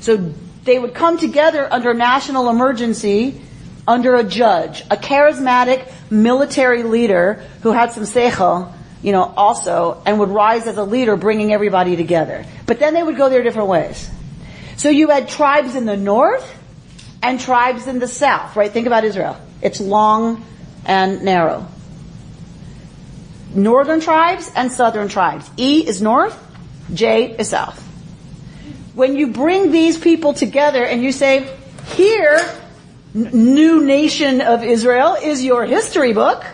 So 0.00 0.32
they 0.64 0.78
would 0.78 0.94
come 0.94 1.18
together 1.18 1.70
under 1.70 1.90
a 1.90 1.94
national 1.94 2.48
emergency 2.48 3.40
under 3.86 4.14
a 4.14 4.24
judge, 4.24 4.82
a 4.90 4.96
charismatic 4.96 5.90
military 6.10 6.82
leader 6.82 7.42
who 7.62 7.72
had 7.72 7.92
some 7.92 8.04
seichel, 8.04 8.72
you 9.02 9.12
know, 9.12 9.22
also, 9.36 10.02
and 10.04 10.18
would 10.18 10.28
rise 10.28 10.66
as 10.66 10.76
a 10.76 10.84
leader 10.84 11.16
bringing 11.16 11.52
everybody 11.52 11.96
together. 11.96 12.44
But 12.66 12.78
then 12.78 12.94
they 12.94 13.02
would 13.02 13.16
go 13.16 13.28
their 13.28 13.42
different 13.42 13.68
ways. 13.68 14.10
So 14.76 14.88
you 14.88 15.08
had 15.08 15.28
tribes 15.28 15.74
in 15.74 15.86
the 15.86 15.96
north 15.96 16.58
and 17.22 17.40
tribes 17.40 17.86
in 17.86 17.98
the 17.98 18.08
south, 18.08 18.56
right? 18.56 18.70
Think 18.70 18.86
about 18.86 19.04
Israel. 19.04 19.36
It's 19.62 19.80
long 19.80 20.44
and 20.84 21.22
narrow. 21.22 21.66
Northern 23.54 24.00
tribes 24.00 24.50
and 24.54 24.70
southern 24.70 25.08
tribes. 25.08 25.50
E 25.56 25.86
is 25.86 26.00
north, 26.00 26.38
J 26.94 27.36
is 27.36 27.48
south. 27.48 27.78
When 28.94 29.16
you 29.16 29.28
bring 29.28 29.72
these 29.72 29.98
people 29.98 30.34
together 30.34 30.84
and 30.84 31.02
you 31.02 31.12
say, 31.12 31.52
here, 31.94 32.38
n- 33.14 33.54
new 33.54 33.84
nation 33.84 34.40
of 34.40 34.62
Israel 34.62 35.14
is 35.14 35.44
your 35.44 35.64
history 35.64 36.12
book, 36.12 36.44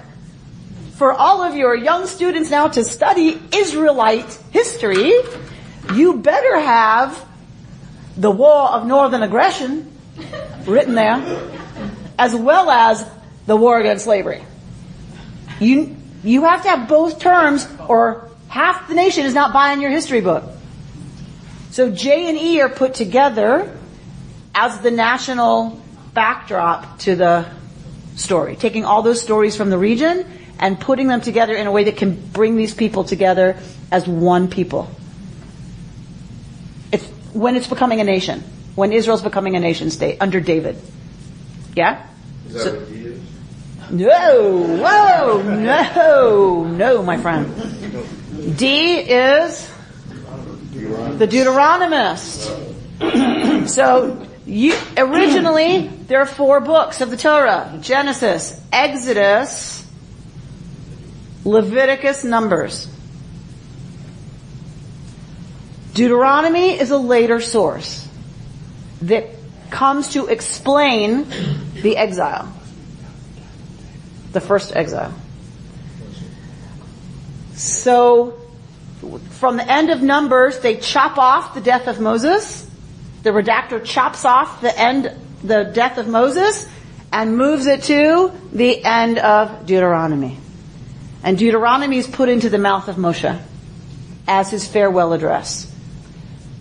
for 0.96 1.12
all 1.12 1.42
of 1.42 1.54
your 1.54 1.74
young 1.74 2.06
students 2.06 2.50
now 2.50 2.68
to 2.68 2.82
study 2.82 3.38
Israelite 3.54 4.32
history, 4.50 5.12
you 5.94 6.14
better 6.14 6.58
have 6.58 7.22
the 8.16 8.30
war 8.30 8.70
of 8.70 8.86
northern 8.86 9.22
aggression 9.22 9.92
written 10.64 10.94
there, 10.94 11.22
as 12.18 12.34
well 12.34 12.70
as 12.70 13.06
the 13.44 13.54
war 13.54 13.78
against 13.78 14.04
slavery. 14.04 14.42
You, 15.60 15.96
you 16.24 16.44
have 16.44 16.62
to 16.62 16.68
have 16.70 16.88
both 16.88 17.18
terms 17.18 17.68
or 17.88 18.30
half 18.48 18.88
the 18.88 18.94
nation 18.94 19.26
is 19.26 19.34
not 19.34 19.52
buying 19.52 19.82
your 19.82 19.90
history 19.90 20.22
book. 20.22 20.44
So 21.72 21.90
J 21.90 22.30
and 22.30 22.38
E 22.38 22.62
are 22.62 22.70
put 22.70 22.94
together 22.94 23.78
as 24.54 24.80
the 24.80 24.90
national 24.90 25.78
backdrop 26.14 27.00
to 27.00 27.16
the 27.16 27.46
story, 28.14 28.56
taking 28.56 28.86
all 28.86 29.02
those 29.02 29.20
stories 29.20 29.54
from 29.58 29.68
the 29.68 29.76
region 29.76 30.24
and 30.58 30.78
putting 30.80 31.08
them 31.08 31.20
together 31.20 31.54
in 31.54 31.66
a 31.66 31.72
way 31.72 31.84
that 31.84 31.96
can 31.96 32.14
bring 32.30 32.56
these 32.56 32.74
people 32.74 33.04
together 33.04 33.56
as 33.90 34.06
one 34.06 34.48
people. 34.48 34.90
It's 36.92 37.04
when 37.32 37.56
it's 37.56 37.66
becoming 37.66 38.00
a 38.00 38.04
nation, 38.04 38.42
when 38.74 38.92
Israel's 38.92 39.22
becoming 39.22 39.56
a 39.56 39.60
nation 39.60 39.90
state 39.90 40.18
under 40.20 40.40
David. 40.40 40.76
Yeah? 41.74 42.06
Is 42.48 42.54
that 42.54 42.60
So- 42.62 42.74
what 42.78 42.88
he 42.88 43.04
is? 43.04 43.20
no, 43.90 44.62
whoa, 44.82 45.42
no, 45.42 46.64
no, 46.64 47.02
my 47.02 47.16
friend. 47.18 48.56
D 48.56 48.98
is 48.98 49.70
the 51.18 51.26
Deuteronomist. 51.26 52.48
so 53.68 54.26
you, 54.46 54.74
originally 54.96 55.88
there 56.06 56.20
are 56.20 56.26
four 56.26 56.60
books 56.60 57.00
of 57.00 57.10
the 57.10 57.16
Torah: 57.16 57.78
Genesis, 57.80 58.58
Exodus, 58.72 59.85
Leviticus, 61.46 62.24
Numbers. 62.24 62.88
Deuteronomy 65.94 66.78
is 66.78 66.90
a 66.90 66.98
later 66.98 67.40
source 67.40 68.06
that 69.02 69.28
comes 69.70 70.12
to 70.12 70.26
explain 70.26 71.26
the 71.82 71.96
exile 71.96 72.52
the 74.36 74.40
first 74.42 74.76
exile. 74.76 75.14
So, 77.54 78.38
from 79.30 79.56
the 79.56 79.66
end 79.66 79.88
of 79.88 80.02
Numbers, 80.02 80.58
they 80.60 80.76
chop 80.76 81.16
off 81.16 81.54
the 81.54 81.62
death 81.62 81.86
of 81.86 82.00
Moses. 82.00 82.68
The 83.22 83.30
redactor 83.30 83.82
chops 83.82 84.26
off 84.26 84.60
the 84.60 84.78
end, 84.78 85.10
the 85.42 85.64
death 85.64 85.96
of 85.96 86.06
Moses, 86.06 86.68
and 87.10 87.38
moves 87.38 87.66
it 87.66 87.84
to 87.84 88.30
the 88.52 88.84
end 88.84 89.18
of 89.18 89.64
Deuteronomy. 89.64 90.38
And 91.26 91.36
Deuteronomy 91.36 91.98
is 91.98 92.06
put 92.06 92.30
into 92.30 92.48
the 92.48 92.56
mouth 92.56 92.88
of 92.88 92.96
Moshe. 92.96 93.38
as 94.26 94.50
his 94.50 94.66
farewell 94.66 95.12
address. 95.12 95.72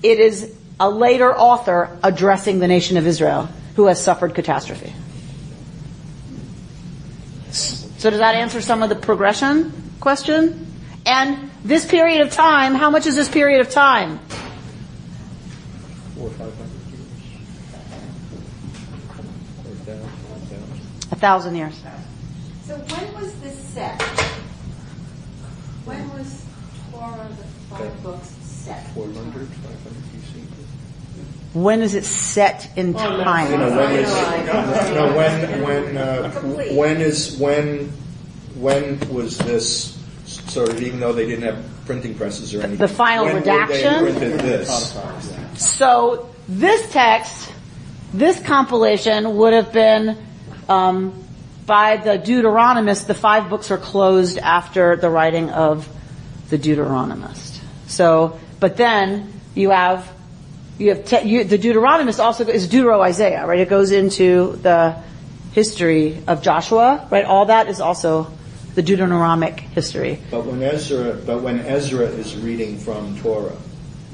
It 0.03 0.19
is 0.19 0.53
a 0.79 0.89
later 0.89 1.35
author 1.35 1.97
addressing 2.03 2.59
the 2.59 2.67
nation 2.67 2.97
of 2.97 3.07
Israel 3.07 3.49
who 3.75 3.87
has 3.87 4.01
suffered 4.01 4.35
catastrophe. 4.35 4.93
So 7.51 8.09
does 8.09 8.19
that 8.19 8.35
answer 8.35 8.61
some 8.61 8.83
of 8.83 8.89
the 8.89 8.95
progression 8.95 9.73
question? 9.99 10.67
And 11.05 11.49
this 11.63 11.85
period 11.85 12.21
of 12.21 12.31
time, 12.31 12.75
how 12.75 12.89
much 12.89 13.07
is 13.07 13.15
this 13.15 13.29
period 13.29 13.61
of 13.61 13.69
time? 13.69 14.19
Four 16.15 16.27
or 16.27 16.31
five 16.31 16.53
hundred 16.57 16.71
years. 19.87 21.11
A 21.11 21.15
thousand 21.15 21.55
years. 21.55 21.81
So 22.65 22.75
when 22.75 23.13
was 23.13 23.33
this 23.41 23.57
set? 23.57 24.24
When 25.85 26.09
was 26.13 26.43
Torah, 26.91 27.29
the 27.29 27.43
five 27.69 28.03
books, 28.03 28.27
set? 28.41 28.87
400, 28.95 29.47
500 29.47 29.47
BC. 30.13 30.41
When 31.53 31.81
is 31.83 31.93
it 31.93 32.05
set 32.05 32.75
in 32.75 32.95
time? 32.95 33.51
You 33.51 33.57
know, 33.57 33.77
when 33.77 33.91
is, 33.91 34.09
no, 34.09 35.15
when, 35.15 35.61
when, 35.61 35.97
uh, 35.97 36.31
when 36.73 37.01
is, 37.01 37.37
when, 37.37 37.89
when 38.55 38.99
was 39.13 39.37
this 39.37 39.95
sort 40.25 40.69
of, 40.69 40.81
even 40.81 40.99
though 40.99 41.13
they 41.13 41.27
didn't 41.27 41.45
have 41.45 41.63
printing 41.85 42.15
presses 42.15 42.55
or 42.55 42.61
anything? 42.61 42.77
The 42.77 42.87
final 42.87 43.25
when 43.25 43.35
redaction? 43.35 44.05
When 44.05 44.15
they 44.15 44.29
this? 44.37 44.97
So 45.55 46.33
this 46.47 46.91
text, 46.91 47.53
this 48.11 48.39
compilation 48.39 49.37
would 49.37 49.53
have 49.53 49.71
been 49.71 50.17
um, 50.67 51.24
by 51.65 51.97
the 51.97 52.17
Deuteronomist. 52.17 53.07
The 53.07 53.13
five 53.13 53.49
books 53.49 53.71
are 53.71 53.77
closed 53.77 54.37
after 54.37 54.95
the 54.95 55.09
writing 55.09 55.49
of 55.49 55.87
the 56.49 56.57
Deuteronomist. 56.57 57.59
So, 57.87 58.39
but 58.59 58.77
then 58.77 59.33
you 59.55 59.71
have 59.71 60.11
you 60.77 60.89
have 60.89 61.05
te- 61.05 61.27
you, 61.27 61.43
the 61.43 61.57
Deuteronomist 61.57 62.19
also 62.19 62.45
is 62.47 62.67
Deutero 62.67 63.01
Isaiah, 63.01 63.45
right? 63.45 63.59
It 63.59 63.69
goes 63.69 63.91
into 63.91 64.59
the 64.61 64.97
history 65.53 66.21
of 66.27 66.41
Joshua, 66.41 67.07
right? 67.09 67.23
All 67.23 67.45
that 67.45 67.69
is 67.69 67.79
also 67.79 68.31
the 68.75 68.83
Deuteronomic 68.83 69.59
history. 69.59 70.19
But 70.29 70.45
when 70.45 70.61
Ezra, 70.61 71.13
but 71.13 71.41
when 71.41 71.61
Ezra 71.61 72.05
is 72.07 72.35
reading 72.35 72.77
from 72.77 73.17
Torah, 73.19 73.55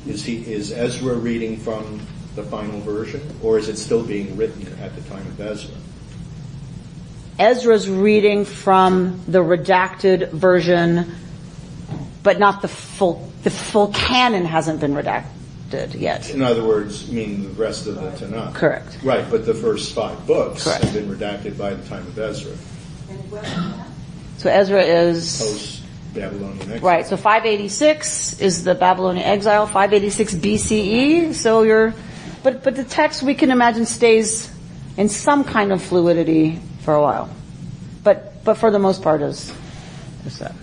is 0.07 0.23
he, 0.23 0.37
is 0.37 0.71
Ezra 0.71 1.15
reading 1.15 1.57
from 1.57 1.99
the 2.35 2.43
final 2.43 2.79
version, 2.81 3.21
or 3.41 3.57
is 3.57 3.67
it 3.67 3.77
still 3.77 4.03
being 4.03 4.37
written 4.37 4.67
at 4.79 4.95
the 4.95 5.01
time 5.09 5.25
of 5.25 5.41
Ezra? 5.41 5.75
Ezra's 7.41 7.89
reading 7.89 8.45
from 8.45 9.19
the 9.27 9.39
redacted 9.39 10.29
version, 10.29 11.11
but 12.21 12.37
not 12.37 12.61
the 12.61 12.67
full, 12.67 13.31
the 13.41 13.49
full 13.49 13.87
canon 13.87 14.45
hasn't 14.45 14.79
been 14.79 14.93
redacted 14.93 15.99
yet. 15.99 16.29
In 16.29 16.43
other 16.43 16.63
words, 16.63 17.11
meaning 17.11 17.41
the 17.41 17.49
rest 17.49 17.87
of 17.87 17.95
the 17.95 18.11
Tanakh. 18.11 18.53
Correct. 18.53 18.99
Right, 19.03 19.27
but 19.27 19.47
the 19.47 19.55
first 19.55 19.95
five 19.95 20.27
books 20.27 20.65
Correct. 20.65 20.83
have 20.83 20.93
been 20.93 21.09
redacted 21.09 21.57
by 21.57 21.73
the 21.73 21.83
time 21.89 22.05
of 22.05 22.19
Ezra, 22.19 22.55
So 24.37 24.47
Ezra 24.47 24.83
is, 24.83 25.41
post 25.41 25.81
Babylonian 26.13 26.61
exile. 26.73 26.79
right, 26.81 27.07
so 27.07 27.17
586 27.17 28.39
is 28.39 28.63
the 28.63 28.75
Babylonian 28.75 29.25
exile, 29.25 29.65
586 29.65 30.35
BCE, 30.35 30.71
E. 30.71 31.33
so 31.33 31.63
you're, 31.63 31.95
but, 32.43 32.63
but 32.63 32.75
the 32.75 32.83
text 32.83 33.23
we 33.23 33.33
can 33.33 33.49
imagine 33.49 33.87
stays 33.87 34.53
in 34.95 35.09
some 35.09 35.43
kind 35.43 35.71
of 35.71 35.81
fluidity 35.81 36.59
for 36.82 36.93
a 36.93 37.01
while. 37.01 37.29
But, 38.03 38.43
but 38.43 38.55
for 38.55 38.71
the 38.71 38.79
most 38.79 39.01
part 39.03 39.21
is, 39.21 39.53
is 40.25 40.39
that. 40.39 40.55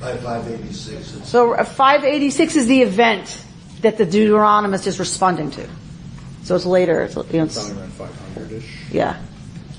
By 0.00 0.16
586, 0.16 1.28
So 1.28 1.52
uh, 1.54 1.64
586 1.64 2.56
is 2.56 2.66
the 2.66 2.82
event 2.82 3.44
that 3.82 3.98
the 3.98 4.06
Deuteronomist 4.06 4.86
is 4.86 4.98
responding 4.98 5.50
to. 5.52 5.68
So 6.44 6.56
it's 6.56 6.66
later. 6.66 7.02
It's, 7.02 7.14
you 7.16 7.22
know, 7.38 7.44
it's, 7.44 7.70
around 7.70 7.92
500-ish. 7.92 8.90
yeah. 8.90 9.20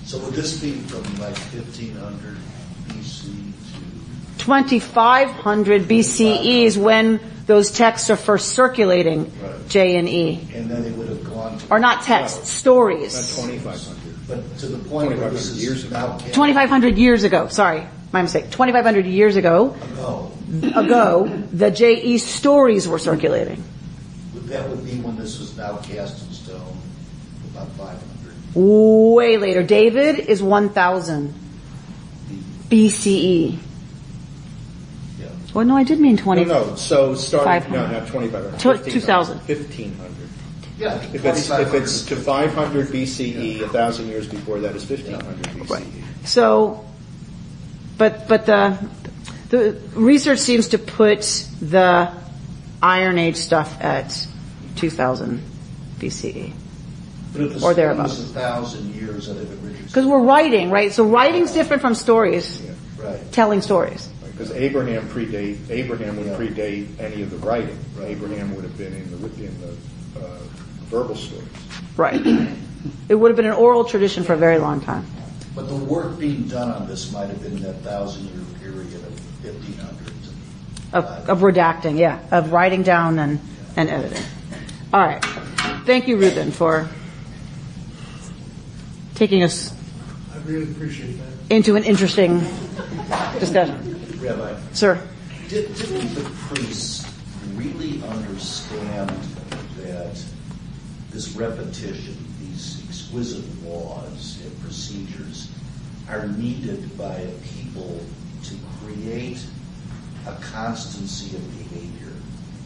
So 0.05 0.19
would 0.19 0.33
this 0.33 0.59
be 0.61 0.73
from 0.73 1.03
like 1.19 1.35
1500 1.37 2.37
BC 2.89 3.51
to 4.37 4.43
2500 4.43 5.81
BCE 5.83 6.63
is 6.65 6.77
when 6.77 7.19
those 7.45 7.71
texts 7.71 8.09
are 8.09 8.15
first 8.17 8.49
circulating, 8.49 9.31
J 9.67 9.97
and 9.97 10.07
E. 10.07 10.47
and 10.53 10.69
then 10.69 10.85
it 10.85 10.93
would 10.95 11.09
have 11.09 11.23
gone 11.25 11.57
to 11.57 11.71
Or 11.71 11.79
not 11.79 12.03
texts, 12.03 12.49
stories. 12.49 13.13
Not 13.37 13.47
2,500. 13.47 14.02
But 14.35 14.57
to 14.59 14.67
the 14.67 14.77
point 14.89 15.09
where 15.17 15.29
this 15.29 15.53
2,500 15.55 15.57
is 15.57 15.63
years 15.63 15.83
ago. 15.85 15.97
now 15.97 16.17
2500 16.17 16.97
years 16.97 17.23
ago, 17.23 17.47
sorry, 17.47 17.85
my 18.11 18.21
mistake. 18.21 18.49
2500 18.51 19.05
years 19.05 19.35
ago, 19.35 19.75
ago. 19.93 20.31
ago, 20.75 21.27
the 21.51 21.71
JE 21.71 22.17
stories 22.17 22.87
were 22.87 22.99
circulating. 22.99 23.63
Would- 24.33 24.47
That 24.47 24.69
would 24.69 24.85
be 24.85 24.91
when 25.01 25.15
this 25.17 25.39
was 25.39 25.55
now 25.57 25.77
cast 25.77 26.25
in 26.27 26.33
stone, 26.33 26.77
about 27.53 27.69
500. 27.77 27.99
Way 28.55 29.37
later. 29.37 29.63
David 29.63 30.19
is 30.19 30.43
1000 30.43 31.33
BCE. 32.69 33.57
Yeah. 35.19 35.27
Well, 35.53 35.65
no, 35.65 35.75
I 35.77 35.83
did 35.83 35.99
mean 35.99 36.17
20. 36.17 36.45
No, 36.45 36.65
no, 36.69 36.75
so 36.75 37.15
starting, 37.15 37.71
no, 37.71 37.79
500. 37.79 37.91
not 37.99 38.07
2,500. 38.07 38.83
Tw- 38.85 38.91
2000. 38.91 39.37
1,500. 39.39 40.22
Yeah, 40.77 40.95
If 41.13 41.23
it's, 41.23 41.49
if 41.51 41.73
it's 41.73 42.05
to 42.05 42.15
500 42.15 42.87
BCE, 42.87 43.61
a 43.61 43.67
thousand 43.69 44.07
years 44.07 44.27
before 44.27 44.59
that 44.61 44.75
is 44.75 44.89
1,500 44.89 45.45
BCE. 45.67 46.03
So, 46.25 46.83
but 47.97 48.27
but 48.27 48.45
the 48.47 48.77
the 49.49 49.79
research 49.93 50.39
seems 50.39 50.69
to 50.69 50.79
put 50.79 51.21
the 51.61 52.11
Iron 52.81 53.19
Age 53.19 53.35
stuff 53.35 53.77
at 53.81 54.27
2000 54.77 55.41
BCE 55.99 56.53
But 57.33 57.53
the 57.59 57.65
or 57.65 57.73
thereabouts. 57.75 58.19
a 58.19 58.23
thousand 58.33 58.95
years 58.95 59.27
that 59.27 59.37
it 59.37 59.47
originated. 59.63 59.85
because 59.87 60.05
we're 60.07 60.23
writing, 60.23 60.71
right? 60.71 60.91
So 60.91 61.05
writing's 61.05 61.51
different 61.53 61.81
from 61.83 61.93
stories, 61.93 62.61
Right. 62.97 63.19
telling 63.31 63.61
stories. 63.61 64.09
Because 64.31 64.51
Abraham 64.53 65.07
predate, 65.09 65.69
Abraham 65.69 66.17
would 66.17 66.25
predate 66.39 66.87
any 66.99 67.21
of 67.21 67.29
the 67.29 67.37
writing. 67.37 67.77
Abraham 68.01 68.55
would 68.55 68.63
have 68.63 68.75
been 68.77 68.91
in 68.93 69.11
the, 69.11 69.27
in 69.45 69.61
the 69.61 69.75
verbal 70.93 71.15
stories. 71.15 71.47
Right. 71.97 72.21
It 73.09 73.15
would 73.15 73.31
have 73.31 73.37
been 73.37 73.45
an 73.45 73.53
oral 73.53 73.83
tradition 73.83 74.23
for 74.23 74.33
a 74.33 74.37
very 74.37 74.59
long 74.59 74.81
time. 74.81 75.05
But 75.55 75.67
the 75.67 75.75
work 75.75 76.19
being 76.19 76.43
done 76.43 76.69
on 76.69 76.87
this 76.87 77.11
might 77.11 77.27
have 77.27 77.41
been 77.41 77.61
that 77.61 77.81
thousand 77.81 78.25
year 78.25 78.43
period 78.59 78.93
of 78.95 79.13
1500s. 79.41 80.33
Of, 80.93 81.29
of 81.29 81.39
redacting, 81.39 81.97
yeah, 81.97 82.19
of 82.29 82.51
writing 82.51 82.83
down 82.83 83.19
and, 83.19 83.39
and 83.75 83.89
editing. 83.89 84.23
All 84.93 85.01
right. 85.01 85.23
Thank 85.85 86.07
you, 86.07 86.17
Ruben, 86.17 86.51
for 86.51 86.87
taking 89.15 89.43
us 89.43 89.73
I 90.33 90.37
really 90.39 90.69
appreciate 90.71 91.13
that. 91.13 91.55
into 91.55 91.75
an 91.75 91.83
interesting 91.83 92.39
discussion. 93.39 94.19
Rabbi, 94.19 94.59
Sir. 94.73 95.01
did, 95.47 95.73
didn't 95.75 96.13
the 96.15 96.29
priests 96.49 97.07
really 97.55 98.03
understand 98.03 99.09
that 99.09 99.32
this 101.13 101.35
repetition, 101.35 102.17
these 102.41 102.83
exquisite 102.87 103.45
laws 103.63 104.41
and 104.43 104.61
procedures 104.61 105.49
are 106.09 106.27
needed 106.27 106.97
by 106.97 107.13
a 107.13 107.31
people 107.55 108.03
to 108.43 108.55
create 108.83 109.37
a 110.27 110.33
constancy 110.41 111.35
of 111.35 111.57
behavior? 111.57 112.11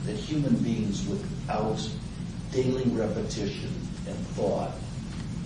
That 0.05 0.15
human 0.15 0.55
beings 0.57 1.05
without 1.07 1.87
daily 2.51 2.85
repetition 2.85 3.69
and 4.07 4.17
thought 4.27 4.71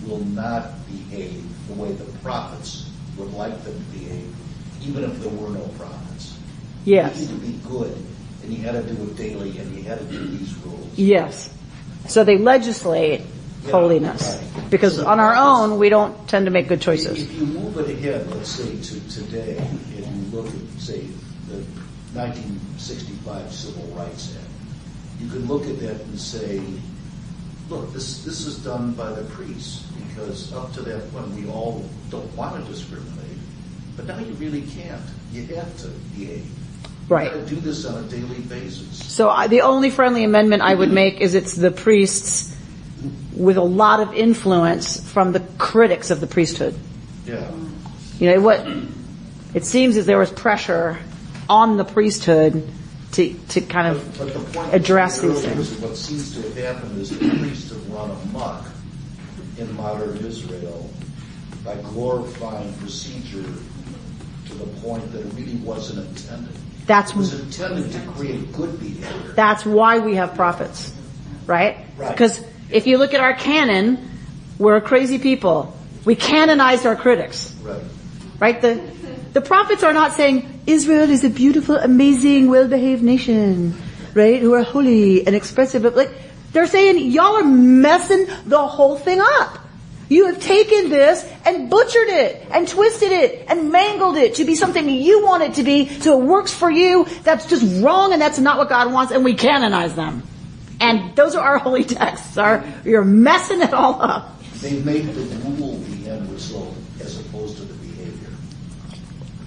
will 0.06 0.24
not 0.26 0.86
behave 0.86 1.44
the 1.68 1.74
way 1.74 1.92
the 1.92 2.04
prophets 2.20 2.88
would 3.16 3.32
like 3.32 3.62
them 3.64 3.74
to 3.74 3.98
behave, 3.98 4.34
even 4.82 5.04
if 5.04 5.18
there 5.20 5.30
were 5.30 5.50
no 5.50 5.66
prophets. 5.78 6.38
Yes. 6.84 7.20
You 7.20 7.28
need 7.28 7.40
to 7.40 7.46
be 7.46 7.68
good, 7.68 8.06
and 8.42 8.52
you 8.52 8.62
had 8.62 8.72
to 8.72 8.94
do 8.94 9.02
it 9.02 9.16
daily, 9.16 9.58
and 9.58 9.76
you 9.76 9.82
had 9.82 9.98
to 9.98 10.04
do 10.04 10.24
these 10.26 10.54
rules. 10.58 10.98
Yes. 10.98 11.50
So 12.08 12.24
they 12.24 12.38
legislate 12.38 13.22
holiness. 13.70 14.42
Because 14.70 14.98
on 14.98 15.20
our 15.20 15.34
own, 15.34 15.78
we 15.78 15.88
don't 15.88 16.28
tend 16.28 16.46
to 16.46 16.50
make 16.50 16.68
good 16.68 16.80
choices. 16.80 17.22
If 17.22 17.32
you 17.34 17.46
move 17.46 17.78
it 17.78 17.90
ahead, 17.90 18.28
let's 18.30 18.48
say 18.48 18.76
to 18.76 19.08
today, 19.10 19.58
and 19.58 20.06
you 20.06 20.36
look 20.36 20.46
at, 20.46 20.80
say, 20.80 21.06
the 21.48 21.58
1965 22.14 23.52
Civil 23.52 23.84
Rights 23.94 24.36
Act, 24.36 24.48
you 25.20 25.28
can 25.28 25.46
look 25.46 25.66
at 25.66 25.78
that 25.80 26.00
and 26.00 26.18
say, 26.18 26.62
look, 27.68 27.92
this, 27.92 28.24
this 28.24 28.46
is 28.46 28.58
done 28.58 28.92
by 28.92 29.12
the 29.12 29.24
priests, 29.30 29.84
because 30.08 30.52
up 30.52 30.72
to 30.72 30.82
that 30.82 31.12
point, 31.12 31.28
we 31.28 31.48
all 31.48 31.84
don't 32.10 32.34
want 32.34 32.62
to 32.64 32.70
discriminate, 32.70 33.38
but 33.96 34.06
now 34.06 34.18
you 34.18 34.32
really 34.34 34.62
can't. 34.62 35.02
You 35.32 35.46
have 35.54 35.76
to 35.78 35.88
behave. 36.16 36.46
Right. 37.08 37.46
Do 37.46 37.56
this 37.56 37.84
on 37.84 38.04
a 38.04 38.08
daily 38.08 38.40
basis. 38.40 39.12
So 39.12 39.28
I, 39.28 39.46
the 39.46 39.62
only 39.62 39.90
friendly 39.90 40.24
amendment 40.24 40.62
I 40.62 40.74
would 40.74 40.92
make 40.92 41.20
is 41.20 41.34
it's 41.34 41.54
the 41.54 41.70
priests 41.70 42.56
with 43.36 43.56
a 43.56 43.62
lot 43.62 44.00
of 44.00 44.14
influence 44.14 45.00
from 45.12 45.32
the 45.32 45.40
critics 45.58 46.10
of 46.10 46.20
the 46.20 46.26
priesthood. 46.26 46.74
Yeah. 47.26 47.50
You 48.18 48.30
know, 48.30 48.40
what, 48.40 48.66
it 49.54 49.64
seems 49.64 49.96
as 49.96 50.06
there 50.06 50.18
was 50.18 50.30
pressure 50.30 50.98
on 51.48 51.76
the 51.76 51.84
priesthood 51.84 52.68
to, 53.12 53.34
to 53.48 53.60
kind 53.60 53.88
of 53.88 54.18
But 54.18 54.32
the 54.32 54.40
point 54.40 54.72
address 54.72 55.20
these 55.20 55.44
things. 55.44 55.72
What 55.80 55.96
seems 55.96 56.34
to 56.34 56.42
have 56.42 56.56
happened 56.56 57.00
is 57.00 57.10
the 57.10 57.28
priests 57.28 57.70
have 57.70 57.90
run 57.90 58.10
amok 58.10 58.66
in 59.58 59.74
modern 59.76 60.16
Israel 60.18 60.88
by 61.64 61.76
glorifying 61.76 62.72
procedure 62.74 63.44
to 64.46 64.54
the 64.54 64.66
point 64.80 65.12
that 65.12 65.20
it 65.20 65.34
really 65.34 65.56
wasn't 65.56 66.08
intended. 66.08 66.56
That's 66.86 67.14
was 67.14 67.38
intended 67.38 67.92
to 67.92 68.00
create 68.12 68.52
good 68.52 68.78
behavior. 68.78 69.32
That's 69.34 69.64
why 69.64 69.98
we 69.98 70.16
have 70.16 70.34
prophets, 70.34 70.92
right? 71.46 71.76
Right. 71.96 72.10
Because 72.10 72.42
if 72.70 72.86
you 72.86 72.98
look 72.98 73.14
at 73.14 73.20
our 73.20 73.34
canon, 73.34 74.10
we're 74.58 74.80
crazy 74.80 75.18
people. 75.18 75.76
We 76.04 76.16
canonized 76.16 76.84
our 76.86 76.96
critics, 76.96 77.54
Right. 77.62 77.82
right? 78.40 78.60
The, 78.60 78.82
the 79.32 79.40
prophets 79.40 79.82
are 79.82 79.92
not 79.92 80.12
saying, 80.14 80.62
Israel 80.66 81.08
is 81.08 81.22
a 81.24 81.30
beautiful, 81.30 81.76
amazing, 81.76 82.50
well-behaved 82.50 83.02
nation, 83.02 83.80
right? 84.14 84.40
Who 84.40 84.54
are 84.54 84.62
holy 84.62 85.26
and 85.26 85.36
expressive. 85.36 85.82
But 85.82 85.94
like, 85.96 86.10
they're 86.52 86.66
saying, 86.66 86.98
y'all 87.10 87.36
are 87.36 87.44
messing 87.44 88.26
the 88.46 88.66
whole 88.66 88.96
thing 88.96 89.20
up. 89.20 89.58
You 90.12 90.26
have 90.26 90.40
taken 90.40 90.90
this 90.90 91.26
and 91.46 91.70
butchered 91.70 92.08
it 92.08 92.46
and 92.50 92.68
twisted 92.68 93.12
it 93.12 93.46
and 93.48 93.72
mangled 93.72 94.18
it 94.18 94.34
to 94.34 94.44
be 94.44 94.54
something 94.54 94.86
you 94.86 95.24
want 95.24 95.42
it 95.42 95.54
to 95.54 95.62
be 95.62 95.88
so 95.88 96.20
it 96.20 96.24
works 96.26 96.52
for 96.52 96.70
you. 96.70 97.06
That's 97.22 97.46
just 97.46 97.82
wrong 97.82 98.12
and 98.12 98.20
that's 98.20 98.38
not 98.38 98.58
what 98.58 98.68
God 98.68 98.92
wants 98.92 99.10
and 99.10 99.24
we 99.24 99.32
canonize 99.32 99.94
them. 99.94 100.22
And 100.80 101.16
those 101.16 101.34
are 101.34 101.42
our 101.42 101.56
holy 101.56 101.84
texts. 101.84 102.36
Our, 102.36 102.62
you're 102.84 103.06
messing 103.06 103.62
it 103.62 103.72
all 103.72 104.02
up. 104.02 104.38
They 104.60 104.80
made 104.80 105.06
the 105.14 105.22
rule 105.48 105.78
the 105.78 106.10
end 106.10 106.30
result 106.30 106.76
as 107.00 107.18
opposed 107.18 107.56
to 107.56 107.62
the 107.62 107.72
behavior. 107.74 108.28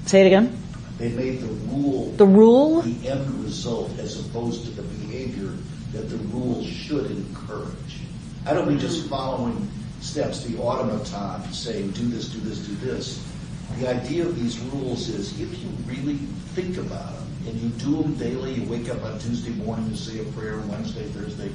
Say 0.08 0.22
it 0.22 0.28
again. 0.28 0.58
They 0.98 1.10
made 1.10 1.42
the 1.42 1.54
rule 1.70 2.10
The 2.18 2.26
rule? 2.26 2.82
the 2.82 3.10
end 3.10 3.44
result 3.44 3.92
as 4.00 4.20
opposed 4.20 4.66
to 4.66 4.72
the 4.72 4.82
behavior 4.82 5.54
that 5.94 6.10
the 6.10 6.18
rule 6.34 6.66
should 6.66 7.12
encourage. 7.12 8.00
I 8.48 8.56
don't 8.56 8.68
mean 8.68 8.80
just 8.80 9.08
following 9.08 9.70
steps, 10.06 10.44
the 10.44 10.58
automaton 10.62 11.52
saying 11.52 11.92
do 11.92 12.08
this, 12.08 12.30
do 12.30 12.40
this, 12.42 12.60
do 12.60 12.76
this. 12.76 13.26
The 13.80 13.90
idea 13.90 14.26
of 14.26 14.40
these 14.40 14.60
rules 14.60 15.10
is 15.10 15.32
if 15.42 15.52
you 15.60 15.68
really 15.88 16.16
think 16.54 16.78
about 16.78 17.14
them 17.14 17.28
and 17.48 17.56
you 17.60 17.70
do 17.70 18.02
them 18.02 18.14
daily, 18.16 18.54
you 18.54 18.70
wake 18.70 18.90
up 18.90 19.04
on 19.04 19.18
Tuesday 19.20 19.52
morning, 19.52 19.90
you 19.90 19.96
say 19.96 20.20
a 20.20 20.24
prayer, 20.34 20.58
Wednesday, 20.68 21.04
Thursday, 21.10 21.50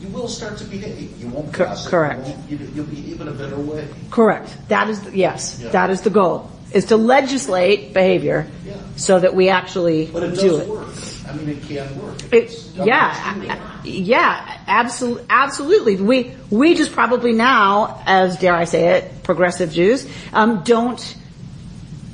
you 0.00 0.08
will 0.08 0.26
start 0.26 0.56
to 0.58 0.64
behave. 0.64 1.16
You 1.20 1.28
won't 1.28 1.52
gossip. 1.52 1.90
correct. 1.90 2.26
You 2.48 2.56
you, 2.58 2.68
you'll 2.74 2.86
behave 2.86 3.20
in 3.20 3.28
a 3.28 3.32
better 3.32 3.56
way. 3.56 3.86
Correct. 4.10 4.56
That 4.68 4.88
is, 4.90 5.00
the, 5.02 5.16
yes, 5.16 5.60
Yeah. 5.62 5.68
that 5.70 5.90
is 5.90 6.00
the 6.00 6.10
goal. 6.10 6.50
Is 6.72 6.86
to 6.86 6.96
legislate 6.96 7.92
behavior 7.92 8.46
Yeah. 8.66 8.74
so 8.96 9.20
that 9.20 9.34
we 9.34 9.48
actually 9.50 10.06
do 10.06 10.10
it. 10.10 10.12
But 10.14 10.22
it 10.24 10.34
do 10.34 10.48
does 10.48 10.60
it. 10.60 10.68
work. 10.68 10.88
I 11.28 11.32
mean, 11.36 11.48
it 11.50 11.62
can 11.62 12.02
work. 12.02 12.20
It, 12.24 12.34
it's 12.34 12.74
yeah, 12.74 13.58
yeah, 13.84 14.51
absolutely, 14.72 15.24
absolutely. 15.28 15.96
We 15.96 16.34
we 16.50 16.74
just 16.74 16.92
probably 16.92 17.32
now, 17.32 18.02
as 18.06 18.38
dare 18.38 18.54
I 18.54 18.64
say 18.64 18.96
it, 18.96 19.22
progressive 19.22 19.70
Jews, 19.70 20.08
um, 20.32 20.62
don't. 20.64 21.16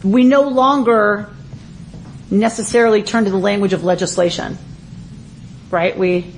We 0.02 0.24
no 0.24 0.48
longer 0.48 1.30
necessarily 2.30 3.02
turn 3.02 3.24
to 3.24 3.30
the 3.30 3.38
language 3.38 3.72
of 3.72 3.84
legislation, 3.84 4.59
right? 5.70 5.96
We, 5.96 6.32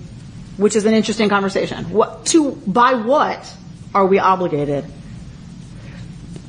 which 0.57 0.77
is 0.77 0.87
an 0.87 0.95
interesting 0.95 1.29
conversation. 1.29 1.91
What 1.91 2.27
to 2.27 2.53
by 2.67 2.95
what 2.95 3.53
are 3.95 4.07
we 4.07 4.19
obligated 4.19 4.85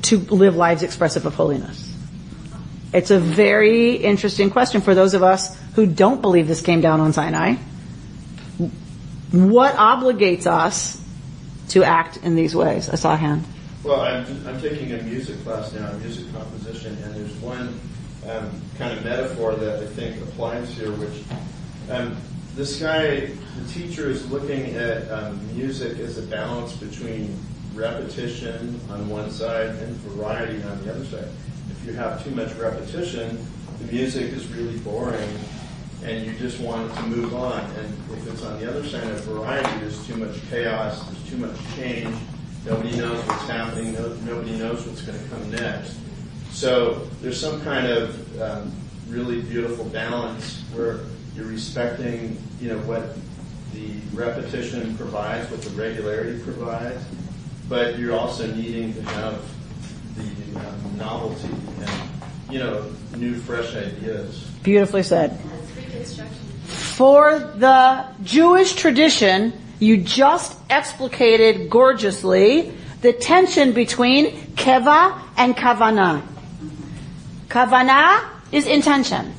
to 0.02 0.18
live 0.18 0.56
lives 0.56 0.82
expressive 0.82 1.26
of 1.26 1.34
holiness? 1.34 1.88
It's 2.92 3.10
a 3.10 3.18
very 3.18 3.96
interesting 3.96 4.50
question 4.50 4.82
for 4.82 4.94
those 4.94 5.14
of 5.14 5.22
us 5.22 5.58
who 5.74 5.86
don't 5.86 6.20
believe 6.20 6.46
this 6.46 6.60
came 6.60 6.82
down 6.82 7.00
on 7.00 7.14
Sinai. 7.14 7.56
What 9.32 9.76
obligates 9.76 10.46
us 10.46 11.02
to 11.68 11.84
act 11.84 12.18
in 12.18 12.36
these 12.36 12.54
ways? 12.54 12.90
I 12.90 12.96
saw 12.96 13.14
a 13.14 13.16
hand. 13.16 13.44
Well, 13.82 14.02
I'm, 14.02 14.26
I'm 14.46 14.60
taking 14.60 14.92
a 14.92 15.02
music 15.02 15.42
class 15.42 15.72
now, 15.72 15.90
music 15.94 16.30
composition, 16.34 16.98
and 17.02 17.14
there's 17.14 17.34
one 17.36 17.80
um, 18.28 18.50
kind 18.76 18.96
of 18.96 19.02
metaphor 19.02 19.54
that 19.54 19.82
I 19.82 19.86
think 19.86 20.20
applies 20.20 20.68
here, 20.74 20.92
which 20.92 21.24
um, 21.90 22.14
this 22.56 22.78
guy, 22.78 23.20
the 23.20 23.68
teacher 23.72 24.10
is 24.10 24.30
looking 24.30 24.74
at 24.76 25.10
um, 25.10 25.40
music 25.56 25.98
as 25.98 26.18
a 26.18 26.22
balance 26.22 26.76
between 26.76 27.34
repetition 27.74 28.78
on 28.90 29.08
one 29.08 29.30
side 29.30 29.70
and 29.70 29.96
variety 29.96 30.62
on 30.64 30.84
the 30.84 30.94
other 30.94 31.06
side. 31.06 31.28
If 31.70 31.86
you 31.86 31.94
have 31.94 32.22
too 32.22 32.32
much 32.32 32.52
repetition, 32.56 33.44
the 33.78 33.90
music 33.90 34.24
is 34.34 34.46
really 34.48 34.78
boring 34.80 35.38
and 36.04 36.26
you 36.26 36.32
just 36.34 36.60
want 36.60 36.92
to 36.94 37.02
move 37.02 37.34
on. 37.34 37.60
And 37.60 37.94
if 38.12 38.26
it's 38.26 38.42
on 38.42 38.60
the 38.60 38.68
other 38.68 38.84
side 38.86 39.04
of 39.04 39.24
variety, 39.24 39.80
there's 39.80 40.06
too 40.06 40.16
much 40.16 40.36
chaos, 40.50 41.04
there's 41.06 41.30
too 41.30 41.36
much 41.38 41.56
change, 41.76 42.14
nobody 42.66 42.96
knows 42.96 43.24
what's 43.26 43.48
happening, 43.48 43.94
no, 43.94 44.08
nobody 44.24 44.56
knows 44.58 44.86
what's 44.86 45.02
going 45.02 45.18
to 45.18 45.28
come 45.28 45.50
next. 45.50 45.96
So 46.50 47.08
there's 47.20 47.40
some 47.40 47.60
kind 47.62 47.86
of 47.86 48.42
um, 48.42 48.72
really 49.08 49.42
beautiful 49.42 49.84
balance 49.86 50.62
where 50.74 51.00
you're 51.34 51.46
respecting, 51.46 52.36
you 52.60 52.68
know, 52.68 52.78
what 52.80 53.16
the 53.72 53.92
repetition 54.14 54.96
provides, 54.96 55.50
what 55.50 55.62
the 55.62 55.70
regularity 55.70 56.38
provides, 56.42 57.02
but 57.68 57.98
you're 57.98 58.18
also 58.18 58.46
needing 58.54 58.92
to 58.94 59.02
have 59.02 59.42
the 60.16 60.60
um, 60.60 60.96
novelty 60.98 61.48
and, 61.48 61.90
you 62.50 62.58
know, 62.58 62.92
new, 63.16 63.34
fresh 63.34 63.74
ideas. 63.74 64.44
Beautifully 64.62 65.02
said. 65.02 65.38
For 66.64 67.38
the 67.38 68.04
Jewish 68.22 68.74
tradition, 68.74 69.52
you 69.78 69.96
just 69.98 70.56
explicated 70.68 71.68
gorgeously 71.68 72.72
the 73.00 73.12
tension 73.12 73.72
between 73.72 74.30
keva 74.54 75.20
and 75.36 75.56
kavana. 75.56 76.22
Kavana 77.48 78.24
is 78.52 78.66
intention, 78.66 79.34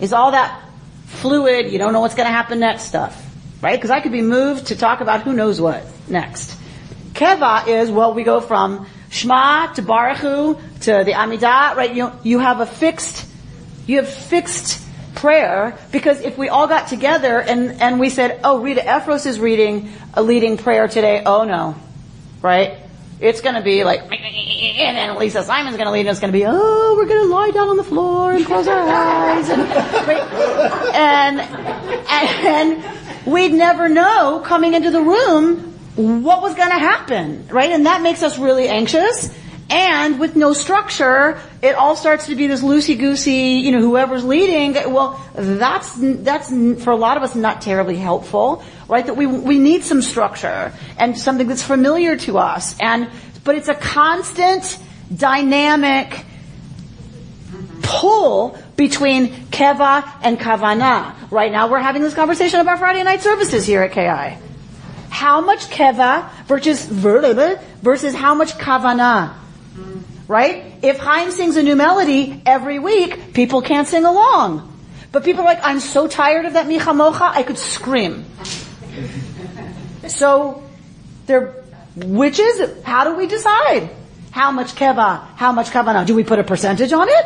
is 0.00 0.12
all 0.12 0.30
that 0.30 0.62
fluid, 1.06 1.72
you 1.72 1.78
don't 1.78 1.92
know 1.92 2.00
what's 2.00 2.14
going 2.14 2.26
to 2.28 2.32
happen 2.32 2.60
next 2.60 2.84
stuff, 2.84 3.26
right? 3.60 3.76
Because 3.76 3.90
I 3.90 4.00
could 4.00 4.12
be 4.12 4.22
moved 4.22 4.68
to 4.68 4.76
talk 4.76 5.00
about 5.00 5.22
who 5.22 5.32
knows 5.32 5.60
what 5.60 5.84
next. 6.08 6.56
Keva 7.12 7.66
is, 7.66 7.90
well, 7.90 8.14
we 8.14 8.22
go 8.22 8.40
from 8.40 8.86
Shema 9.10 9.72
to 9.74 9.82
Baruchu 9.82 10.60
to 10.82 11.02
the 11.04 11.12
Amidah, 11.12 11.74
right? 11.74 11.92
You, 11.92 12.12
you 12.22 12.38
have 12.38 12.60
a 12.60 12.66
fixed, 12.66 13.26
you 13.86 13.96
have 13.96 14.08
fixed 14.08 14.87
prayer 15.18 15.76
because 15.92 16.20
if 16.20 16.38
we 16.38 16.48
all 16.48 16.66
got 16.66 16.88
together 16.88 17.40
and, 17.40 17.80
and 17.80 18.00
we 18.00 18.10
said, 18.10 18.40
oh, 18.44 18.60
Rita 18.60 18.80
Ephros 18.80 19.26
is 19.26 19.38
reading 19.38 19.90
a 20.14 20.22
leading 20.22 20.56
prayer 20.56 20.88
today, 20.88 21.22
oh 21.24 21.44
no, 21.44 21.76
right? 22.42 22.78
It's 23.20 23.40
gonna 23.40 23.62
be 23.62 23.82
like, 23.84 24.00
and 24.02 24.96
then 24.96 25.18
Lisa 25.18 25.42
Simon's 25.42 25.76
gonna 25.76 25.90
lead 25.90 26.00
and 26.00 26.10
it's 26.10 26.20
gonna 26.20 26.32
be, 26.32 26.44
oh, 26.46 26.94
we're 26.96 27.06
gonna 27.08 27.24
lie 27.24 27.50
down 27.50 27.68
on 27.68 27.76
the 27.76 27.84
floor 27.84 28.32
and 28.32 28.46
close 28.46 28.68
our 28.68 28.78
eyes 28.78 29.48
and, 29.48 29.62
right? 30.08 30.94
and, 30.94 31.40
and 32.46 33.26
we'd 33.26 33.52
never 33.52 33.88
know 33.88 34.40
coming 34.44 34.74
into 34.74 34.90
the 34.90 35.00
room 35.00 35.74
what 35.96 36.42
was 36.42 36.54
gonna 36.54 36.78
happen, 36.78 37.48
right? 37.48 37.72
And 37.72 37.86
that 37.86 38.02
makes 38.02 38.22
us 38.22 38.38
really 38.38 38.68
anxious. 38.68 39.34
And 39.70 40.18
with 40.18 40.34
no 40.34 40.54
structure, 40.54 41.38
it 41.60 41.74
all 41.74 41.94
starts 41.94 42.26
to 42.26 42.34
be 42.34 42.46
this 42.46 42.62
loosey-goosey, 42.62 43.60
you 43.62 43.70
know, 43.70 43.80
whoever's 43.80 44.24
leading, 44.24 44.72
well, 44.92 45.20
that's, 45.34 45.94
that's 45.96 46.48
for 46.82 46.90
a 46.90 46.96
lot 46.96 47.18
of 47.18 47.22
us 47.22 47.34
not 47.34 47.60
terribly 47.60 47.96
helpful, 47.96 48.62
right? 48.88 49.04
That 49.04 49.16
we, 49.16 49.26
we 49.26 49.58
need 49.58 49.84
some 49.84 50.00
structure 50.00 50.72
and 50.96 51.18
something 51.18 51.46
that's 51.46 51.62
familiar 51.62 52.16
to 52.18 52.38
us. 52.38 52.78
And, 52.80 53.10
but 53.44 53.56
it's 53.56 53.68
a 53.68 53.74
constant, 53.74 54.78
dynamic 55.14 56.24
pull 57.82 58.58
between 58.76 59.28
keva 59.50 60.10
and 60.22 60.38
kavana. 60.38 61.14
Right 61.30 61.50
now 61.50 61.70
we're 61.70 61.78
having 61.78 62.02
this 62.02 62.14
conversation 62.14 62.60
about 62.60 62.78
Friday 62.78 63.02
night 63.02 63.20
services 63.22 63.66
here 63.66 63.82
at 63.82 63.92
KI. 63.92 64.42
How 65.10 65.40
much 65.40 65.66
keva 65.66 66.30
versus, 66.44 66.84
versus 66.86 68.14
how 68.14 68.34
much 68.34 68.52
kavana? 68.54 69.34
Right? 70.28 70.74
If 70.82 70.98
Chaim 70.98 71.30
sings 71.30 71.56
a 71.56 71.62
new 71.62 71.74
melody 71.74 72.42
every 72.44 72.78
week, 72.78 73.32
people 73.32 73.62
can't 73.62 73.88
sing 73.88 74.04
along. 74.04 74.78
But 75.10 75.24
people 75.24 75.40
are 75.40 75.46
like, 75.46 75.60
I'm 75.62 75.80
so 75.80 76.06
tired 76.06 76.44
of 76.44 76.52
that 76.52 76.66
michamocha, 76.66 77.22
I 77.22 77.42
could 77.42 77.58
scream. 77.58 78.26
So, 80.06 80.62
there, 81.26 81.54
which 81.96 82.38
is 82.38 82.60
it? 82.60 82.84
How 82.84 83.04
do 83.04 83.16
we 83.16 83.26
decide? 83.26 83.90
How 84.30 84.50
much 84.50 84.74
keva, 84.74 85.26
how 85.36 85.52
much 85.52 85.68
kavana? 85.70 86.06
Do 86.06 86.14
we 86.14 86.24
put 86.24 86.38
a 86.38 86.44
percentage 86.44 86.92
on 86.92 87.08
it? 87.08 87.24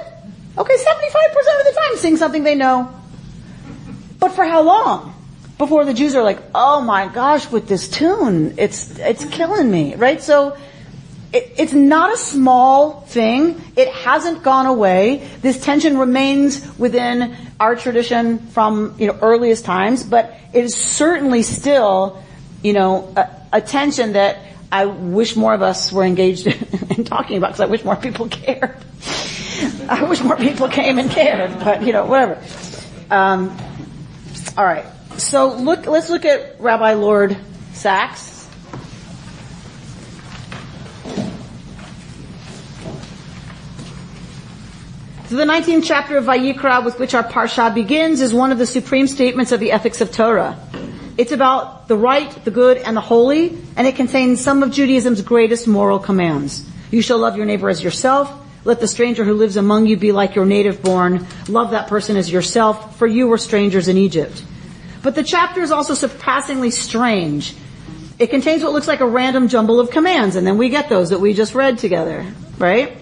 Okay, 0.56 0.74
75% 0.74 1.60
of 1.60 1.64
the 1.66 1.80
time 1.80 1.96
sing 1.96 2.16
something 2.16 2.44
they 2.44 2.54
know. 2.54 2.94
But 4.20 4.32
for 4.32 4.44
how 4.44 4.62
long? 4.62 5.14
Before 5.58 5.84
the 5.84 5.94
Jews 5.94 6.14
are 6.14 6.22
like, 6.22 6.38
oh 6.54 6.80
my 6.82 7.08
gosh, 7.08 7.50
with 7.50 7.68
this 7.68 7.88
tune, 7.88 8.54
it's, 8.58 8.98
it's 8.98 9.24
killing 9.24 9.70
me, 9.70 9.94
right? 9.96 10.22
So, 10.22 10.56
it, 11.32 11.54
it's 11.58 11.72
not 11.72 12.12
a 12.12 12.16
small 12.16 13.00
thing. 13.02 13.60
It 13.76 13.88
hasn't 13.88 14.42
gone 14.42 14.66
away. 14.66 15.28
This 15.40 15.62
tension 15.62 15.96
remains 15.96 16.78
within 16.78 17.36
our 17.58 17.74
tradition 17.74 18.38
from, 18.48 18.96
you 18.98 19.06
know, 19.06 19.18
earliest 19.20 19.64
times, 19.64 20.02
but 20.02 20.36
it 20.52 20.64
is 20.64 20.74
certainly 20.74 21.42
still, 21.42 22.22
you 22.62 22.74
know, 22.74 23.12
a, 23.16 23.28
a 23.54 23.60
tension 23.60 24.12
that 24.12 24.38
I 24.70 24.86
wish 24.86 25.36
more 25.36 25.54
of 25.54 25.62
us 25.62 25.92
were 25.92 26.04
engaged 26.04 26.46
in 26.96 27.04
talking 27.04 27.38
about 27.38 27.48
because 27.48 27.60
I 27.60 27.66
wish 27.66 27.84
more 27.84 27.96
people 27.96 28.28
cared. 28.30 28.76
I 29.88 30.04
wish 30.04 30.22
more 30.22 30.36
people 30.36 30.68
came 30.68 30.98
and 30.98 31.10
cared, 31.10 31.58
but 31.60 31.82
you 31.82 31.92
know, 31.92 32.06
whatever. 32.06 32.42
Um, 33.10 33.56
all 34.56 34.64
right. 34.64 34.84
So 35.18 35.54
look, 35.54 35.86
let's 35.86 36.10
look 36.10 36.24
at 36.24 36.60
Rabbi 36.60 36.94
Lord 36.94 37.36
Sacks. 37.74 38.31
So 45.32 45.38
the 45.38 45.44
19th 45.44 45.84
chapter 45.84 46.18
of 46.18 46.26
Vayikra 46.26 46.84
with 46.84 46.98
which 46.98 47.14
our 47.14 47.24
Parsha 47.24 47.74
begins 47.74 48.20
is 48.20 48.34
one 48.34 48.52
of 48.52 48.58
the 48.58 48.66
supreme 48.66 49.06
statements 49.06 49.50
of 49.50 49.60
the 49.60 49.72
ethics 49.72 50.02
of 50.02 50.12
Torah. 50.12 50.60
It's 51.16 51.32
about 51.32 51.88
the 51.88 51.96
right, 51.96 52.30
the 52.44 52.50
good, 52.50 52.76
and 52.76 52.94
the 52.94 53.00
holy, 53.00 53.56
and 53.74 53.86
it 53.86 53.96
contains 53.96 54.42
some 54.42 54.62
of 54.62 54.72
Judaism's 54.72 55.22
greatest 55.22 55.66
moral 55.66 55.98
commands. 55.98 56.68
You 56.90 57.00
shall 57.00 57.16
love 57.16 57.38
your 57.38 57.46
neighbor 57.46 57.70
as 57.70 57.82
yourself. 57.82 58.30
Let 58.66 58.80
the 58.80 58.86
stranger 58.86 59.24
who 59.24 59.32
lives 59.32 59.56
among 59.56 59.86
you 59.86 59.96
be 59.96 60.12
like 60.12 60.34
your 60.34 60.44
native 60.44 60.82
born. 60.82 61.26
Love 61.48 61.70
that 61.70 61.88
person 61.88 62.18
as 62.18 62.30
yourself, 62.30 62.98
for 62.98 63.06
you 63.06 63.26
were 63.26 63.38
strangers 63.38 63.88
in 63.88 63.96
Egypt. 63.96 64.44
But 65.02 65.14
the 65.14 65.24
chapter 65.24 65.62
is 65.62 65.70
also 65.70 65.94
surpassingly 65.94 66.70
strange. 66.70 67.54
It 68.18 68.26
contains 68.26 68.62
what 68.62 68.74
looks 68.74 68.86
like 68.86 69.00
a 69.00 69.08
random 69.08 69.48
jumble 69.48 69.80
of 69.80 69.90
commands, 69.90 70.36
and 70.36 70.46
then 70.46 70.58
we 70.58 70.68
get 70.68 70.90
those 70.90 71.08
that 71.08 71.22
we 71.22 71.32
just 71.32 71.54
read 71.54 71.78
together, 71.78 72.26
right? 72.58 73.01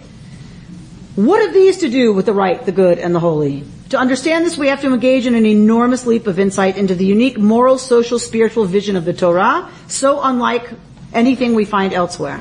What 1.21 1.43
have 1.43 1.53
these 1.53 1.77
to 1.79 1.91
do 1.91 2.15
with 2.15 2.25
the 2.25 2.33
right, 2.33 2.65
the 2.65 2.73
good, 2.73 2.99
and 2.99 3.15
the 3.15 3.21
holy? 3.21 3.63
To 3.91 3.99
understand 3.99 4.47
this, 4.47 4.57
we 4.57 4.69
have 4.69 4.81
to 4.81 4.95
engage 4.95 5.27
in 5.27 5.35
an 5.35 5.45
enormous 5.45 6.07
leap 6.07 6.27
of 6.27 6.39
insight 6.39 6.79
into 6.79 6.95
the 6.95 7.05
unique 7.05 7.39
moral, 7.39 7.77
social, 7.77 8.19
spiritual 8.19 8.65
vision 8.65 8.97
of 8.97 9.05
the 9.05 9.13
Torah, 9.13 9.71
so 9.87 10.23
unlike 10.23 10.71
anything 11.13 11.55
we 11.55 11.67
find 11.67 11.93
elsewhere. 11.93 12.41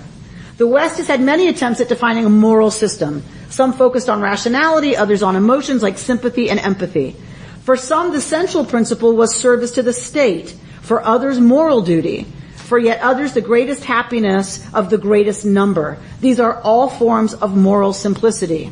The 0.56 0.66
West 0.66 0.96
has 0.96 1.08
had 1.08 1.20
many 1.20 1.50
attempts 1.50 1.82
at 1.82 1.90
defining 1.90 2.26
a 2.26 2.30
moral 2.30 2.72
system. 2.72 3.22
Some 3.50 3.74
focused 3.74 4.08
on 4.08 4.22
rationality, 4.22 4.96
others 4.96 5.24
on 5.24 5.36
emotions 5.36 5.84
like 5.84 5.98
sympathy 5.98 6.50
and 6.50 6.58
empathy. 6.58 7.18
For 7.66 7.76
some, 7.76 8.14
the 8.14 8.22
central 8.22 8.64
principle 8.64 9.14
was 9.14 9.36
service 9.36 9.72
to 9.72 9.84
the 9.84 9.92
state. 9.92 10.56
For 10.84 11.04
others, 11.04 11.38
moral 11.38 11.82
duty. 11.82 12.28
For 12.70 12.78
yet 12.78 13.02
others, 13.02 13.34
the 13.34 13.42
greatest 13.42 13.84
happiness 13.84 14.64
of 14.76 14.92
the 14.92 15.00
greatest 15.00 15.44
number. 15.44 15.98
These 16.22 16.40
are 16.40 16.62
all 16.62 16.88
forms 16.88 17.34
of 17.34 17.58
moral 17.58 17.94
simplicity. 17.94 18.72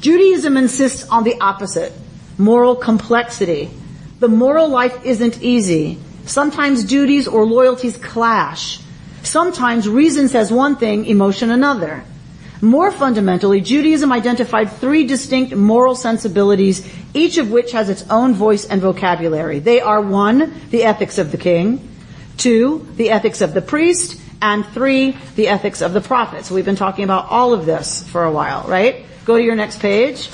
Judaism 0.00 0.56
insists 0.56 1.08
on 1.08 1.22
the 1.22 1.40
opposite. 1.40 1.92
Moral 2.38 2.74
complexity. 2.74 3.70
The 4.18 4.26
moral 4.26 4.68
life 4.68 5.06
isn't 5.06 5.40
easy. 5.40 6.00
Sometimes 6.24 6.82
duties 6.82 7.28
or 7.28 7.46
loyalties 7.46 7.96
clash. 7.96 8.80
Sometimes 9.22 9.88
reason 9.88 10.26
says 10.26 10.50
one 10.50 10.74
thing, 10.74 11.06
emotion 11.06 11.52
another. 11.52 12.02
More 12.60 12.90
fundamentally, 12.90 13.60
Judaism 13.60 14.10
identified 14.10 14.72
three 14.72 15.06
distinct 15.06 15.54
moral 15.54 15.94
sensibilities, 15.94 16.84
each 17.14 17.38
of 17.38 17.52
which 17.52 17.70
has 17.70 17.90
its 17.90 18.04
own 18.10 18.34
voice 18.34 18.66
and 18.66 18.80
vocabulary. 18.80 19.60
They 19.60 19.80
are 19.80 20.00
one, 20.00 20.52
the 20.70 20.82
ethics 20.82 21.18
of 21.18 21.30
the 21.30 21.38
king, 21.38 21.84
Two, 22.38 22.88
the 22.96 23.10
ethics 23.10 23.42
of 23.42 23.52
the 23.52 23.60
priest. 23.60 24.18
And 24.40 24.64
three, 24.64 25.16
the 25.34 25.48
ethics 25.48 25.82
of 25.82 25.92
the 25.92 26.00
prophet. 26.00 26.44
So 26.44 26.54
we've 26.54 26.64
been 26.64 26.76
talking 26.76 27.04
about 27.04 27.26
all 27.28 27.52
of 27.52 27.66
this 27.66 28.08
for 28.08 28.24
a 28.24 28.32
while, 28.32 28.66
right? 28.68 29.04
Go 29.24 29.36
to 29.36 29.42
your 29.42 29.56
next 29.56 29.80
page. 29.80 30.30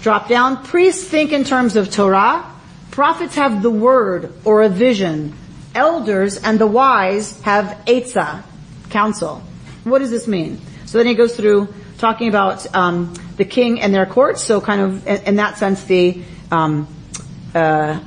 Drop 0.00 0.28
down. 0.28 0.64
Priests 0.64 1.04
think 1.04 1.32
in 1.32 1.44
terms 1.44 1.76
of 1.76 1.90
Torah. 1.90 2.44
Prophets 2.90 3.34
have 3.34 3.62
the 3.62 3.70
word 3.70 4.32
or 4.44 4.62
a 4.62 4.68
vision. 4.68 5.34
Elders 5.74 6.38
and 6.38 6.58
the 6.58 6.66
wise 6.66 7.40
have 7.40 7.82
Eitzah, 7.86 8.44
counsel. 8.90 9.42
What 9.82 9.98
does 9.98 10.10
this 10.10 10.28
mean? 10.28 10.60
So 10.86 10.98
then 10.98 11.08
he 11.08 11.14
goes 11.14 11.34
through 11.36 11.74
talking 11.98 12.28
about 12.28 12.72
um, 12.74 13.12
the 13.36 13.44
king 13.44 13.80
and 13.80 13.92
their 13.92 14.06
courts. 14.06 14.42
So 14.42 14.60
kind 14.60 14.80
of 14.80 15.06
in, 15.08 15.22
in 15.22 15.36
that 15.36 15.58
sense, 15.58 15.82
the 15.84 16.22
um, 16.52 16.86
uh, 17.52 17.98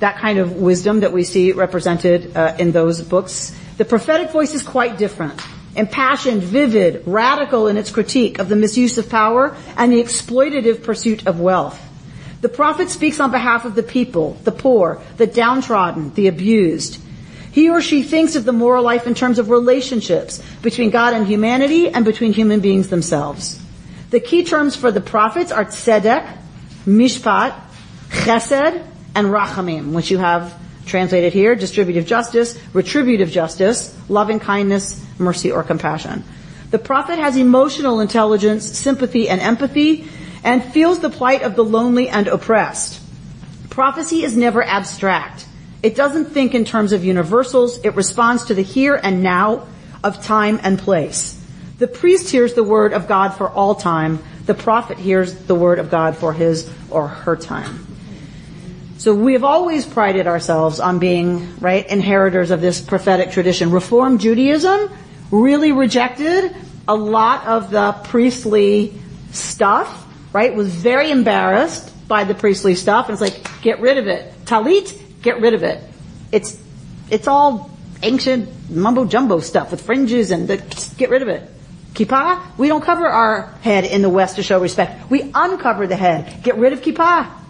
that 0.00 0.18
kind 0.18 0.38
of 0.38 0.56
wisdom 0.56 1.00
that 1.00 1.12
we 1.12 1.24
see 1.24 1.52
represented 1.52 2.36
uh, 2.36 2.56
in 2.58 2.72
those 2.72 3.00
books. 3.00 3.56
The 3.76 3.84
prophetic 3.84 4.30
voice 4.30 4.54
is 4.54 4.62
quite 4.62 4.98
different. 4.98 5.40
Impassioned, 5.76 6.42
vivid, 6.42 7.02
radical 7.06 7.66
in 7.68 7.76
its 7.76 7.90
critique 7.90 8.38
of 8.38 8.48
the 8.48 8.56
misuse 8.56 8.98
of 8.98 9.08
power 9.08 9.56
and 9.76 9.92
the 9.92 10.02
exploitative 10.02 10.84
pursuit 10.84 11.26
of 11.26 11.40
wealth. 11.40 11.80
The 12.40 12.48
prophet 12.48 12.90
speaks 12.90 13.20
on 13.20 13.30
behalf 13.30 13.64
of 13.64 13.74
the 13.74 13.82
people, 13.82 14.34
the 14.44 14.52
poor, 14.52 15.00
the 15.16 15.26
downtrodden, 15.26 16.12
the 16.14 16.28
abused. 16.28 17.00
He 17.50 17.70
or 17.70 17.80
she 17.80 18.02
thinks 18.02 18.36
of 18.36 18.44
the 18.44 18.52
moral 18.52 18.84
life 18.84 19.06
in 19.06 19.14
terms 19.14 19.38
of 19.38 19.48
relationships 19.48 20.42
between 20.60 20.90
God 20.90 21.14
and 21.14 21.26
humanity 21.26 21.88
and 21.88 22.04
between 22.04 22.32
human 22.32 22.60
beings 22.60 22.88
themselves. 22.88 23.60
The 24.10 24.20
key 24.20 24.44
terms 24.44 24.76
for 24.76 24.92
the 24.92 25.00
prophets 25.00 25.52
are 25.52 25.64
tzedek, 25.64 26.36
mishpat, 26.84 27.58
chesed, 28.10 28.84
and 29.14 29.28
rachamim, 29.28 29.92
which 29.92 30.10
you 30.10 30.18
have 30.18 30.58
translated 30.86 31.32
here, 31.32 31.54
distributive 31.54 32.06
justice, 32.06 32.58
retributive 32.72 33.30
justice, 33.30 33.96
loving 34.08 34.38
kindness, 34.38 35.04
mercy, 35.18 35.50
or 35.50 35.62
compassion. 35.62 36.24
The 36.70 36.78
prophet 36.78 37.18
has 37.18 37.36
emotional 37.36 38.00
intelligence, 38.00 38.64
sympathy, 38.64 39.28
and 39.28 39.40
empathy, 39.40 40.08
and 40.42 40.62
feels 40.62 40.98
the 40.98 41.10
plight 41.10 41.42
of 41.42 41.56
the 41.56 41.64
lonely 41.64 42.08
and 42.08 42.28
oppressed. 42.28 43.00
Prophecy 43.70 44.24
is 44.24 44.36
never 44.36 44.62
abstract. 44.62 45.46
It 45.82 45.96
doesn't 45.96 46.26
think 46.26 46.54
in 46.54 46.64
terms 46.64 46.92
of 46.92 47.04
universals. 47.04 47.78
It 47.84 47.94
responds 47.94 48.46
to 48.46 48.54
the 48.54 48.62
here 48.62 48.98
and 49.00 49.22
now 49.22 49.66
of 50.02 50.22
time 50.22 50.60
and 50.62 50.78
place. 50.78 51.40
The 51.78 51.88
priest 51.88 52.30
hears 52.30 52.54
the 52.54 52.62
word 52.62 52.92
of 52.92 53.08
God 53.08 53.30
for 53.30 53.48
all 53.48 53.74
time. 53.74 54.20
The 54.46 54.54
prophet 54.54 54.98
hears 54.98 55.34
the 55.34 55.54
word 55.54 55.78
of 55.78 55.90
God 55.90 56.16
for 56.16 56.32
his 56.32 56.70
or 56.90 57.08
her 57.08 57.36
time. 57.36 57.86
So 58.98 59.14
we 59.14 59.32
have 59.32 59.44
always 59.44 59.84
prided 59.84 60.26
ourselves 60.26 60.80
on 60.80 60.98
being, 60.98 61.58
right, 61.58 61.86
inheritors 61.88 62.50
of 62.50 62.60
this 62.60 62.80
prophetic 62.80 63.32
tradition. 63.32 63.70
Reform 63.70 64.18
Judaism 64.18 64.90
really 65.30 65.72
rejected 65.72 66.54
a 66.86 66.94
lot 66.94 67.46
of 67.46 67.70
the 67.70 67.92
priestly 68.04 68.94
stuff, 69.32 70.06
right, 70.32 70.54
was 70.54 70.68
very 70.68 71.10
embarrassed 71.10 71.90
by 72.06 72.24
the 72.24 72.34
priestly 72.34 72.74
stuff 72.74 73.08
and 73.08 73.14
it's 73.14 73.20
like, 73.20 73.62
get 73.62 73.80
rid 73.80 73.98
of 73.98 74.06
it. 74.06 74.32
Talit, 74.44 74.96
get 75.22 75.40
rid 75.40 75.54
of 75.54 75.62
it. 75.62 75.82
It's, 76.30 76.60
it's 77.10 77.26
all 77.26 77.70
ancient 78.02 78.70
mumbo 78.70 79.06
jumbo 79.06 79.40
stuff 79.40 79.70
with 79.70 79.80
fringes 79.80 80.30
and 80.30 80.46
the, 80.46 80.92
get 80.98 81.10
rid 81.10 81.22
of 81.22 81.28
it. 81.28 81.50
Kippah, 81.94 82.58
we 82.58 82.68
don't 82.68 82.82
cover 82.82 83.06
our 83.06 83.52
head 83.62 83.84
in 83.84 84.02
the 84.02 84.08
West 84.08 84.36
to 84.36 84.42
show 84.42 84.60
respect. 84.60 85.10
We 85.10 85.30
uncover 85.34 85.86
the 85.86 85.96
head. 85.96 86.42
Get 86.42 86.56
rid 86.58 86.72
of 86.72 86.82
kippah. 86.82 87.43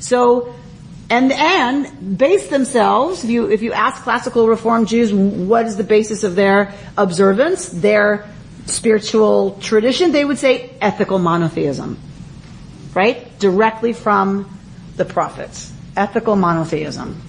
So, 0.00 0.54
and, 1.10 1.32
and 1.32 2.18
base 2.18 2.48
themselves, 2.48 3.24
if 3.24 3.30
you, 3.30 3.50
if 3.50 3.62
you 3.62 3.72
ask 3.72 4.02
classical 4.02 4.46
Reform 4.46 4.86
Jews 4.86 5.12
what 5.12 5.66
is 5.66 5.76
the 5.76 5.84
basis 5.84 6.22
of 6.22 6.34
their 6.34 6.74
observance, 6.96 7.68
their 7.68 8.28
spiritual 8.66 9.58
tradition, 9.60 10.12
they 10.12 10.24
would 10.24 10.38
say 10.38 10.70
ethical 10.80 11.18
monotheism. 11.18 11.98
Right? 12.94 13.38
Directly 13.38 13.92
from 13.92 14.58
the 14.96 15.04
prophets. 15.04 15.72
Ethical 15.96 16.36
monotheism. 16.36 17.22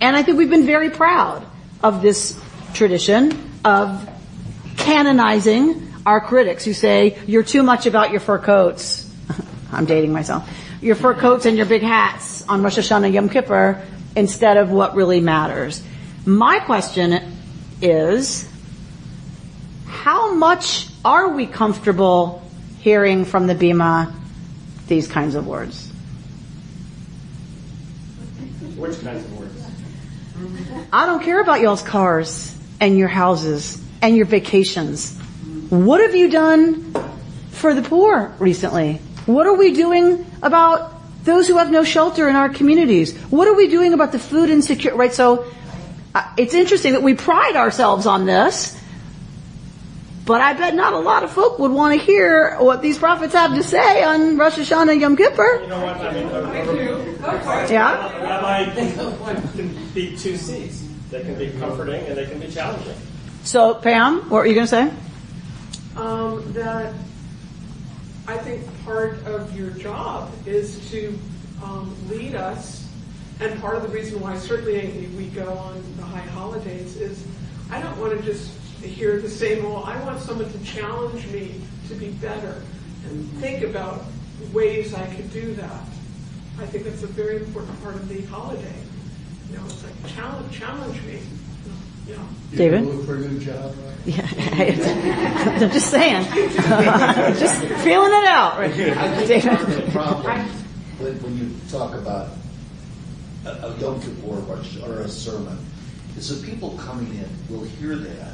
And 0.00 0.16
I 0.16 0.22
think 0.22 0.38
we've 0.38 0.50
been 0.50 0.66
very 0.66 0.90
proud 0.90 1.46
of 1.82 2.02
this 2.02 2.38
tradition 2.74 3.52
of 3.64 4.08
canonizing 4.76 5.92
our 6.04 6.20
critics 6.20 6.64
who 6.64 6.74
say, 6.74 7.18
you're 7.26 7.42
too 7.42 7.62
much 7.62 7.86
about 7.86 8.10
your 8.10 8.20
fur 8.20 8.38
coats. 8.38 9.10
I'm 9.72 9.86
dating 9.86 10.12
myself 10.12 10.48
your 10.84 10.94
fur 10.94 11.14
coats 11.14 11.46
and 11.46 11.56
your 11.56 11.64
big 11.64 11.80
hats 11.80 12.46
on 12.46 12.62
Rosh 12.62 12.76
Hashanah 12.76 13.10
Yom 13.10 13.30
Kippur 13.30 13.80
instead 14.14 14.58
of 14.58 14.70
what 14.70 14.94
really 14.94 15.18
matters. 15.18 15.82
My 16.26 16.58
question 16.60 17.32
is, 17.80 18.46
how 19.86 20.34
much 20.34 20.88
are 21.02 21.30
we 21.30 21.46
comfortable 21.46 22.42
hearing 22.80 23.24
from 23.24 23.46
the 23.46 23.54
Bima 23.54 24.12
these 24.86 25.08
kinds 25.08 25.34
of 25.34 25.46
words? 25.46 25.90
Which 28.76 29.00
kinds 29.00 29.24
of 29.24 29.38
words? 29.38 29.66
I 30.92 31.06
don't 31.06 31.22
care 31.22 31.40
about 31.40 31.62
y'all's 31.62 31.82
cars 31.82 32.54
and 32.78 32.98
your 32.98 33.08
houses 33.08 33.82
and 34.02 34.14
your 34.14 34.26
vacations. 34.26 35.16
What 35.70 36.02
have 36.02 36.14
you 36.14 36.28
done 36.28 36.92
for 37.52 37.72
the 37.72 37.80
poor 37.80 38.34
recently? 38.38 39.00
What 39.26 39.46
are 39.46 39.54
we 39.54 39.72
doing 39.72 40.26
about 40.42 40.92
those 41.24 41.48
who 41.48 41.56
have 41.58 41.70
no 41.70 41.84
shelter 41.84 42.28
in 42.28 42.36
our 42.36 42.48
communities? 42.48 43.16
What 43.30 43.48
are 43.48 43.54
we 43.54 43.68
doing 43.68 43.92
about 43.94 44.12
the 44.12 44.18
food 44.18 44.50
insecurity? 44.50 44.98
Right. 44.98 45.12
So 45.14 45.46
uh, 46.14 46.30
it's 46.36 46.54
interesting 46.54 46.92
that 46.92 47.02
we 47.02 47.14
pride 47.14 47.56
ourselves 47.56 48.06
on 48.06 48.26
this, 48.26 48.78
But 50.26 50.40
I 50.40 50.54
bet 50.54 50.74
not 50.74 50.92
a 50.94 50.98
lot 50.98 51.22
of 51.22 51.30
folk 51.32 51.58
would 51.58 51.70
want 51.72 51.98
to 51.98 52.00
hear 52.04 52.56
what 52.58 52.80
these 52.80 52.96
prophets 52.96 53.34
have 53.34 53.54
to 53.54 53.62
say 53.62 54.02
on 54.04 54.38
Rosh 54.38 54.56
Hashanah 54.56 54.92
and 54.92 55.00
Yom 55.00 55.16
Kippur. 55.16 55.60
You 55.60 55.68
know 55.68 55.84
what? 55.84 55.96
I 56.00 56.12
mean, 56.14 56.26
a, 56.28 57.68
Yeah? 57.70 58.08
a 58.08 58.22
rabbi 58.22 58.64
can 58.72 59.88
be 59.92 60.16
two 60.16 60.36
seats. 60.38 60.88
They 61.10 61.20
can 61.22 61.36
be 61.38 61.50
comforting 61.60 62.06
and 62.06 62.16
they 62.16 62.24
can 62.26 62.40
be 62.40 62.48
challenging. 62.48 62.96
So, 63.44 63.74
Pam, 63.74 64.20
what 64.30 64.38
were 64.38 64.46
you 64.46 64.54
going 64.54 64.66
to 64.66 64.70
say? 64.70 64.90
um, 65.96 66.42
that 66.54 66.94
I 68.26 68.38
think 68.38 68.64
part 68.84 69.22
of 69.26 69.54
your 69.56 69.70
job 69.70 70.32
is 70.46 70.90
to 70.90 71.18
um, 71.62 71.94
lead 72.08 72.34
us, 72.34 72.88
and 73.40 73.60
part 73.60 73.76
of 73.76 73.82
the 73.82 73.88
reason 73.88 74.18
why 74.20 74.38
certainly 74.38 75.08
we 75.16 75.26
go 75.26 75.52
on 75.52 75.82
the 75.96 76.02
high 76.02 76.20
holidays 76.20 76.96
is 76.96 77.26
I 77.70 77.82
don't 77.82 77.98
want 77.98 78.18
to 78.18 78.24
just 78.24 78.50
hear 78.80 79.20
the 79.20 79.28
same 79.28 79.66
old. 79.66 79.86
I 79.86 80.02
want 80.04 80.20
someone 80.20 80.50
to 80.50 80.64
challenge 80.64 81.26
me 81.28 81.60
to 81.88 81.94
be 81.94 82.10
better 82.12 82.62
and 83.08 83.28
think 83.40 83.62
about 83.62 84.04
ways 84.52 84.94
I 84.94 85.06
could 85.14 85.30
do 85.30 85.54
that. 85.54 85.82
I 86.58 86.66
think 86.66 86.84
that's 86.84 87.02
a 87.02 87.08
very 87.08 87.36
important 87.36 87.82
part 87.82 87.96
of 87.96 88.08
the 88.08 88.22
holiday. 88.22 88.74
You 89.50 89.58
know, 89.58 89.64
it's 89.66 89.82
like 89.84 90.14
challenge, 90.14 90.56
challenge 90.56 91.02
me. 91.02 91.20
Yeah. 92.06 92.16
David? 92.54 92.82
Look 92.82 93.06
for 93.06 93.16
a 93.16 93.18
new 93.18 93.38
job, 93.38 93.74
right? 93.84 93.96
Yeah, 94.06 95.58
I'm 95.60 95.70
just 95.70 95.90
saying. 95.90 96.24
just 97.38 97.60
feeling 97.82 98.12
it 98.12 98.24
out. 98.26 98.58
Right? 98.58 98.72
I 98.72 99.24
think 99.24 99.28
David? 99.28 99.58
part 99.58 99.68
of 99.68 99.76
the 99.76 99.90
problem 99.90 100.48
when, 100.98 101.22
when 101.22 101.38
you 101.38 101.54
talk 101.70 101.94
about 101.94 102.30
a, 103.46 103.50
a 103.50 103.78
Yom 103.78 104.00
Kippur 104.00 104.40
or, 104.48 104.62
or 104.86 105.00
a 105.00 105.08
sermon 105.08 105.58
is 106.16 106.28
that 106.28 106.46
people 106.48 106.76
coming 106.78 107.12
in 107.14 107.28
will 107.48 107.64
hear 107.64 107.96
that 107.96 108.32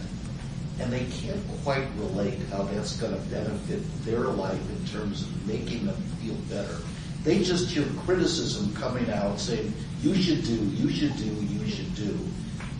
and 0.81 0.93
they 0.93 1.05
can't 1.21 1.41
quite 1.63 1.87
relate 1.99 2.39
how 2.51 2.63
that's 2.63 2.97
going 2.97 3.13
to 3.13 3.21
benefit 3.29 3.83
their 4.05 4.21
life 4.21 4.61
in 4.71 4.87
terms 4.87 5.23
of 5.23 5.47
making 5.47 5.87
them 5.87 5.97
feel 6.23 6.35
better. 6.49 6.79
They 7.23 7.43
just 7.43 7.71
hear 7.71 7.85
criticism 8.07 8.75
coming 8.75 9.11
out 9.11 9.39
saying, 9.39 9.75
you 10.01 10.15
should 10.15 10.43
do, 10.43 10.55
you 10.55 10.91
should 10.91 11.15
do, 11.17 11.27
you 11.27 11.69
should 11.69 11.95
do. 11.95 12.19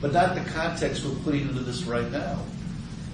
But 0.01 0.13
not 0.13 0.35
the 0.35 0.51
context 0.51 1.05
we're 1.05 1.15
putting 1.17 1.43
into 1.43 1.61
this 1.61 1.85
right 1.85 2.11
now. 2.11 2.39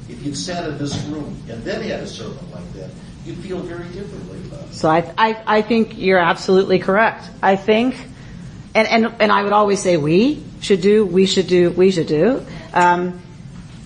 If 0.09 0.25
you'd 0.25 0.37
sat 0.37 0.69
in 0.69 0.79
this 0.79 0.97
room 1.05 1.43
and 1.49 1.63
then 1.65 1.83
had 1.83 2.01
a 2.01 2.07
sermon 2.07 2.39
like 2.53 2.73
that, 2.75 2.91
you'd 3.25 3.39
feel 3.39 3.59
very 3.59 3.89
differently 3.89 4.39
about 4.47 4.67
it. 4.67 4.75
So 4.75 4.89
I, 4.89 5.13
I, 5.19 5.43
I 5.47 5.63
think 5.63 5.99
you're 5.99 6.21
absolutely 6.21 6.79
correct. 6.79 7.29
I 7.43 7.57
think, 7.57 7.97
and, 8.75 8.87
and, 8.87 9.15
and 9.19 9.33
I 9.33 9.43
would 9.43 9.53
always 9.53 9.83
say 9.83 9.97
we 9.97 10.45
should 10.61 10.81
do, 10.81 11.05
we 11.05 11.27
should 11.27 11.49
do, 11.49 11.71
we 11.71 11.91
should 11.91 12.07
do. 12.07 12.47
Um, 12.73 13.21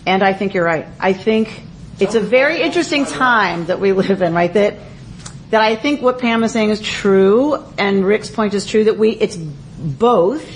and 0.06 0.22
I 0.22 0.34
think 0.34 0.52
you're 0.52 0.64
right. 0.64 0.86
I 0.98 1.14
think 1.14 1.62
it's 1.98 2.14
a 2.14 2.20
very 2.20 2.60
interesting 2.60 3.06
time 3.06 3.66
that 3.66 3.80
we 3.80 3.92
live 3.92 4.20
in, 4.20 4.34
right? 4.34 4.52
That, 4.52 4.76
that 5.50 5.62
I 5.62 5.76
think 5.76 6.02
what 6.02 6.18
Pam 6.18 6.44
is 6.44 6.52
saying 6.52 6.70
is 6.70 6.80
true 6.80 7.62
and 7.78 8.04
Rick's 8.04 8.30
point 8.30 8.52
is 8.52 8.66
true 8.66 8.84
that 8.84 8.98
we, 8.98 9.10
it's 9.10 9.36
both. 9.36 10.46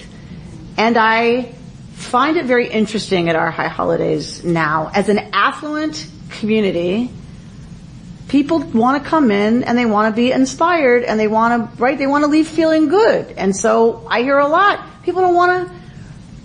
And 0.76 0.96
I 0.98 1.54
find 1.94 2.36
it 2.36 2.44
very 2.44 2.68
interesting 2.68 3.28
at 3.28 3.36
our 3.36 3.50
high 3.50 3.68
holidays 3.68 4.44
now 4.44 4.90
as 4.94 5.08
an 5.08 5.18
affluent 5.32 6.06
community 6.28 7.10
people 8.28 8.58
want 8.58 9.02
to 9.02 9.08
come 9.08 9.30
in 9.30 9.64
and 9.64 9.76
they 9.76 9.86
want 9.86 10.12
to 10.12 10.16
be 10.16 10.32
inspired 10.32 11.04
and 11.04 11.20
they 11.20 11.28
want 11.28 11.76
to, 11.76 11.82
right, 11.82 11.96
they 11.96 12.06
want 12.06 12.24
to 12.24 12.28
leave 12.28 12.48
feeling 12.48 12.88
good. 12.88 13.30
And 13.36 13.54
so 13.54 14.06
I 14.10 14.22
hear 14.22 14.38
a 14.38 14.48
lot, 14.48 15.02
people 15.04 15.22
don't 15.22 15.34
want 15.36 15.68
to, 15.68 15.74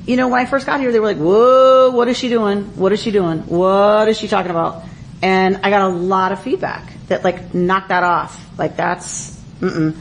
you 0.05 0.15
know, 0.15 0.27
when 0.27 0.39
I 0.39 0.45
first 0.45 0.65
got 0.65 0.79
here, 0.79 0.91
they 0.91 0.99
were 0.99 1.07
like, 1.07 1.17
whoa, 1.17 1.91
what 1.91 2.07
is 2.07 2.17
she 2.17 2.29
doing? 2.29 2.63
What 2.75 2.91
is 2.91 3.01
she 3.01 3.09
doing? 3.09 3.39
What 3.39 4.07
is 4.07 4.19
she 4.19 4.27
talking 4.27 4.51
about? 4.51 4.83
And 5.21 5.61
I 5.63 5.71
got 5.71 5.81
a 5.81 5.93
lot 5.93 6.31
of 6.31 6.43
feedback 6.43 6.93
that 7.07 7.23
like 7.23 7.53
knocked 7.53 7.89
that 7.89 8.03
off. 8.03 8.39
Like 8.57 8.75
that's, 8.75 9.39
mm-mm. 9.59 9.95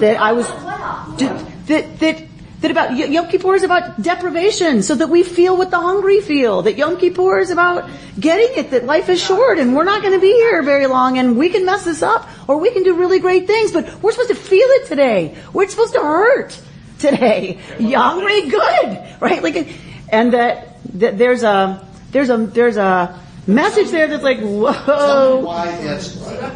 That 0.00 0.20
I 0.20 0.32
was, 0.32 0.46
that, 0.46 1.98
that, 1.98 2.29
that 2.60 2.70
about, 2.70 2.96
Yom 2.96 3.28
Kippur 3.28 3.54
is 3.54 3.62
about 3.62 4.02
deprivation 4.02 4.82
so 4.82 4.94
that 4.94 5.08
we 5.08 5.22
feel 5.22 5.56
what 5.56 5.70
the 5.70 5.78
hungry 5.78 6.20
feel. 6.20 6.62
That 6.62 6.76
Yom 6.76 6.98
Kippur 6.98 7.38
is 7.38 7.50
about 7.50 7.88
getting 8.18 8.58
it, 8.58 8.70
that 8.72 8.84
life 8.84 9.08
is 9.08 9.22
short 9.22 9.58
and 9.58 9.74
we're 9.74 9.84
not 9.84 10.02
going 10.02 10.12
to 10.12 10.20
be 10.20 10.32
here 10.32 10.62
very 10.62 10.86
long 10.86 11.16
and 11.16 11.38
we 11.38 11.48
can 11.48 11.64
mess 11.64 11.84
this 11.84 12.02
up 12.02 12.28
or 12.48 12.58
we 12.58 12.70
can 12.70 12.82
do 12.82 12.96
really 12.96 13.18
great 13.18 13.46
things, 13.46 13.72
but 13.72 14.02
we're 14.02 14.12
supposed 14.12 14.28
to 14.28 14.34
feel 14.34 14.68
it 14.68 14.88
today. 14.88 15.36
We're 15.54 15.68
supposed 15.68 15.94
to 15.94 16.00
hurt 16.00 16.60
today. 16.98 17.54
Hungry? 17.80 18.50
Good. 18.50 19.20
Right? 19.20 19.42
Like, 19.42 19.74
and 20.10 20.34
that, 20.34 20.76
that 21.00 21.16
there's 21.16 21.42
a, 21.42 21.86
there's 22.10 22.28
a, 22.28 22.36
there's 22.36 22.76
a 22.76 23.18
message 23.46 23.90
there 23.90 24.06
that's 24.06 24.22
like, 24.22 24.38
Tell 24.38 24.48
whoa. 24.48 25.38
me 25.38 25.46
why 25.46 25.76
that's 25.82 26.16
right. 26.16 26.52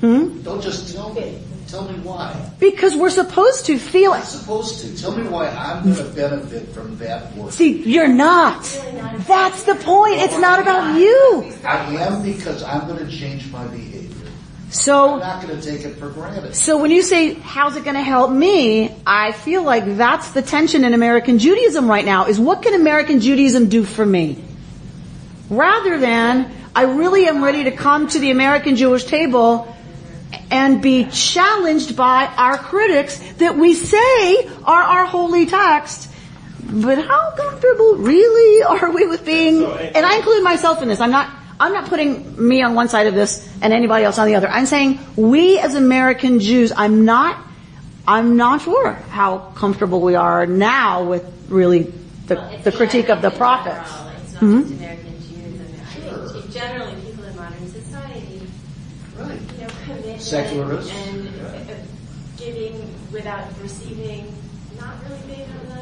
Hmm? 0.00 0.42
Don't 0.42 0.62
just 0.62 0.94
tell 0.94 1.12
me. 1.14 1.42
Tell 1.68 1.86
me 1.86 1.98
why. 1.98 2.50
Because 2.58 2.96
we're 2.96 3.10
supposed 3.10 3.66
to 3.66 3.78
feel 3.78 4.12
I'm 4.12 4.22
supposed 4.22 4.80
to. 4.80 4.98
Tell 4.98 5.14
me 5.14 5.28
why 5.28 5.48
I'm 5.48 5.84
going 5.84 5.96
to 5.96 6.04
benefit 6.04 6.70
from 6.70 6.96
that 6.96 7.34
work. 7.36 7.52
See, 7.52 7.82
you're 7.82 8.08
not. 8.08 8.62
That's 9.26 9.64
the 9.64 9.74
point. 9.74 10.14
It's 10.16 10.38
not 10.38 10.60
about 10.60 10.98
you. 10.98 11.52
I 11.64 11.94
am 11.96 12.22
because 12.22 12.62
I'm 12.62 12.88
going 12.88 13.04
to 13.04 13.12
change 13.14 13.52
my 13.52 13.66
behavior. 13.66 14.08
So, 14.70 15.14
I'm 15.14 15.20
not 15.20 15.42
going 15.42 15.60
to 15.60 15.62
take 15.62 15.84
it 15.84 15.96
for 15.96 16.08
granted. 16.08 16.54
so 16.54 16.78
when 16.80 16.90
you 16.90 17.02
say, 17.02 17.34
how's 17.34 17.76
it 17.76 17.84
gonna 17.84 18.02
help 18.02 18.30
me? 18.30 18.94
I 19.06 19.32
feel 19.32 19.62
like 19.62 19.96
that's 19.96 20.32
the 20.32 20.42
tension 20.42 20.84
in 20.84 20.92
American 20.92 21.38
Judaism 21.38 21.88
right 21.88 22.04
now, 22.04 22.26
is 22.26 22.38
what 22.38 22.62
can 22.62 22.74
American 22.74 23.20
Judaism 23.20 23.70
do 23.70 23.82
for 23.82 24.04
me? 24.04 24.44
Rather 25.48 25.98
than, 25.98 26.50
I 26.76 26.82
really 26.82 27.26
am 27.26 27.42
ready 27.42 27.64
to 27.64 27.70
come 27.70 28.08
to 28.08 28.18
the 28.18 28.30
American 28.30 28.76
Jewish 28.76 29.04
table 29.04 29.74
and 30.50 30.82
be 30.82 31.04
challenged 31.06 31.96
by 31.96 32.26
our 32.36 32.58
critics 32.58 33.18
that 33.38 33.56
we 33.56 33.74
say 33.74 34.46
are 34.64 34.82
our 34.82 35.06
holy 35.06 35.46
text. 35.46 36.10
But 36.70 36.98
how 36.98 37.32
comfortable 37.36 37.96
really 37.96 38.62
are 38.62 38.90
we 38.90 39.06
with 39.06 39.24
being, 39.24 39.64
and 39.64 40.04
I 40.04 40.16
include 40.16 40.42
myself 40.44 40.82
in 40.82 40.88
this, 40.88 41.00
I'm 41.00 41.10
not, 41.10 41.30
I'm 41.58 41.72
not 41.72 41.86
putting 41.88 42.46
me 42.46 42.60
on 42.62 42.74
one 42.74 42.88
side 42.88 43.06
of 43.06 43.14
this 43.14 43.48
and 43.62 43.72
anybody 43.72 44.04
else 44.04 44.18
on 44.18 44.26
the 44.26 44.34
other. 44.34 44.48
I'm 44.48 44.66
saying 44.66 44.98
we 45.16 45.58
as 45.58 45.74
American 45.74 46.40
Jews, 46.40 46.72
I'm 46.76 47.04
not, 47.06 47.42
I'm 48.06 48.36
not 48.36 48.62
sure 48.62 48.92
how 48.92 49.38
comfortable 49.54 50.00
we 50.02 50.14
are 50.14 50.44
now 50.46 51.04
with 51.04 51.24
really 51.48 51.84
the, 52.26 52.60
the 52.64 52.72
critique 52.72 53.08
of 53.08 53.22
the 53.22 53.30
prophets. 53.30 53.90
It's 54.24 54.34
not 54.34 54.42
mm-hmm 54.42 54.58
Mhm. 54.60 54.68
just 54.68 54.72
American 54.80 55.14
Jews. 55.22 55.60
I 55.60 56.00
mean, 56.00 56.20
I 56.28 56.32
think 56.32 56.52
generally 56.52 56.94
people 57.00 57.24
in 57.24 57.36
modern 57.36 57.72
society, 57.72 58.42
Right. 59.18 59.40
you 59.56 59.62
know, 59.64 59.70
commitment 59.86 60.17
Secularists. 60.28 60.92
and 60.92 61.28
uh, 61.28 61.74
giving 62.36 62.94
without 63.12 63.44
receiving, 63.62 64.32
not 64.78 64.94
really 65.04 65.20
being 65.26 65.48
on 65.50 65.76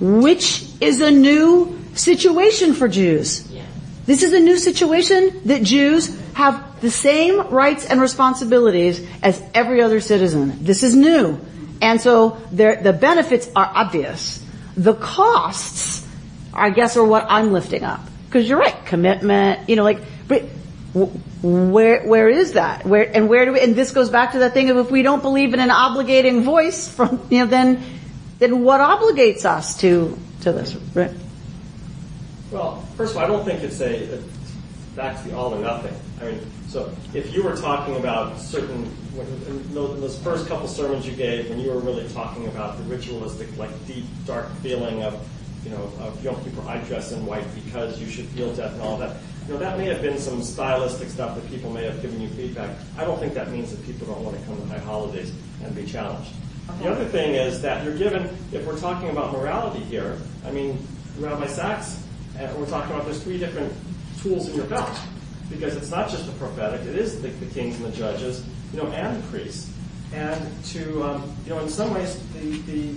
the 0.00 0.20
which 0.28 0.64
is 0.80 1.00
a 1.00 1.10
new 1.10 1.78
situation 1.94 2.74
for 2.74 2.88
Jews. 2.88 3.50
Yeah. 3.50 3.62
This 4.06 4.22
is 4.22 4.32
a 4.32 4.40
new 4.40 4.56
situation 4.56 5.40
that 5.46 5.62
Jews 5.62 6.16
have 6.34 6.80
the 6.80 6.90
same 6.90 7.48
rights 7.48 7.84
and 7.86 8.00
responsibilities 8.00 9.04
as 9.22 9.42
every 9.54 9.82
other 9.82 10.00
citizen. 10.00 10.64
This 10.64 10.82
is 10.82 10.94
new. 10.94 11.40
And 11.82 12.00
so 12.00 12.38
the 12.52 12.96
benefits 12.98 13.50
are 13.54 13.70
obvious. 13.74 14.44
The 14.76 14.94
costs, 14.94 16.06
I 16.54 16.70
guess, 16.70 16.96
are 16.96 17.04
what 17.04 17.26
I'm 17.28 17.52
lifting 17.52 17.84
up. 17.84 18.00
Cause 18.30 18.48
you're 18.48 18.58
right, 18.58 18.76
commitment, 18.86 19.68
you 19.68 19.76
know, 19.76 19.84
like, 19.84 20.00
but 20.28 20.44
w- 20.94 21.20
where, 21.42 22.06
where 22.06 22.28
is 22.28 22.54
that? 22.54 22.84
Where, 22.84 23.14
and 23.14 23.28
where 23.28 23.44
do 23.44 23.52
we, 23.52 23.60
and 23.60 23.74
this 23.74 23.92
goes 23.92 24.10
back 24.10 24.32
to 24.32 24.40
that 24.40 24.54
thing 24.54 24.70
of 24.70 24.76
if 24.76 24.90
we 24.90 25.02
don't 25.02 25.22
believe 25.22 25.54
in 25.54 25.60
an 25.60 25.70
obligating 25.70 26.42
voice 26.42 26.88
from, 26.88 27.26
you 27.30 27.40
know, 27.40 27.46
then, 27.46 27.82
then 28.38 28.64
what 28.64 28.80
obligates 28.80 29.44
us 29.44 29.78
to, 29.80 30.18
to 30.42 30.52
this, 30.52 30.74
right? 30.94 31.12
Well, 32.50 32.82
first 32.96 33.12
of 33.12 33.18
all, 33.18 33.24
I 33.24 33.26
don't 33.26 33.44
think 33.44 33.62
it's 33.62 33.80
a, 33.80 34.16
a 34.16 34.22
that's 34.94 35.22
the 35.22 35.36
all 35.36 35.54
or 35.54 35.60
nothing. 35.60 35.94
I 36.20 36.32
mean, 36.32 36.40
so 36.66 36.90
if 37.14 37.32
you 37.32 37.44
were 37.44 37.56
talking 37.56 37.96
about 37.96 38.38
certain, 38.40 38.90
in 39.16 39.74
those 39.74 40.18
first 40.18 40.48
couple 40.48 40.66
sermons 40.66 41.06
you 41.06 41.12
gave, 41.12 41.48
when 41.50 41.60
you 41.60 41.70
were 41.70 41.78
really 41.78 42.08
talking 42.08 42.46
about 42.48 42.76
the 42.78 42.84
ritualistic, 42.84 43.56
like 43.56 43.70
deep, 43.86 44.04
dark 44.26 44.50
feeling 44.56 45.04
of, 45.04 45.14
you 45.64 45.70
know, 45.70 45.92
of 46.00 46.22
Yom 46.24 46.42
Kippur, 46.42 46.68
I 46.68 46.78
dress 46.78 47.12
in 47.12 47.24
white 47.26 47.46
because 47.54 48.00
you 48.00 48.08
should 48.08 48.26
feel 48.26 48.52
death 48.54 48.72
and 48.72 48.82
all 48.82 48.96
that. 48.98 49.16
You 49.48 49.54
know, 49.54 49.60
that 49.60 49.78
may 49.78 49.86
have 49.86 50.02
been 50.02 50.18
some 50.18 50.42
stylistic 50.42 51.08
stuff 51.08 51.34
that 51.34 51.48
people 51.48 51.70
may 51.70 51.82
have 51.84 52.02
given 52.02 52.20
you 52.20 52.28
feedback. 52.28 52.76
I 52.98 53.04
don't 53.04 53.18
think 53.18 53.32
that 53.32 53.50
means 53.50 53.70
that 53.70 53.82
people 53.86 54.06
don't 54.06 54.22
want 54.22 54.38
to 54.38 54.44
come 54.44 54.60
to 54.60 54.66
high 54.66 54.78
holidays 54.78 55.32
and 55.64 55.74
be 55.74 55.86
challenged. 55.86 56.32
The 56.82 56.90
other 56.90 57.06
thing 57.06 57.34
is 57.34 57.62
that 57.62 57.82
you're 57.82 57.96
given, 57.96 58.24
if 58.52 58.66
we're 58.66 58.78
talking 58.78 59.08
about 59.08 59.32
morality 59.32 59.82
here, 59.84 60.18
I 60.44 60.50
mean, 60.50 60.86
Rabbi 61.18 61.46
Sacks, 61.46 62.04
and 62.36 62.54
we're 62.58 62.68
talking 62.68 62.92
about 62.92 63.06
there's 63.06 63.22
three 63.22 63.38
different 63.38 63.72
tools 64.20 64.50
in 64.50 64.54
your 64.54 64.66
belt. 64.66 64.94
Because 65.48 65.76
it's 65.76 65.90
not 65.90 66.10
just 66.10 66.26
the 66.26 66.32
prophetic, 66.32 66.82
it 66.82 66.94
is 66.94 67.22
the, 67.22 67.28
the 67.28 67.46
kings 67.46 67.76
and 67.76 67.86
the 67.86 67.96
judges, 67.96 68.44
you 68.74 68.82
know, 68.82 68.88
and 68.88 69.22
the 69.22 69.26
priests. 69.28 69.72
And 70.12 70.64
to, 70.66 71.02
um, 71.04 71.36
you 71.44 71.54
know, 71.54 71.60
in 71.60 71.70
some 71.70 71.94
ways, 71.94 72.20
the, 72.34 72.58
the, 72.70 72.94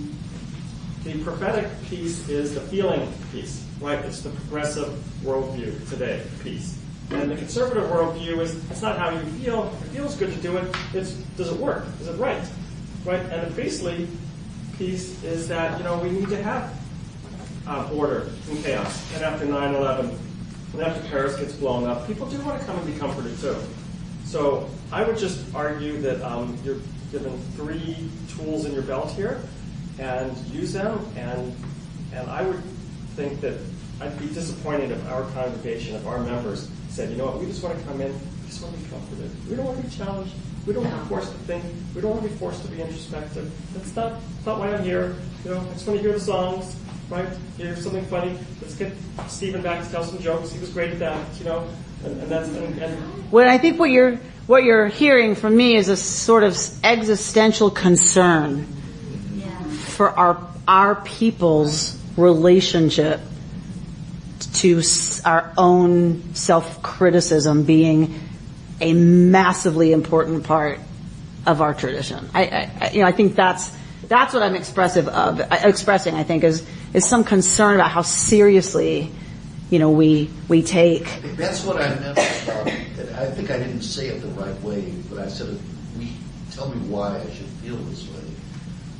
the 1.04 1.24
prophetic 1.24 1.70
piece 1.88 2.28
is 2.28 2.54
the 2.54 2.60
feeling 2.60 3.10
piece, 3.32 3.66
right? 3.82 3.98
It's 4.04 4.22
the 4.22 4.30
progressive 4.30 4.88
worldview 5.22 5.88
today 5.90 6.22
piece. 6.42 6.78
And 7.10 7.30
the 7.30 7.36
conservative 7.36 7.90
worldview 7.90 8.38
is 8.38 8.54
it's 8.70 8.80
not 8.80 8.98
how 8.98 9.10
you 9.10 9.20
feel. 9.20 9.64
It 9.82 9.88
feels 9.88 10.16
good 10.16 10.32
to 10.32 10.40
do 10.40 10.56
it. 10.56 10.74
It's 10.94 11.12
does 11.36 11.52
it 11.52 11.58
work? 11.58 11.84
Is 12.00 12.08
it 12.08 12.16
right? 12.16 12.42
Right? 13.04 13.20
And 13.20 13.46
the 13.46 13.54
priestly 13.54 14.08
piece 14.78 15.22
is 15.22 15.48
that 15.48 15.78
you 15.78 15.84
know 15.84 15.98
we 15.98 16.10
need 16.10 16.28
to 16.30 16.42
have 16.42 16.72
uh, 17.66 17.90
order 17.92 18.30
and 18.48 18.64
chaos. 18.64 19.12
And 19.14 19.24
after 19.24 19.44
9/11, 19.46 20.16
and 20.72 20.82
after 20.82 21.06
Paris 21.08 21.36
gets 21.36 21.52
blown 21.52 21.84
up, 21.84 22.06
people 22.06 22.26
do 22.28 22.40
want 22.42 22.60
to 22.60 22.66
come 22.66 22.78
and 22.78 22.86
be 22.86 22.98
comforted 22.98 23.38
too. 23.38 23.56
So 24.24 24.70
I 24.90 25.02
would 25.02 25.18
just 25.18 25.44
argue 25.54 26.00
that 26.00 26.22
um, 26.22 26.56
you're 26.64 26.80
given 27.10 27.38
three 27.56 28.08
tools 28.36 28.64
in 28.64 28.72
your 28.72 28.82
belt 28.82 29.10
here, 29.10 29.42
and 29.98 30.34
use 30.46 30.72
them. 30.72 31.06
And 31.16 31.54
and 32.14 32.30
I 32.30 32.42
would 32.42 32.62
think 33.16 33.40
that 33.42 33.58
I'd 34.02 34.18
be 34.18 34.26
disappointed 34.26 34.90
if 34.90 35.08
our 35.08 35.22
congregation, 35.30 35.94
if 35.94 36.04
our 36.08 36.18
members 36.18 36.68
said, 36.88 37.10
you 37.10 37.16
know 37.16 37.26
what, 37.26 37.38
we 37.38 37.46
just 37.46 37.62
want 37.62 37.78
to 37.78 37.84
come 37.84 38.00
in, 38.00 38.12
we 38.12 38.48
just 38.48 38.60
want 38.60 38.74
to 38.74 38.82
be 38.82 38.90
comforted. 38.90 39.48
We 39.48 39.54
don't 39.54 39.64
want 39.64 39.78
to 39.78 39.84
be 39.84 39.90
challenged. 39.90 40.34
We 40.66 40.72
don't 40.72 40.84
want 40.84 40.96
to 40.96 41.02
be 41.02 41.08
forced 41.08 41.30
to 41.30 41.38
think. 41.38 41.64
We 41.94 42.00
don't 42.00 42.10
want 42.10 42.22
to 42.24 42.28
be 42.28 42.34
forced 42.34 42.62
to 42.62 42.68
be 42.68 42.82
introspective. 42.82 43.52
That's 43.72 43.94
not, 43.94 44.20
that's 44.20 44.46
not 44.46 44.58
why 44.58 44.74
I'm 44.74 44.82
here. 44.82 45.14
You 45.44 45.52
know, 45.52 45.60
I 45.60 45.72
just 45.72 45.86
want 45.86 46.00
to 46.00 46.02
hear 46.02 46.12
the 46.12 46.20
songs, 46.20 46.74
right? 47.10 47.28
Hear 47.56 47.76
something 47.76 48.04
funny. 48.06 48.36
Let's 48.60 48.74
get 48.74 48.92
Stephen 49.28 49.62
back 49.62 49.84
to 49.84 49.90
tell 49.90 50.02
some 50.02 50.18
jokes. 50.18 50.50
He 50.50 50.58
was 50.58 50.70
great 50.70 50.90
at 50.90 50.98
that, 50.98 51.38
you 51.38 51.44
know. 51.44 51.68
And, 52.04 52.20
and 52.22 52.30
that's 52.30 52.48
and, 52.48 52.82
and 52.82 53.30
Well, 53.30 53.48
I 53.48 53.58
think 53.58 53.78
what 53.78 53.90
you're 53.90 54.16
what 54.48 54.64
you're 54.64 54.88
hearing 54.88 55.36
from 55.36 55.56
me 55.56 55.76
is 55.76 55.88
a 55.88 55.96
sort 55.96 56.42
of 56.42 56.58
existential 56.82 57.70
concern 57.70 58.66
for 59.94 60.10
our 60.10 60.44
our 60.66 60.96
people's 60.96 61.96
relationship 62.16 63.20
to 64.46 64.82
our 65.24 65.52
own 65.56 66.34
self-criticism 66.34 67.64
being 67.64 68.20
a 68.80 68.92
massively 68.92 69.92
important 69.92 70.44
part 70.44 70.78
of 71.46 71.60
our 71.60 71.74
tradition. 71.74 72.28
I, 72.34 72.68
I, 72.80 72.90
you 72.92 73.00
know, 73.02 73.06
I 73.06 73.12
think 73.12 73.34
that's 73.34 73.70
that's 74.08 74.34
what 74.34 74.42
I'm 74.42 74.54
expressive 74.54 75.08
of, 75.08 75.40
uh, 75.40 75.46
expressing. 75.64 76.14
I 76.14 76.22
think 76.24 76.44
is 76.44 76.66
is 76.92 77.08
some 77.08 77.24
concern 77.24 77.76
about 77.76 77.90
how 77.90 78.02
seriously, 78.02 79.10
you 79.70 79.78
know, 79.78 79.90
we 79.90 80.30
we 80.48 80.62
take 80.62 81.04
That's 81.36 81.64
what 81.64 81.80
I 81.80 81.88
meant 81.88 82.18
about, 82.18 82.66
I 83.16 83.30
think 83.30 83.50
I 83.50 83.58
didn't 83.58 83.82
say 83.82 84.08
it 84.08 84.20
the 84.20 84.28
right 84.28 84.60
way, 84.62 84.92
but 85.10 85.18
I 85.20 85.28
said, 85.28 85.58
we, 85.98 86.12
tell 86.50 86.68
me 86.68 86.78
why 86.88 87.18
I 87.18 87.30
should 87.34 87.46
feel 87.62 87.76
this 87.76 88.08
way. 88.08 88.18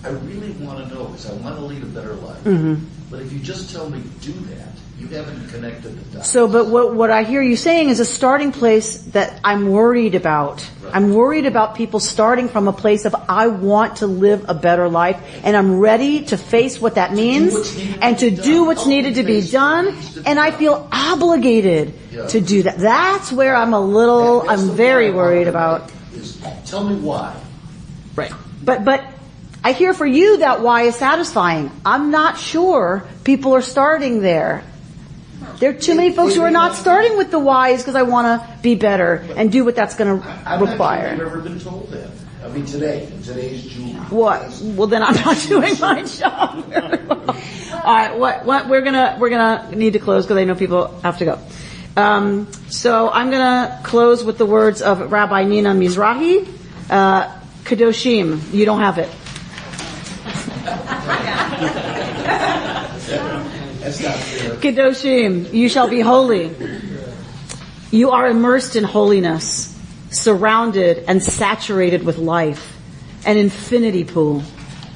I 0.05 0.09
really 0.09 0.51
want 0.53 0.87
to 0.87 0.95
know, 0.95 1.07
because 1.07 1.31
I 1.31 1.35
want 1.35 1.57
to 1.57 1.65
lead 1.65 1.83
a 1.83 1.87
better 1.87 2.15
life. 2.15 2.43
Mhm. 2.45 2.81
But 3.11 3.21
if 3.21 3.33
you 3.33 3.39
just 3.39 3.71
tell 3.71 3.89
me 3.91 4.03
do 4.21 4.33
that, 4.33 4.72
you 5.03 5.17
haven't 5.17 5.49
connected 5.49 5.99
the 5.99 6.17
dots. 6.17 6.31
So, 6.31 6.47
but 6.47 6.69
what, 6.69 6.95
what 6.95 7.11
I 7.11 7.25
hear 7.25 7.43
you 7.43 7.57
saying 7.57 7.89
is 7.89 8.01
a 8.01 8.05
starting 8.05 8.53
place 8.53 8.99
that 9.13 9.41
I'm 9.43 9.69
worried 9.69 10.15
about. 10.15 10.69
I'm 10.93 11.15
worried 11.15 11.47
about 11.47 11.75
people 11.75 12.01
starting 12.01 12.49
from 12.49 12.69
a 12.69 12.73
place 12.73 13.05
of 13.05 13.15
I 13.29 13.49
want 13.49 13.97
to 13.97 14.07
live 14.07 14.49
a 14.49 14.55
better 14.55 14.89
life 14.89 15.21
and 15.43 15.57
I'm 15.57 15.79
ready 15.79 16.25
to 16.27 16.37
face 16.37 16.81
what 16.81 16.97
that 16.97 17.13
means 17.13 17.55
and 18.01 18.19
to 18.19 18.31
do 18.31 18.65
what's 18.65 18.87
needed 18.87 19.17
to 19.17 19.23
be 19.23 19.41
done 19.41 19.97
and 20.27 20.39
I 20.39 20.51
feel 20.51 20.89
obligated 20.93 21.95
to 22.29 22.41
do 22.41 22.63
that. 22.65 22.79
That's 22.79 23.33
where 23.33 23.57
I'm 23.57 23.73
a 23.73 23.81
little, 23.81 24.49
I'm 24.49 24.71
very 24.71 25.11
worried 25.11 25.49
about. 25.49 25.91
Is, 26.15 26.41
tell 26.67 26.85
me 26.85 26.97
why. 26.97 27.35
Right. 28.15 28.33
But, 28.63 28.85
but 28.85 29.05
I 29.65 29.73
hear 29.73 29.95
for 29.95 30.07
you 30.07 30.39
that 30.39 30.61
why 30.61 30.83
is 30.83 30.97
satisfying. 30.97 31.71
I'm 31.85 32.11
not 32.11 32.39
sure 32.39 33.07
people 33.25 33.55
are 33.55 33.63
starting 33.63 34.21
there. 34.21 34.65
There 35.59 35.71
are 35.71 35.75
too 35.75 35.95
many 35.95 36.13
folks 36.13 36.35
who 36.35 36.43
are 36.43 36.51
not 36.51 36.75
starting 36.75 37.17
with 37.17 37.31
the 37.31 37.39
whys 37.39 37.83
because 37.83 37.95
I 37.95 38.03
want 38.03 38.27
to 38.43 38.59
be 38.63 38.75
better 38.75 39.25
and 39.37 39.51
do 39.53 39.65
what 39.65 39.75
that's 39.77 39.95
going 39.95 40.21
to 40.21 40.27
I'm 40.29 40.45
not 40.45 40.59
sure 40.59 40.69
require. 40.69 41.09
I've 41.09 41.19
never 41.19 41.41
been 41.41 41.61
told 41.61 41.91
that. 41.91 42.11
I 42.45 42.49
mean, 42.49 42.67
today, 42.67 43.07
in 43.07 43.23
today's 43.23 43.65
June. 43.65 43.95
What? 44.11 44.61
Well, 44.63 44.89
then 44.89 45.03
I'm 45.03 45.15
not 45.15 45.39
doing 45.49 45.79
my 45.81 46.03
job. 46.19 46.65
very 46.67 47.05
well. 47.05 47.21
All 47.31 47.95
right. 47.95 48.19
What? 48.19 48.45
What? 48.45 48.69
We're 48.69 48.81
gonna 48.83 49.17
we're 49.21 49.31
gonna 49.31 49.71
need 49.77 49.93
to 49.93 49.99
close 50.01 50.25
because 50.25 50.39
I 50.39 50.45
know 50.45 50.55
people 50.57 50.89
have 51.03 51.19
to 51.19 51.25
go. 51.25 51.39
Um, 51.97 52.51
so 52.69 53.11
I'm 53.11 53.31
gonna 53.31 53.81
close 53.85 54.25
with 54.25 54.39
the 54.39 54.47
words 54.47 54.83
of 54.83 55.13
Rabbi 55.13 55.45
Nina 55.45 55.71
Mizrahi. 55.71 56.49
Uh, 56.91 57.31
Kadoshim, 57.65 58.53
you 58.53 58.65
don't 58.65 58.81
have 58.81 58.99
it. 58.99 59.09
Kedoshim, 64.01 65.53
you 65.53 65.69
shall 65.69 65.89
be 65.89 66.01
holy. 66.01 66.51
You 67.91 68.11
are 68.11 68.29
immersed 68.29 68.77
in 68.77 68.85
holiness, 68.85 69.79
surrounded 70.11 71.05
and 71.09 71.23
saturated 71.23 72.05
with 72.05 72.19
life, 72.19 72.77
an 73.27 73.37
infinity 73.37 74.05
pool, 74.05 74.43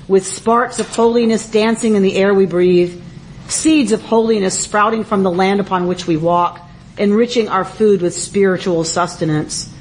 with 0.08 0.26
sparks 0.26 0.78
of 0.78 0.88
holiness 0.88 1.48
dancing 1.50 1.94
in 1.94 2.02
the 2.02 2.16
air 2.16 2.32
we 2.32 2.46
breathe, 2.46 3.02
seeds 3.48 3.92
of 3.92 4.02
holiness 4.02 4.58
sprouting 4.58 5.04
from 5.04 5.22
the 5.22 5.30
land 5.30 5.60
upon 5.60 5.86
which 5.86 6.06
we 6.06 6.16
walk, 6.16 6.60
enriching 6.96 7.48
our 7.48 7.64
food 7.64 8.00
with 8.00 8.14
spiritual 8.14 8.84
sustenance, 8.84 9.72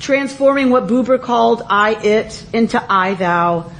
transforming 0.00 0.70
what 0.70 0.86
Buber 0.86 1.20
called 1.20 1.62
I 1.68 1.94
it 1.94 2.44
into 2.52 2.84
I 2.88 3.14
thou, 3.14 3.70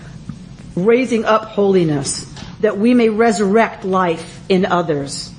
raising 0.76 1.24
up 1.24 1.47
holiness 1.47 2.38
that 2.61 2.79
we 2.79 2.95
may 2.95 3.09
resurrect 3.09 3.85
life 3.85 4.41
in 4.49 4.67
others 4.67 5.33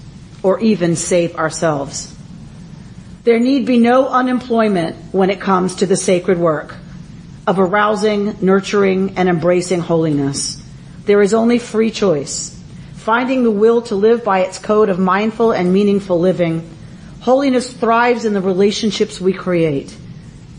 or 0.43 0.59
even 0.59 0.95
save 0.95 1.35
ourselves. 1.35 2.15
There 3.23 3.39
need 3.39 3.65
be 3.65 3.77
no 3.77 4.07
unemployment 4.07 4.95
when 5.13 5.29
it 5.29 5.41
comes 5.41 5.75
to 5.75 5.85
the 5.85 5.97
sacred 5.97 6.37
work 6.37 6.75
of 7.45 7.59
arousing, 7.59 8.37
nurturing, 8.41 9.17
and 9.17 9.27
embracing 9.27 9.81
holiness. 9.81 10.63
There 11.05 11.21
is 11.21 11.33
only 11.33 11.59
free 11.59 11.91
choice. 11.91 12.55
Finding 12.93 13.43
the 13.43 13.51
will 13.51 13.81
to 13.83 13.95
live 13.95 14.23
by 14.23 14.41
its 14.41 14.59
code 14.59 14.89
of 14.89 14.99
mindful 14.99 15.51
and 15.51 15.73
meaningful 15.73 16.19
living, 16.19 16.69
holiness 17.21 17.73
thrives 17.73 18.23
in 18.23 18.33
the 18.33 18.41
relationships 18.41 19.19
we 19.19 19.33
create. 19.33 19.95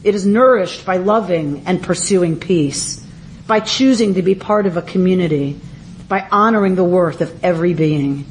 It 0.03 0.15
is 0.15 0.27
nourished 0.27 0.85
by 0.85 0.97
loving 0.97 1.63
and 1.67 1.83
pursuing 1.83 2.41
peace, 2.41 3.07
by 3.47 3.61
choosing 3.61 4.15
to 4.15 4.23
be 4.23 4.35
part 4.35 4.67
of 4.67 4.77
a 4.77 4.83
community, 4.83 5.61
by 6.11 6.27
honoring 6.33 6.75
the 6.75 6.85
worth 6.85 7.21
of 7.21 7.45
every 7.45 7.73
being. 7.73 8.27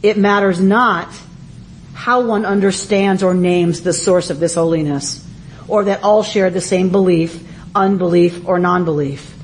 It 0.00 0.16
matters 0.16 0.60
not 0.60 1.08
how 1.92 2.22
one 2.22 2.46
understands 2.46 3.24
or 3.24 3.34
names 3.34 3.82
the 3.82 3.92
source 3.92 4.30
of 4.30 4.38
this 4.38 4.54
holiness, 4.54 5.26
or 5.66 5.84
that 5.84 6.04
all 6.04 6.22
share 6.22 6.50
the 6.50 6.60
same 6.60 6.90
belief, 6.90 7.44
unbelief, 7.74 8.46
or 8.46 8.60
non-belief. 8.60 9.34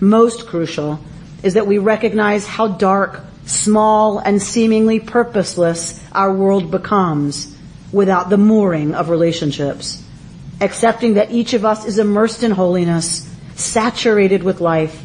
Most 0.00 0.46
crucial 0.46 0.98
is 1.42 1.54
that 1.54 1.66
we 1.66 1.76
recognize 1.76 2.46
how 2.46 2.66
dark, 2.66 3.20
small, 3.44 4.18
and 4.18 4.40
seemingly 4.40 4.98
purposeless 4.98 6.02
our 6.12 6.32
world 6.32 6.70
becomes 6.70 7.54
without 7.92 8.30
the 8.30 8.38
mooring 8.38 8.94
of 8.94 9.10
relationships. 9.10 10.02
Accepting 10.62 11.14
that 11.14 11.30
each 11.30 11.52
of 11.52 11.66
us 11.66 11.84
is 11.84 11.98
immersed 11.98 12.42
in 12.42 12.52
holiness, 12.52 13.28
saturated 13.54 14.42
with 14.42 14.62
life, 14.62 14.98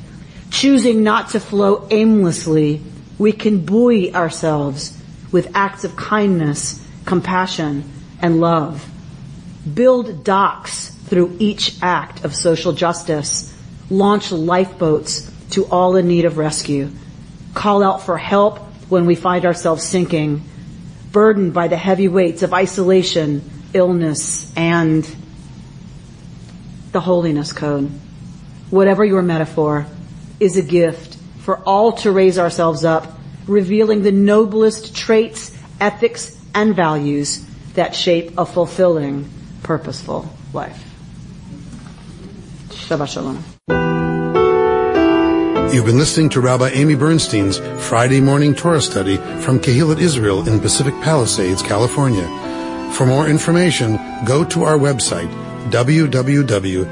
choosing 0.58 1.04
not 1.04 1.30
to 1.30 1.40
flow 1.40 1.88
aimlessly, 1.92 2.82
we 3.20 3.32
can 3.32 3.64
buoy 3.64 4.12
ourselves 4.16 5.00
with 5.32 5.56
acts 5.56 5.84
of 5.84 5.96
kindness, 5.96 6.84
compassion, 7.06 7.84
and 8.24 8.42
love. 8.42 8.84
Build 9.72 10.24
docks 10.24 10.90
through 10.90 11.36
each 11.38 11.78
act 11.84 12.26
of 12.26 12.34
social 12.34 12.74
justice. 12.74 13.54
Launch 13.92 14.32
lifeboats 14.32 15.32
to 15.52 15.64
all 15.68 15.96
in 15.96 16.08
need 16.08 16.26
of 16.26 16.40
rescue. 16.40 16.90
Call 17.54 17.84
out 17.84 18.02
for 18.02 18.18
help 18.18 18.58
when 18.90 19.06
we 19.06 19.14
find 19.14 19.46
ourselves 19.46 19.84
sinking, 19.84 20.42
burdened 21.12 21.54
by 21.54 21.68
the 21.68 21.78
heavy 21.78 22.08
weights 22.08 22.42
of 22.42 22.52
isolation, 22.52 23.48
illness, 23.76 24.52
and 24.58 25.08
the 26.94 27.00
holiness 27.00 27.54
code. 27.54 27.92
Whatever 28.72 29.06
your 29.06 29.22
metaphor 29.22 29.86
is 30.40 30.58
a 30.58 30.62
gift 30.62 31.16
for 31.40 31.58
all 31.64 31.94
to 31.94 32.12
raise 32.12 32.38
ourselves 32.38 32.84
up, 32.84 33.18
revealing 33.48 34.04
the 34.04 34.12
noblest 34.12 34.96
traits, 34.96 35.58
ethics, 35.80 36.38
and 36.54 36.76
values 36.76 37.46
that 37.74 37.96
shape 37.96 38.38
a 38.38 38.46
fulfilling, 38.46 39.30
purposeful 39.64 40.32
life. 40.54 40.84
Shabbat 42.70 43.08
Shalom. 43.08 43.44
You've 45.74 45.86
been 45.86 45.98
listening 45.98 46.30
to 46.30 46.42
Rabbi 46.42 46.70
Amy 46.70 46.96
Bernstein's 46.96 47.60
Friday 47.88 48.22
morning 48.22 48.56
Torah 48.56 48.82
study 48.82 49.18
from 49.18 49.60
Kehillat 49.60 50.00
Israel 50.00 50.48
in 50.48 50.60
Pacific 50.60 50.94
Palisades, 51.02 51.62
California. 51.62 52.26
For 52.94 53.06
more 53.06 53.28
information, 53.28 54.00
go 54.26 54.44
to 54.46 54.64
our 54.64 54.78
website, 54.78 55.30
www.ourki.org. 55.70 56.88